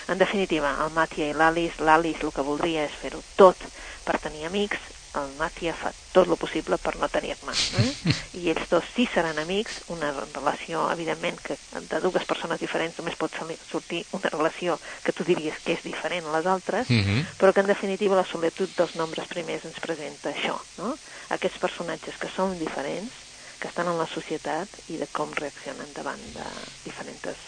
En 0.09 0.19
definitiva, 0.19 0.77
el 0.85 0.91
Matia 0.93 1.29
i 1.31 1.33
l'Alice, 1.33 1.83
l'Alice 1.83 2.23
el 2.27 2.33
que 2.33 2.43
voldria 2.43 2.85
és 2.85 2.93
fer-ho 3.03 3.23
tot 3.37 3.57
per 4.05 4.19
tenir 4.21 4.45
amics, 4.47 4.79
el 5.15 5.35
Matia 5.39 5.75
fa 5.79 5.93
tot 6.15 6.29
el 6.29 6.37
possible 6.39 6.79
per 6.79 6.95
no 6.97 7.09
tenir-ne. 7.09 7.55
Eh? 7.81 7.93
I 8.41 8.51
ells 8.51 8.69
dos 8.71 8.85
sí 8.95 9.07
seran 9.15 9.39
amics, 9.39 9.73
una 9.89 10.13
relació, 10.33 10.89
evidentment, 10.91 11.41
que 11.41 11.59
de 11.73 12.01
dues 12.01 12.25
persones 12.31 12.61
diferents 12.61 12.99
només 12.99 13.17
pot 13.19 13.35
sortir 13.71 14.05
una 14.13 14.31
relació 14.31 14.81
que 15.03 15.13
tu 15.13 15.25
diries 15.25 15.59
que 15.65 15.75
és 15.75 15.83
diferent 15.83 16.27
a 16.27 16.37
les 16.39 16.47
altres, 16.47 16.89
Mhm. 16.91 17.37
però 17.39 17.53
que 17.53 17.61
en 17.61 17.67
definitiva 17.67 18.17
la 18.17 18.27
solitud 18.27 18.71
dels 18.77 18.95
nombres 18.95 19.29
primers 19.29 19.65
ens 19.65 19.81
presenta 19.81 20.31
això, 20.31 20.61
no? 20.77 20.99
Aquests 21.31 21.59
personatges 21.59 22.17
que 22.19 22.29
són 22.37 22.59
diferents, 22.59 23.13
que 23.59 23.69
estan 23.69 23.87
en 23.89 23.99
la 23.99 24.07
societat 24.09 24.69
i 24.89 24.97
de 24.99 25.07
com 25.09 25.31
reaccionen 25.33 25.93
davant 25.95 26.21
de 26.35 26.45
diferents 26.85 27.39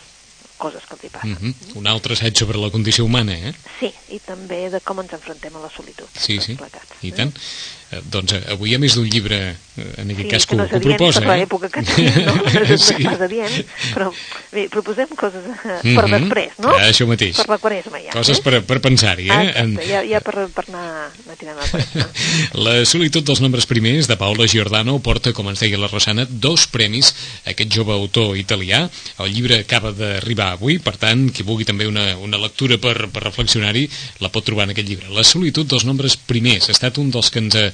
coses 0.59 0.85
que 0.88 0.97
els 0.97 1.05
hi 1.05 1.11
passen. 1.12 1.37
Mhm. 1.37 1.77
Un 1.81 1.87
altre 1.87 2.16
assaig 2.16 2.37
sobre 2.37 2.59
la 2.59 2.71
condició 2.71 3.05
humana, 3.05 3.37
eh? 3.37 3.53
Sí, 3.79 3.92
i 4.09 4.21
també 4.25 4.71
de 4.73 4.81
com 4.81 5.01
ens 5.01 5.12
enfrontem 5.12 5.55
a 5.57 5.61
la 5.61 5.71
solitud. 5.77 6.09
Sí, 6.14 6.40
sí, 6.40 6.57
plegats, 6.57 6.99
i 7.03 7.12
tant. 7.12 7.35
Eh, 7.37 7.86
doncs 8.04 8.32
eh, 8.37 8.42
avui 8.52 8.74
ha 8.74 8.78
més 8.78 8.94
d'un 8.96 9.06
llibre, 9.09 9.38
eh, 9.76 9.87
en 10.02 10.11
aquest 10.11 10.26
Sí, 10.26 10.30
cas, 10.30 10.46
que 10.46 10.54
que, 10.54 10.56
no 10.62 10.68
que 10.68 10.76
ho 10.76 10.80
proposa. 10.80 11.20
per 11.20 11.30
eh? 11.35 11.38
l'època 11.42 11.68
que 11.70 11.82
tenim, 11.87 12.24
no? 12.26 12.76
Sí. 12.87 12.96
pas 13.04 13.20
adient, 13.20 13.56
però 13.94 14.11
bé, 14.52 14.68
proposem 14.72 15.09
coses 15.16 15.44
eh, 15.46 15.80
Mhm. 15.82 15.94
per 15.96 16.06
després, 16.11 16.52
no? 16.59 16.74
Ah, 16.74 16.88
això 16.90 17.06
mateix. 17.06 17.37
Per 17.37 17.48
la 17.48 17.59
quaresma, 17.59 18.00
ja. 18.02 18.11
Coses 18.12 18.38
eh? 18.38 18.42
per, 18.42 18.62
per 18.64 18.80
pensar-hi, 18.80 19.28
Ah, 19.30 19.42
eh? 19.44 19.48
exacte, 19.50 19.87
ja, 19.88 20.02
ja 20.04 20.20
per, 20.20 20.46
per 20.54 20.64
anar, 20.68 20.87
anar 21.24 21.37
tirant 21.38 21.56
la 21.61 21.68
quaresma. 21.70 22.09
La 22.66 22.74
solitud 22.88 23.24
dels 23.26 23.40
nombres 23.40 23.66
primers 23.66 24.06
de 24.09 24.16
Paolo 24.16 24.46
Giordano 24.46 24.98
porta, 25.04 25.32
com 25.37 25.48
ens 25.50 25.61
deia 25.61 25.78
la 25.78 25.88
Rosana, 25.90 26.24
dos 26.28 26.66
premis 26.72 27.12
a 27.44 27.50
aquest 27.52 27.70
jove 27.72 27.92
autor 27.92 28.37
italià. 28.38 28.85
El 29.22 29.32
llibre 29.35 29.59
acaba 29.61 29.92
d'arribar 29.92 30.52
avui, 30.56 30.78
per 30.78 30.96
tant, 31.00 31.26
qui 31.35 31.42
vulgui 31.46 31.64
també 31.68 31.87
una, 31.87 32.16
una 32.22 32.38
lectura 32.40 32.78
per, 32.78 33.09
per 33.12 33.22
reflexionar-hi, 33.26 33.87
la 34.24 34.30
pot 34.32 34.44
trobar 34.46 34.64
en 34.68 34.74
aquest 34.74 34.88
llibre. 34.88 35.11
La 35.14 35.24
solitud 35.24 35.66
dels 35.68 35.85
nombres 35.85 36.16
primers 36.16 36.68
ha 36.68 36.72
estat 36.76 36.98
un 36.98 37.11
dels 37.11 37.30
que 37.30 37.38
ens 37.42 37.56
ha 37.59 37.66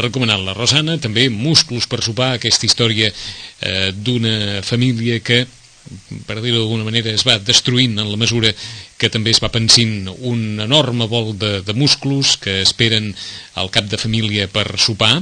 recomanat 0.00 0.40
la 0.44 0.54
Rosana, 0.56 0.98
també 0.98 1.28
Músculs 1.32 1.88
per 1.90 2.02
sopar, 2.04 2.34
aquesta 2.36 2.66
història 2.68 3.10
eh, 3.12 3.90
d'una 3.92 4.62
família 4.66 5.20
que 5.20 5.44
per 6.26 6.40
dir-ho 6.40 6.60
d'alguna 6.60 6.86
manera, 6.86 7.10
es 7.10 7.24
va 7.26 7.38
destruint 7.42 7.98
en 7.98 8.10
la 8.10 8.18
mesura 8.20 8.52
que 9.02 9.10
també 9.10 9.32
es 9.34 9.40
va 9.42 9.50
pensint 9.50 10.06
un 10.30 10.60
enorme 10.62 11.08
vol 11.10 11.32
de, 11.34 11.56
de 11.66 11.74
músculs 11.74 12.36
que 12.38 12.60
esperen 12.62 13.10
al 13.58 13.68
cap 13.74 13.88
de 13.90 13.98
família 13.98 14.46
per 14.48 14.64
sopar, 14.80 15.16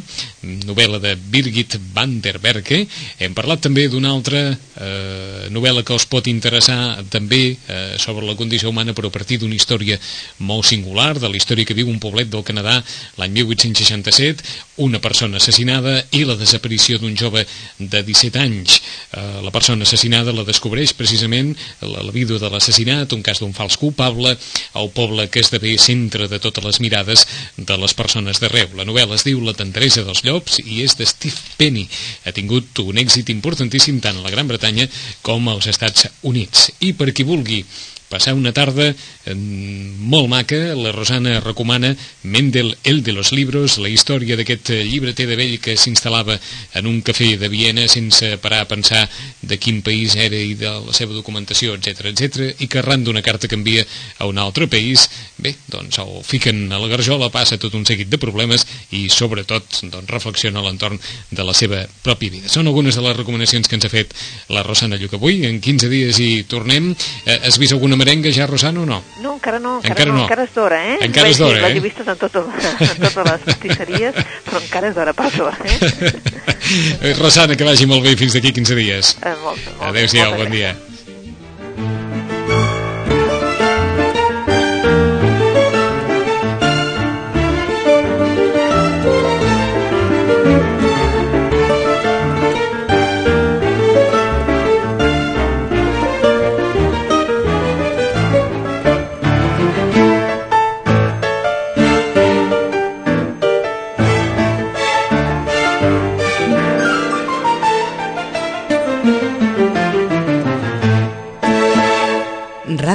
novel·la 0.68 1.00
de 1.02 1.14
Birgit 1.16 1.78
van 1.94 2.18
der 2.22 2.36
Berke. 2.42 2.82
Hem 3.18 3.32
parlat 3.34 3.64
també 3.64 3.86
d'una 3.88 4.12
altra 4.12 4.42
eh, 4.50 5.48
novel·la 5.50 5.82
que 5.86 5.96
us 5.96 6.06
pot 6.10 6.28
interessar 6.30 7.00
també 7.10 7.40
eh, 7.56 7.96
sobre 7.98 8.26
la 8.28 8.36
condició 8.36 8.68
humana, 8.68 8.92
però 8.94 9.08
a 9.08 9.14
partir 9.16 9.40
d'una 9.40 9.56
història 9.56 9.96
molt 10.44 10.68
singular, 10.68 11.14
de 11.18 11.32
la 11.32 11.40
història 11.40 11.66
que 11.66 11.78
viu 11.78 11.88
un 11.88 11.98
poblet 12.02 12.28
del 12.30 12.44
Canadà 12.46 12.76
l'any 13.18 13.40
1867, 13.40 14.44
una 14.84 15.00
persona 15.00 15.40
assassinada 15.40 15.96
i 16.16 16.22
la 16.28 16.36
desaparició 16.36 17.00
d'un 17.00 17.16
jove 17.16 17.46
de 17.78 18.04
17 18.04 18.44
anys. 18.44 18.78
Eh, 19.16 19.40
la 19.40 19.54
persona 19.56 19.88
assassinada 19.88 20.36
la 20.36 20.44
descobreix 20.50 20.92
precisament 20.98 21.54
la, 21.80 22.02
la 22.04 22.14
vídua 22.14 22.40
de 22.42 22.50
l'assassinat, 22.52 23.14
un 23.16 23.24
cas 23.26 23.40
d'un 23.40 23.54
fals 23.56 23.78
culpable, 23.80 24.34
el 24.80 24.90
poble 24.96 25.28
que 25.30 25.42
esdevé 25.44 25.76
centre 25.80 26.28
de 26.30 26.40
totes 26.42 26.66
les 26.66 26.80
mirades 26.84 27.26
de 27.56 27.78
les 27.80 27.96
persones 27.96 28.42
d'arreu. 28.42 28.74
La 28.78 28.88
novel·la 28.88 29.16
es 29.18 29.26
diu 29.26 29.40
La 29.44 29.56
tendresa 29.56 30.04
dels 30.06 30.24
llops 30.26 30.60
i 30.64 30.82
és 30.84 30.96
de 30.98 31.08
Steve 31.08 31.56
Penny. 31.60 31.86
Ha 32.26 32.34
tingut 32.36 32.82
un 32.84 33.00
èxit 33.00 33.32
importantíssim 33.32 34.02
tant 34.04 34.18
a 34.18 34.26
la 34.26 34.34
Gran 34.34 34.50
Bretanya 34.50 34.88
com 35.26 35.48
als 35.48 35.70
Estats 35.70 36.10
Units. 36.26 36.70
I 36.84 36.92
per 36.98 37.12
qui 37.14 37.26
vulgui 37.26 37.64
passar 38.10 38.34
una 38.34 38.52
tarda 38.52 38.90
eh, 38.90 39.34
molt 39.34 40.28
maca, 40.28 40.58
la 40.74 40.90
Rosana 40.92 41.38
recomana 41.40 41.94
Mendel, 42.22 42.76
el 42.84 43.04
de 43.06 43.12
los 43.14 43.30
libros, 43.32 43.78
la 43.78 43.88
història 43.88 44.36
d'aquest 44.36 44.72
eh, 44.74 44.82
llibreter 44.84 45.28
de 45.30 45.38
vell 45.38 45.56
que 45.62 45.76
s'instal·lava 45.78 46.36
en 46.74 46.90
un 46.90 47.00
cafè 47.06 47.36
de 47.38 47.48
Viena 47.48 47.86
sense 47.88 48.34
parar 48.42 48.64
a 48.64 48.68
pensar 48.68 49.06
de 49.40 49.58
quin 49.62 49.80
país 49.86 50.16
era 50.18 50.36
i 50.36 50.56
de 50.58 50.72
la 50.88 50.96
seva 50.96 51.14
documentació, 51.14 51.76
etc 51.78 52.10
etc 52.10 52.50
i 52.58 52.66
que 52.66 52.82
arran 52.82 53.06
d'una 53.06 53.22
carta 53.22 53.48
que 53.48 53.56
envia 53.56 53.86
a 54.18 54.26
un 54.26 54.42
altre 54.42 54.66
país, 54.66 55.06
bé, 55.38 55.54
doncs 55.70 56.02
el 56.02 56.20
fiquen 56.26 56.66
a 56.72 56.82
la 56.82 56.90
garjola, 56.90 57.30
passa 57.30 57.60
tot 57.62 57.78
un 57.78 57.86
seguit 57.86 58.10
de 58.10 58.18
problemes 58.18 58.66
i 58.90 59.06
sobretot 59.12 59.84
doncs, 59.86 60.10
reflexiona 60.10 60.58
a 60.60 60.66
l'entorn 60.66 60.98
de 61.30 61.46
la 61.46 61.54
seva 61.54 61.84
pròpia 62.02 62.34
vida. 62.34 62.50
Són 62.50 62.66
algunes 62.66 62.98
de 62.98 63.06
les 63.06 63.16
recomanacions 63.16 63.70
que 63.70 63.78
ens 63.78 63.86
ha 63.86 63.92
fet 63.92 64.14
la 64.50 64.64
Rosana 64.66 64.98
Lluc 64.98 65.14
avui, 65.14 65.44
en 65.46 65.60
15 65.62 65.90
dies 65.92 66.18
hi 66.18 66.30
tornem. 66.50 66.90
Eh, 67.24 67.38
has 67.46 67.58
vist 67.62 67.76
alguna 67.76 67.99
merenga 68.00 68.32
ja, 68.34 68.46
Rosana, 68.50 68.82
o 68.82 68.86
no? 68.88 69.00
No, 69.22 69.34
encara 69.36 69.60
no, 69.62 69.76
encara, 69.78 69.94
Encara 69.94 70.10
no, 70.10 70.18
no. 70.18 70.26
encara 70.26 70.46
és 70.48 70.54
d'hora, 70.56 70.80
eh? 70.92 70.98
Encara 71.06 71.32
és 71.32 71.40
d'hora, 71.40 71.62
eh? 71.68 71.72
he 71.76 71.84
vistes 71.84 72.08
en, 72.08 72.18
tot, 72.20 72.40
en 72.40 73.02
totes 73.04 73.18
les 73.30 73.48
pastisseries, 73.48 74.20
però 74.48 74.62
encara 74.64 74.90
és 74.90 74.96
d'hora 74.98 75.14
per 75.16 75.28
això, 75.30 75.50
eh? 75.64 77.14
Rosana, 77.20 77.56
que 77.56 77.66
vagi 77.68 77.88
molt 77.90 78.04
bé 78.06 78.16
fins 78.20 78.36
d'aquí 78.36 78.52
15 78.60 78.78
dies. 78.80 79.16
eh 79.22 79.36
molt, 79.44 79.60
molt, 79.66 79.90
Adéu-siau, 79.92 80.36
bon 80.40 80.50
dia. 80.56 80.74